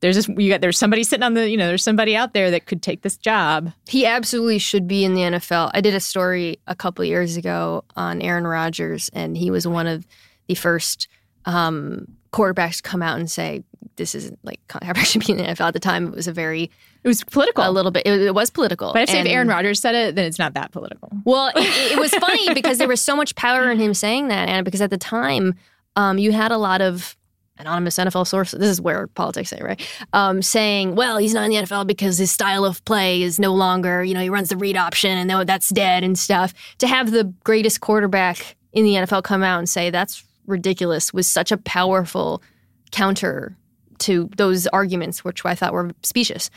there's 0.00 0.14
this 0.14 0.28
you 0.28 0.48
got 0.48 0.60
there's 0.60 0.78
somebody 0.78 1.02
sitting 1.02 1.24
on 1.24 1.34
the 1.34 1.50
you 1.50 1.56
know 1.56 1.66
there's 1.66 1.82
somebody 1.82 2.16
out 2.16 2.32
there 2.32 2.50
that 2.52 2.66
could 2.66 2.80
take 2.80 3.02
this 3.02 3.16
job 3.16 3.72
he 3.88 4.06
absolutely 4.06 4.58
should 4.58 4.86
be 4.86 5.04
in 5.04 5.14
the 5.14 5.22
NFL. 5.22 5.72
I 5.74 5.80
did 5.80 5.94
a 5.94 6.00
story 6.00 6.58
a 6.66 6.74
couple 6.74 7.04
years 7.04 7.36
ago 7.36 7.84
on 7.96 8.22
Aaron 8.22 8.46
Rodgers, 8.46 9.10
and 9.12 9.36
he 9.36 9.50
was 9.50 9.66
one 9.66 9.86
of 9.86 10.06
the 10.46 10.54
first 10.54 11.08
um, 11.48 12.06
quarterbacks 12.32 12.82
come 12.82 13.02
out 13.02 13.18
and 13.18 13.30
say 13.30 13.64
this 13.96 14.14
isn't 14.14 14.38
like 14.44 14.60
Kaepernick 14.68 15.04
should 15.06 15.26
be 15.26 15.32
in 15.32 15.38
the 15.38 15.44
NFL. 15.44 15.68
At 15.68 15.74
the 15.74 15.80
time, 15.80 16.08
it 16.08 16.14
was 16.14 16.28
a 16.28 16.32
very 16.32 16.70
it 17.02 17.08
was 17.08 17.24
political 17.24 17.68
a 17.68 17.70
little 17.70 17.90
bit. 17.90 18.06
It, 18.06 18.20
it 18.20 18.34
was 18.34 18.50
political. 18.50 18.92
but 18.92 19.02
if 19.02 19.10
say 19.10 19.20
if 19.20 19.26
Aaron 19.26 19.48
Rodgers 19.48 19.80
said 19.80 19.94
it 19.94 20.14
then 20.14 20.26
it's 20.26 20.38
not 20.38 20.54
that 20.54 20.72
political 20.72 21.10
Well, 21.24 21.48
it, 21.56 21.92
it 21.92 21.98
was 21.98 22.10
funny 22.14 22.52
because 22.54 22.78
there 22.78 22.88
was 22.88 23.00
so 23.00 23.16
much 23.16 23.34
power 23.34 23.70
in 23.70 23.78
him 23.78 23.94
saying 23.94 24.28
that, 24.28 24.48
and 24.48 24.64
because 24.64 24.82
at 24.82 24.90
the 24.90 24.98
time, 24.98 25.54
um, 25.96 26.18
you 26.18 26.32
had 26.32 26.52
a 26.52 26.58
lot 26.58 26.80
of 26.80 27.16
anonymous 27.56 27.98
NFL 27.98 28.26
sources. 28.26 28.60
This 28.60 28.68
is 28.68 28.80
where 28.80 29.08
politics 29.08 29.50
say, 29.50 29.58
right? 29.62 29.80
Um, 30.12 30.42
saying, 30.42 30.94
"Well, 30.94 31.16
he's 31.16 31.32
not 31.32 31.44
in 31.44 31.50
the 31.50 31.56
NFL 31.56 31.86
because 31.86 32.18
his 32.18 32.30
style 32.30 32.64
of 32.64 32.84
play 32.84 33.22
is 33.22 33.38
no 33.38 33.54
longer, 33.54 34.04
you 34.04 34.12
know, 34.12 34.20
he 34.20 34.28
runs 34.28 34.50
the 34.50 34.56
read 34.56 34.76
option, 34.76 35.16
and 35.16 35.48
that's 35.48 35.70
dead 35.70 36.04
and 36.04 36.18
stuff." 36.18 36.52
To 36.78 36.86
have 36.86 37.10
the 37.10 37.32
greatest 37.42 37.80
quarterback 37.80 38.56
in 38.72 38.84
the 38.84 38.94
NFL 38.94 39.24
come 39.24 39.42
out 39.42 39.58
and 39.58 39.68
say 39.68 39.90
that's 39.90 40.24
ridiculous 40.48 41.12
was 41.12 41.26
such 41.26 41.52
a 41.52 41.56
powerful 41.56 42.42
counter 42.90 43.56
to 43.98 44.30
those 44.36 44.66
arguments, 44.68 45.24
which 45.24 45.44
I 45.44 45.54
thought 45.54 45.72
were 45.72 45.90
specious. 46.02 46.50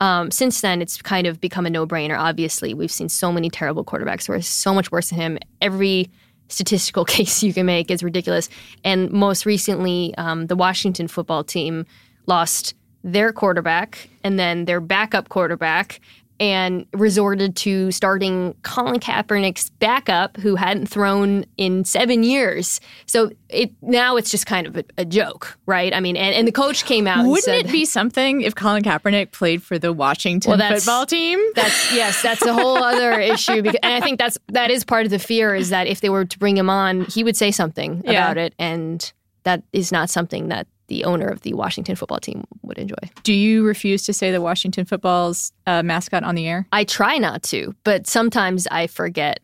Um, 0.00 0.30
since 0.30 0.60
then, 0.60 0.80
it's 0.80 1.02
kind 1.02 1.26
of 1.26 1.40
become 1.40 1.66
a 1.66 1.70
no-brainer. 1.70 2.18
Obviously, 2.18 2.74
we've 2.74 2.90
seen 2.90 3.08
so 3.08 3.32
many 3.32 3.50
terrible 3.50 3.84
quarterbacks 3.84 4.26
who 4.26 4.32
are 4.32 4.42
so 4.42 4.72
much 4.72 4.92
worse 4.92 5.10
than 5.10 5.18
him. 5.18 5.38
Every 5.60 6.10
statistical 6.48 7.04
case 7.16 7.42
you 7.42 7.52
can 7.52 7.66
make 7.66 7.90
is 7.90 8.02
ridiculous. 8.02 8.48
And 8.84 9.10
most 9.10 9.46
recently, 9.46 10.14
um, 10.16 10.46
the 10.46 10.56
Washington 10.56 11.08
football 11.08 11.44
team 11.44 11.86
lost 12.26 12.74
their 13.04 13.32
quarterback 13.32 14.08
and 14.24 14.38
then 14.38 14.64
their 14.64 14.80
backup 14.80 15.28
quarterback 15.28 16.00
and 16.40 16.86
resorted 16.92 17.56
to 17.56 17.90
starting 17.90 18.54
Colin 18.62 19.00
Kaepernick's 19.00 19.70
backup, 19.70 20.36
who 20.36 20.54
hadn't 20.56 20.86
thrown 20.86 21.44
in 21.56 21.84
seven 21.84 22.22
years. 22.22 22.80
So 23.06 23.30
it 23.48 23.72
now 23.82 24.16
it's 24.16 24.30
just 24.30 24.46
kind 24.46 24.66
of 24.66 24.76
a, 24.76 24.84
a 24.98 25.04
joke, 25.04 25.58
right? 25.66 25.92
I 25.92 26.00
mean, 26.00 26.16
and, 26.16 26.34
and 26.34 26.46
the 26.46 26.52
coach 26.52 26.84
came 26.84 27.06
out. 27.06 27.24
wouldn't 27.24 27.42
said, 27.44 27.66
it 27.66 27.72
be 27.72 27.84
something 27.84 28.42
if 28.42 28.54
Colin 28.54 28.82
Kaepernick 28.82 29.32
played 29.32 29.62
for 29.62 29.78
the 29.78 29.92
Washington 29.92 30.58
Well, 30.58 30.74
football 30.74 31.06
team 31.06 31.40
That's 31.54 31.94
yes, 31.94 32.22
that's 32.22 32.42
a 32.42 32.52
whole 32.54 32.82
other 32.82 33.12
issue. 33.20 33.62
Because, 33.62 33.80
and 33.82 33.92
I 33.94 34.00
think 34.00 34.18
that's 34.18 34.38
that 34.48 34.70
is 34.70 34.84
part 34.84 35.04
of 35.06 35.10
the 35.10 35.18
fear 35.18 35.54
is 35.54 35.70
that 35.70 35.86
if 35.86 36.00
they 36.00 36.08
were 36.10 36.24
to 36.24 36.38
bring 36.38 36.56
him 36.56 36.70
on, 36.70 37.04
he 37.06 37.24
would 37.24 37.36
say 37.36 37.50
something 37.50 38.02
Yeah. 38.04 38.12
about 38.12 38.38
it, 38.38 38.54
and 38.58 39.12
that 39.44 39.62
is 39.72 39.90
not 39.90 40.10
something 40.10 40.48
that 40.48 40.66
the 40.88 41.04
owner 41.04 41.26
of 41.28 41.42
the 41.42 41.54
Washington 41.54 41.94
football 41.96 42.18
team 42.18 42.44
would 42.62 42.78
enjoy. 42.78 42.96
do 43.22 43.32
you 43.32 43.64
refuse 43.64 44.02
to 44.04 44.12
say 44.12 44.30
the 44.32 44.40
Washington 44.40 44.84
football's 44.84 45.52
uh, 45.66 45.82
mascot 45.82 46.24
on 46.24 46.34
the 46.34 46.46
air 46.48 46.66
I 46.72 46.84
try 46.84 47.18
not 47.18 47.42
to, 47.44 47.74
but 47.84 48.06
sometimes 48.06 48.66
I 48.70 48.86
forget. 48.88 49.40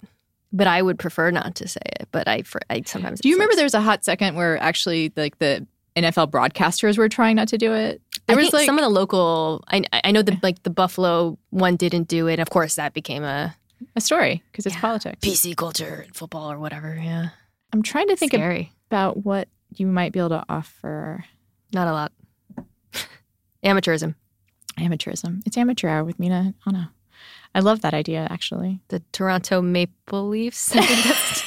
But 0.52 0.68
I 0.68 0.82
would 0.82 1.00
prefer 1.00 1.32
not 1.32 1.56
to 1.56 1.66
say 1.66 1.80
it. 2.00 2.06
But 2.12 2.28
I, 2.28 2.42
for, 2.42 2.60
I 2.70 2.82
sometimes. 2.86 3.20
do 3.20 3.28
you 3.28 3.34
remember 3.34 3.56
there 3.56 3.64
was 3.64 3.74
a 3.74 3.80
hot 3.80 4.04
second 4.04 4.36
where 4.36 4.56
actually 4.62 5.12
like 5.16 5.38
the 5.40 5.66
NFL 5.96 6.30
broadcasters 6.30 6.96
were 6.96 7.08
trying 7.08 7.34
not 7.36 7.48
to 7.48 7.58
do 7.58 7.72
it 7.72 8.00
there 8.26 8.36
I 8.36 8.38
was 8.38 8.44
think 8.46 8.54
like 8.54 8.66
some 8.66 8.78
of 8.78 8.82
the 8.82 8.88
local. 8.88 9.62
I, 9.68 9.82
I 10.04 10.12
know 10.12 10.22
the 10.22 10.38
like 10.42 10.62
the 10.62 10.70
Buffalo 10.70 11.38
one 11.50 11.76
didn't 11.76 12.08
do 12.08 12.26
it. 12.28 12.38
Of 12.38 12.48
course, 12.50 12.76
that 12.76 12.94
became 12.94 13.22
a 13.24 13.54
a 13.96 14.00
story 14.00 14.42
because 14.50 14.64
it's 14.64 14.76
Yeah. 14.76 14.80
politics 14.80 15.18
PC 15.20 15.54
culture 15.56 16.06
football 16.14 16.50
or 16.50 16.58
whatever. 16.58 16.94
Yeah, 17.02 17.30
I'm 17.72 17.82
trying 17.82 18.08
to 18.08 18.16
think 18.16 18.32
scary. 18.32 18.72
about 18.90 19.24
what 19.24 19.48
you 19.76 19.86
might 19.88 20.12
be 20.12 20.20
able 20.20 20.30
to 20.30 20.44
offer. 20.48 21.24
Not 21.74 21.88
a 21.88 21.92
lot. 21.92 22.12
Amateurism. 23.64 24.14
Amateurism. 24.78 25.42
It's 25.46 25.56
amateur 25.56 25.88
hour 25.88 26.04
with 26.04 26.18
Mina 26.18 26.54
Anna. 26.66 26.92
I 27.54 27.60
love 27.60 27.82
that 27.82 27.94
idea, 27.94 28.26
actually. 28.30 28.80
the 28.88 29.00
Toronto 29.12 29.62
Maple 29.62 30.28
Leafs. 30.28 30.74
I 30.74 30.80
think 30.84 31.04
that's- 31.04 31.44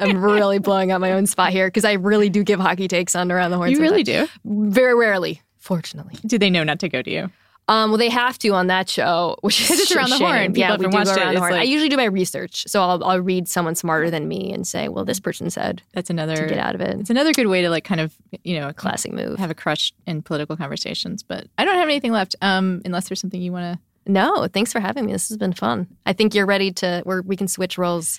I'm 0.00 0.22
really 0.24 0.58
blowing 0.58 0.90
out 0.90 1.00
my 1.00 1.12
own 1.12 1.26
spot 1.26 1.52
here 1.52 1.68
because 1.68 1.84
I 1.84 1.92
really 1.92 2.28
do 2.30 2.42
give 2.42 2.58
hockey 2.58 2.88
takes 2.88 3.14
on 3.14 3.30
around 3.30 3.50
the 3.50 3.56
horn. 3.58 3.70
you 3.70 3.78
really 3.78 4.02
do. 4.02 4.26
Very 4.44 4.94
rarely, 4.94 5.42
fortunately. 5.58 6.14
Do 6.26 6.38
they 6.38 6.50
know 6.50 6.64
not 6.64 6.80
to 6.80 6.88
go 6.88 7.02
to 7.02 7.10
you? 7.10 7.30
Um, 7.68 7.90
well, 7.90 7.98
they 7.98 8.08
have 8.10 8.38
to 8.40 8.48
on 8.50 8.66
that 8.66 8.88
show, 8.88 9.36
which 9.42 9.60
is 9.60 9.70
it's 9.70 9.92
around 9.96 10.10
the 10.10 10.16
shame. 10.18 10.26
horn. 10.26 10.46
People 10.52 10.58
Yeah, 10.58 10.70
we 10.72 10.84
do 10.84 10.90
go 10.90 10.98
it. 10.98 11.06
around 11.08 11.16
the 11.16 11.30
It's 11.30 11.38
horn. 11.38 11.54
I 11.54 11.62
usually 11.62 11.88
do 11.88 11.96
my 11.96 12.04
research, 12.04 12.64
so 12.68 12.82
I'll, 12.82 13.02
I'll 13.04 13.20
read 13.20 13.46
someone 13.48 13.74
smarter 13.76 14.10
than 14.10 14.26
me 14.28 14.52
and 14.52 14.66
say, 14.66 14.88
"Well, 14.88 15.04
this 15.04 15.20
person 15.20 15.48
said 15.48 15.80
That's 15.94 16.08
to 16.08 16.12
another. 16.12 16.46
get 16.48 16.58
out 16.58 16.74
of 16.74 16.80
it." 16.80 16.98
It's 17.00 17.08
another 17.10 17.32
good 17.32 17.46
way 17.46 17.62
to 17.62 17.70
like 17.70 17.84
kind 17.84 18.00
of 18.00 18.14
you 18.44 18.58
know 18.58 18.68
a 18.68 18.74
Classic 18.74 19.12
move. 19.12 19.38
have 19.38 19.50
a 19.50 19.54
crush 19.54 19.92
in 20.06 20.22
political 20.22 20.56
conversations. 20.56 21.22
But 21.22 21.46
I 21.56 21.64
don't 21.64 21.76
have 21.76 21.88
anything 21.88 22.12
left. 22.12 22.34
Um, 22.42 22.82
unless 22.84 23.08
there's 23.08 23.20
something 23.20 23.40
you 23.40 23.52
want 23.52 23.74
to. 23.78 24.10
No, 24.12 24.48
thanks 24.48 24.72
for 24.72 24.80
having 24.80 25.06
me. 25.06 25.12
This 25.12 25.28
has 25.28 25.38
been 25.38 25.52
fun. 25.52 25.86
I 26.04 26.12
think 26.12 26.34
you're 26.34 26.46
ready 26.46 26.72
to. 26.72 27.02
Where 27.04 27.22
we 27.22 27.36
can 27.36 27.46
switch 27.46 27.78
roles. 27.78 28.18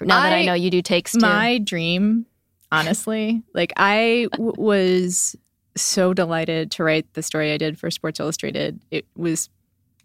Now 0.00 0.20
that 0.22 0.32
I 0.34 0.40
I- 0.40 0.44
know 0.44 0.54
you 0.54 0.70
do 0.70 0.82
takes 0.82 1.12
too. 1.12 1.20
My 1.20 1.58
dream, 1.58 2.26
honestly, 2.70 3.42
like 3.54 3.72
I 3.76 4.26
w- 4.32 4.52
was 4.58 5.36
so 5.76 6.12
delighted 6.14 6.70
to 6.72 6.84
write 6.84 7.12
the 7.14 7.22
story 7.22 7.52
I 7.52 7.56
did 7.56 7.78
for 7.78 7.90
Sports 7.90 8.20
Illustrated. 8.20 8.80
It 8.90 9.06
was 9.16 9.48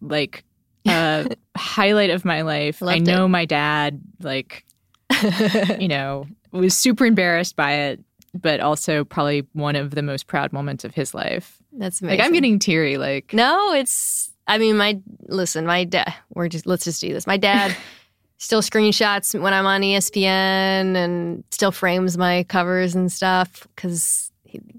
like 0.01 0.43
a 0.87 1.29
highlight 1.57 2.09
of 2.09 2.25
my 2.25 2.41
life. 2.41 2.81
I 2.81 2.85
Loved 2.85 3.07
know 3.07 3.27
my 3.27 3.45
dad, 3.45 4.01
like, 4.21 4.65
you 5.79 5.87
know, 5.87 6.25
was 6.51 6.75
super 6.75 7.05
embarrassed 7.05 7.55
by 7.55 7.73
it, 7.73 7.99
but 8.33 8.59
also 8.59 9.03
probably 9.03 9.45
one 9.53 9.75
of 9.75 9.91
the 9.91 10.01
most 10.01 10.27
proud 10.27 10.53
moments 10.53 10.83
of 10.83 10.93
his 10.93 11.13
life. 11.13 11.57
That's 11.73 12.01
amazing. 12.01 12.19
Like 12.19 12.25
I'm 12.25 12.33
getting 12.33 12.59
teary. 12.59 12.97
Like 12.97 13.33
No, 13.33 13.73
it's. 13.73 14.31
I 14.49 14.57
mean, 14.57 14.77
my 14.77 14.99
listen, 15.27 15.65
my 15.65 15.83
dad. 15.83 16.13
We're 16.33 16.47
just 16.47 16.65
let's 16.65 16.85
just 16.85 17.01
do 17.01 17.13
this. 17.13 17.27
My 17.27 17.37
dad 17.37 17.75
still 18.37 18.61
screenshots 18.61 19.39
when 19.39 19.53
I'm 19.53 19.65
on 19.65 19.81
ESPN 19.81 20.95
and 20.95 21.43
still 21.51 21.71
frames 21.71 22.17
my 22.17 22.43
covers 22.43 22.95
and 22.95 23.11
stuff 23.11 23.67
because 23.75 24.31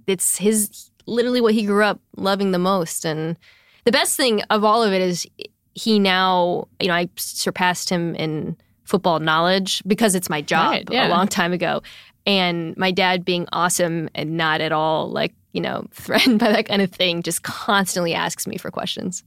it's 0.06 0.38
his 0.38 0.90
literally 1.06 1.40
what 1.40 1.54
he 1.54 1.64
grew 1.64 1.84
up 1.84 2.00
loving 2.16 2.50
the 2.52 2.58
most. 2.58 3.04
And 3.04 3.36
the 3.84 3.92
best 3.92 4.16
thing 4.16 4.42
of 4.50 4.64
all 4.64 4.82
of 4.82 4.92
it 4.92 5.00
is 5.00 5.26
he 5.74 5.98
now, 5.98 6.68
you 6.80 6.88
know, 6.88 6.94
I 6.94 7.08
surpassed 7.16 7.88
him 7.88 8.14
in 8.14 8.56
football 8.84 9.20
knowledge 9.20 9.82
because 9.86 10.14
it's 10.14 10.30
my 10.30 10.40
job 10.40 10.70
Right, 10.70 10.88
yeah. 10.90 11.08
a 11.08 11.10
long 11.10 11.28
time 11.28 11.52
ago. 11.52 11.82
And 12.26 12.76
my 12.76 12.90
dad 12.90 13.24
being 13.24 13.46
awesome 13.52 14.08
and 14.14 14.36
not 14.36 14.60
at 14.60 14.72
all 14.72 15.10
like, 15.10 15.34
you 15.52 15.60
know, 15.60 15.86
threatened 15.92 16.38
by 16.40 16.52
that 16.52 16.66
kind 16.66 16.82
of 16.82 16.90
thing, 16.90 17.22
just 17.22 17.42
constantly 17.42 18.14
asks 18.14 18.46
me 18.46 18.56
for 18.58 18.70
questions. 18.70 19.24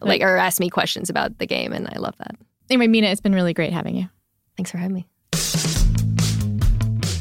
Like, 0.00 0.22
or 0.22 0.36
asks 0.36 0.60
me 0.60 0.70
questions 0.70 1.10
about 1.10 1.38
the 1.38 1.46
game. 1.46 1.72
And 1.72 1.88
I 1.88 1.98
love 1.98 2.16
that. 2.18 2.36
Anyway, 2.70 2.86
Mina, 2.86 3.08
it's 3.08 3.20
been 3.20 3.34
really 3.34 3.52
great 3.52 3.72
having 3.72 3.96
you. 3.96 4.08
Thanks 4.56 4.70
for 4.70 4.78
having 4.78 4.94
me. 4.94 5.06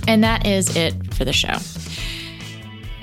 And 0.07 0.23
that 0.23 0.45
is 0.45 0.75
it 0.75 1.13
for 1.13 1.25
the 1.25 1.33
show. 1.33 1.57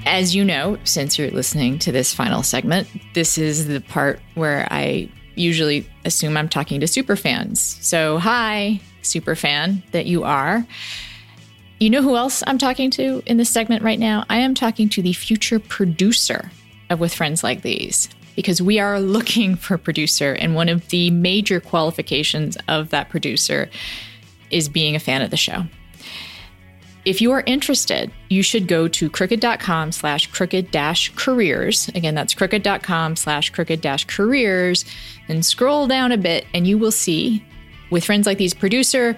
As 0.08 0.34
you 0.34 0.42
know, 0.42 0.78
since 0.84 1.18
you're 1.18 1.30
listening 1.30 1.78
to 1.80 1.92
this 1.92 2.14
final 2.14 2.42
segment, 2.42 2.88
this 3.12 3.36
is 3.36 3.68
the 3.68 3.82
part 3.82 4.20
where 4.34 4.66
I 4.70 5.10
usually 5.34 5.86
assume 6.06 6.34
I'm 6.34 6.48
talking 6.48 6.80
to 6.80 6.86
superfans. 6.86 7.58
So, 7.58 8.16
hi, 8.16 8.80
superfan 9.02 9.82
that 9.90 10.06
you 10.06 10.24
are. 10.24 10.66
You 11.78 11.90
know 11.90 12.00
who 12.00 12.16
else 12.16 12.42
I'm 12.46 12.56
talking 12.56 12.90
to 12.92 13.22
in 13.26 13.36
this 13.36 13.50
segment 13.50 13.82
right 13.82 13.98
now? 13.98 14.24
I 14.30 14.38
am 14.38 14.54
talking 14.54 14.88
to 14.88 15.02
the 15.02 15.12
future 15.12 15.60
producer 15.60 16.50
of 16.88 17.00
With 17.00 17.14
Friends 17.14 17.44
Like 17.44 17.60
These 17.60 18.08
because 18.34 18.62
we 18.62 18.80
are 18.80 18.98
looking 19.00 19.56
for 19.56 19.74
a 19.74 19.78
producer, 19.78 20.32
and 20.32 20.54
one 20.54 20.70
of 20.70 20.88
the 20.88 21.10
major 21.10 21.60
qualifications 21.60 22.56
of 22.66 22.88
that 22.90 23.10
producer 23.10 23.68
is 24.50 24.70
being 24.70 24.96
a 24.96 25.00
fan 25.00 25.20
of 25.20 25.30
the 25.30 25.36
show. 25.36 25.64
If 27.08 27.22
you 27.22 27.32
are 27.32 27.42
interested, 27.46 28.10
you 28.28 28.42
should 28.42 28.68
go 28.68 28.86
to 28.86 29.08
crooked.com 29.08 29.92
slash 29.92 30.26
crooked 30.26 30.70
dash 30.70 31.10
careers. 31.16 31.88
Again, 31.94 32.14
that's 32.14 32.34
crooked.com 32.34 33.16
slash 33.16 33.48
crooked 33.48 33.80
dash 33.80 34.04
careers 34.04 34.84
and 35.26 35.42
scroll 35.42 35.86
down 35.86 36.12
a 36.12 36.18
bit 36.18 36.44
and 36.52 36.66
you 36.66 36.76
will 36.76 36.92
see 36.92 37.42
with 37.88 38.04
friends 38.04 38.26
like 38.26 38.36
these 38.36 38.52
producer 38.52 39.16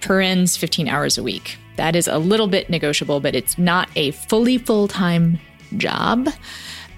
parens 0.00 0.56
15 0.56 0.86
hours 0.86 1.18
a 1.18 1.24
week. 1.24 1.58
That 1.74 1.96
is 1.96 2.06
a 2.06 2.18
little 2.18 2.46
bit 2.46 2.70
negotiable, 2.70 3.18
but 3.18 3.34
it's 3.34 3.58
not 3.58 3.88
a 3.96 4.12
fully 4.12 4.56
full 4.56 4.86
time 4.86 5.40
job. 5.78 6.28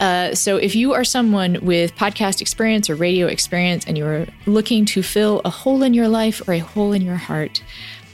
Uh, 0.00 0.34
so 0.34 0.58
if 0.58 0.76
you 0.76 0.92
are 0.92 1.04
someone 1.04 1.64
with 1.64 1.94
podcast 1.96 2.42
experience 2.42 2.90
or 2.90 2.94
radio 2.94 3.26
experience 3.26 3.86
and 3.86 3.96
you're 3.96 4.26
looking 4.44 4.84
to 4.84 5.02
fill 5.02 5.40
a 5.46 5.50
hole 5.50 5.82
in 5.82 5.94
your 5.94 6.08
life 6.08 6.46
or 6.46 6.52
a 6.52 6.58
hole 6.58 6.92
in 6.92 7.00
your 7.00 7.16
heart, 7.16 7.62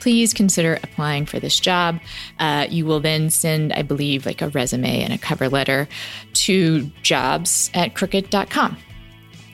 please 0.00 0.34
consider 0.34 0.78
applying 0.82 1.26
for 1.26 1.38
this 1.38 1.60
job. 1.60 2.00
Uh, 2.38 2.66
you 2.68 2.86
will 2.86 3.00
then 3.00 3.30
send, 3.30 3.72
I 3.72 3.82
believe, 3.82 4.26
like 4.26 4.42
a 4.42 4.48
resume 4.48 5.02
and 5.02 5.12
a 5.12 5.18
cover 5.18 5.48
letter 5.48 5.88
to 6.34 6.90
jobs 7.02 7.70
at 7.74 7.94
crooked.com. 7.94 8.76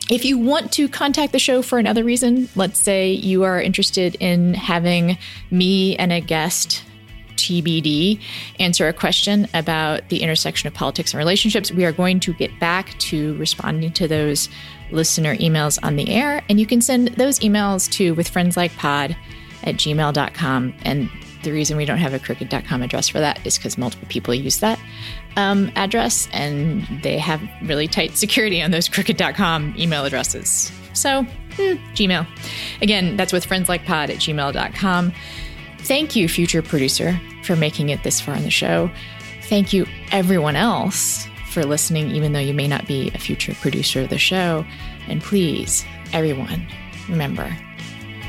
If 0.09 0.25
you 0.25 0.39
want 0.39 0.73
to 0.75 0.89
contact 0.89 1.33
the 1.33 1.41
show 1.41 1.63
for 1.63 1.79
another 1.79 2.05
reason, 2.05 2.49
let's 2.55 2.79
say 2.79 3.11
you 3.11 3.43
are 3.43 3.61
interested 3.61 4.15
in 4.21 4.55
having 4.55 5.19
me 5.51 5.97
and 5.97 6.13
a 6.13 6.21
guest 6.21 6.85
TBD 7.37 8.21
answer 8.59 8.89
a 8.89 8.93
question 8.93 9.49
about 9.53 10.09
the 10.09 10.23
intersection 10.23 10.69
of 10.69 10.75
politics 10.75 11.13
and 11.13 11.19
relationships. 11.19 11.71
We 11.73 11.85
are 11.85 11.93
going 11.93 12.21
to 12.21 12.33
get 12.33 12.59
back 12.61 12.97
to 12.99 13.37
responding 13.37 13.93
to 13.95 14.09
those 14.09 14.49
listener 14.91 15.37
emails 15.37 15.79
on 15.83 15.97
the 15.97 16.09
air, 16.09 16.43
and 16.49 16.61
you 16.61 16.67
can 16.67 16.81
send 16.81 17.09
those 17.09 17.41
emails 17.41 17.91
to 17.93 18.15
withfriendslikepod 18.15 19.17
at 19.67 19.75
gmail.com. 19.77 20.75
And 20.83 21.11
the 21.43 21.53
reason 21.53 21.77
we 21.77 21.85
don't 21.85 21.99
have 21.99 22.15
a 22.15 22.19
crooked.com 22.19 22.83
address 22.83 23.09
for 23.09 23.21
that 23.21 23.45
is 23.47 23.59
because 23.59 23.77
multiple 23.77 24.09
people 24.09 24.35
use 24.35 24.61
that 24.61 24.79
um, 25.37 25.71
address, 25.77 26.29
and 26.33 26.87
they 27.03 27.19
have 27.19 27.41
really 27.63 27.87
tight 27.87 28.17
security 28.17 28.63
on 28.63 28.71
those 28.71 28.89
crooked.com 28.89 29.75
email 29.79 30.05
addresses. 30.05 30.73
So, 30.95 31.23
hmm, 31.23 31.77
Gmail. 31.95 32.27
Again, 32.81 33.17
that's 33.17 33.33
with 33.33 33.47
friendslikepod 33.47 34.09
at 34.09 34.17
gmail.com. 34.17 35.13
Thank 35.81 36.17
you, 36.17 36.29
future 36.29 36.63
producer, 36.63 37.21
for 37.45 37.55
making 37.55 37.91
it 37.91 38.03
this 38.03 38.21
far 38.21 38.35
in 38.35 38.43
the 38.43 38.51
show. 38.51 38.91
Thank 39.43 39.73
you, 39.73 39.87
everyone 40.11 40.57
else, 40.57 41.29
for 41.51 41.65
listening, 41.65 42.11
even 42.11 42.33
though 42.33 42.41
you 42.41 42.55
may 42.55 42.67
not 42.67 42.87
be 42.87 43.13
a 43.15 43.19
future 43.19 43.55
producer 43.55 44.01
of 44.01 44.09
the 44.09 44.19
show. 44.19 44.67
And 45.07 45.23
please, 45.23 45.85
everyone, 46.13 46.67
remember 47.09 47.57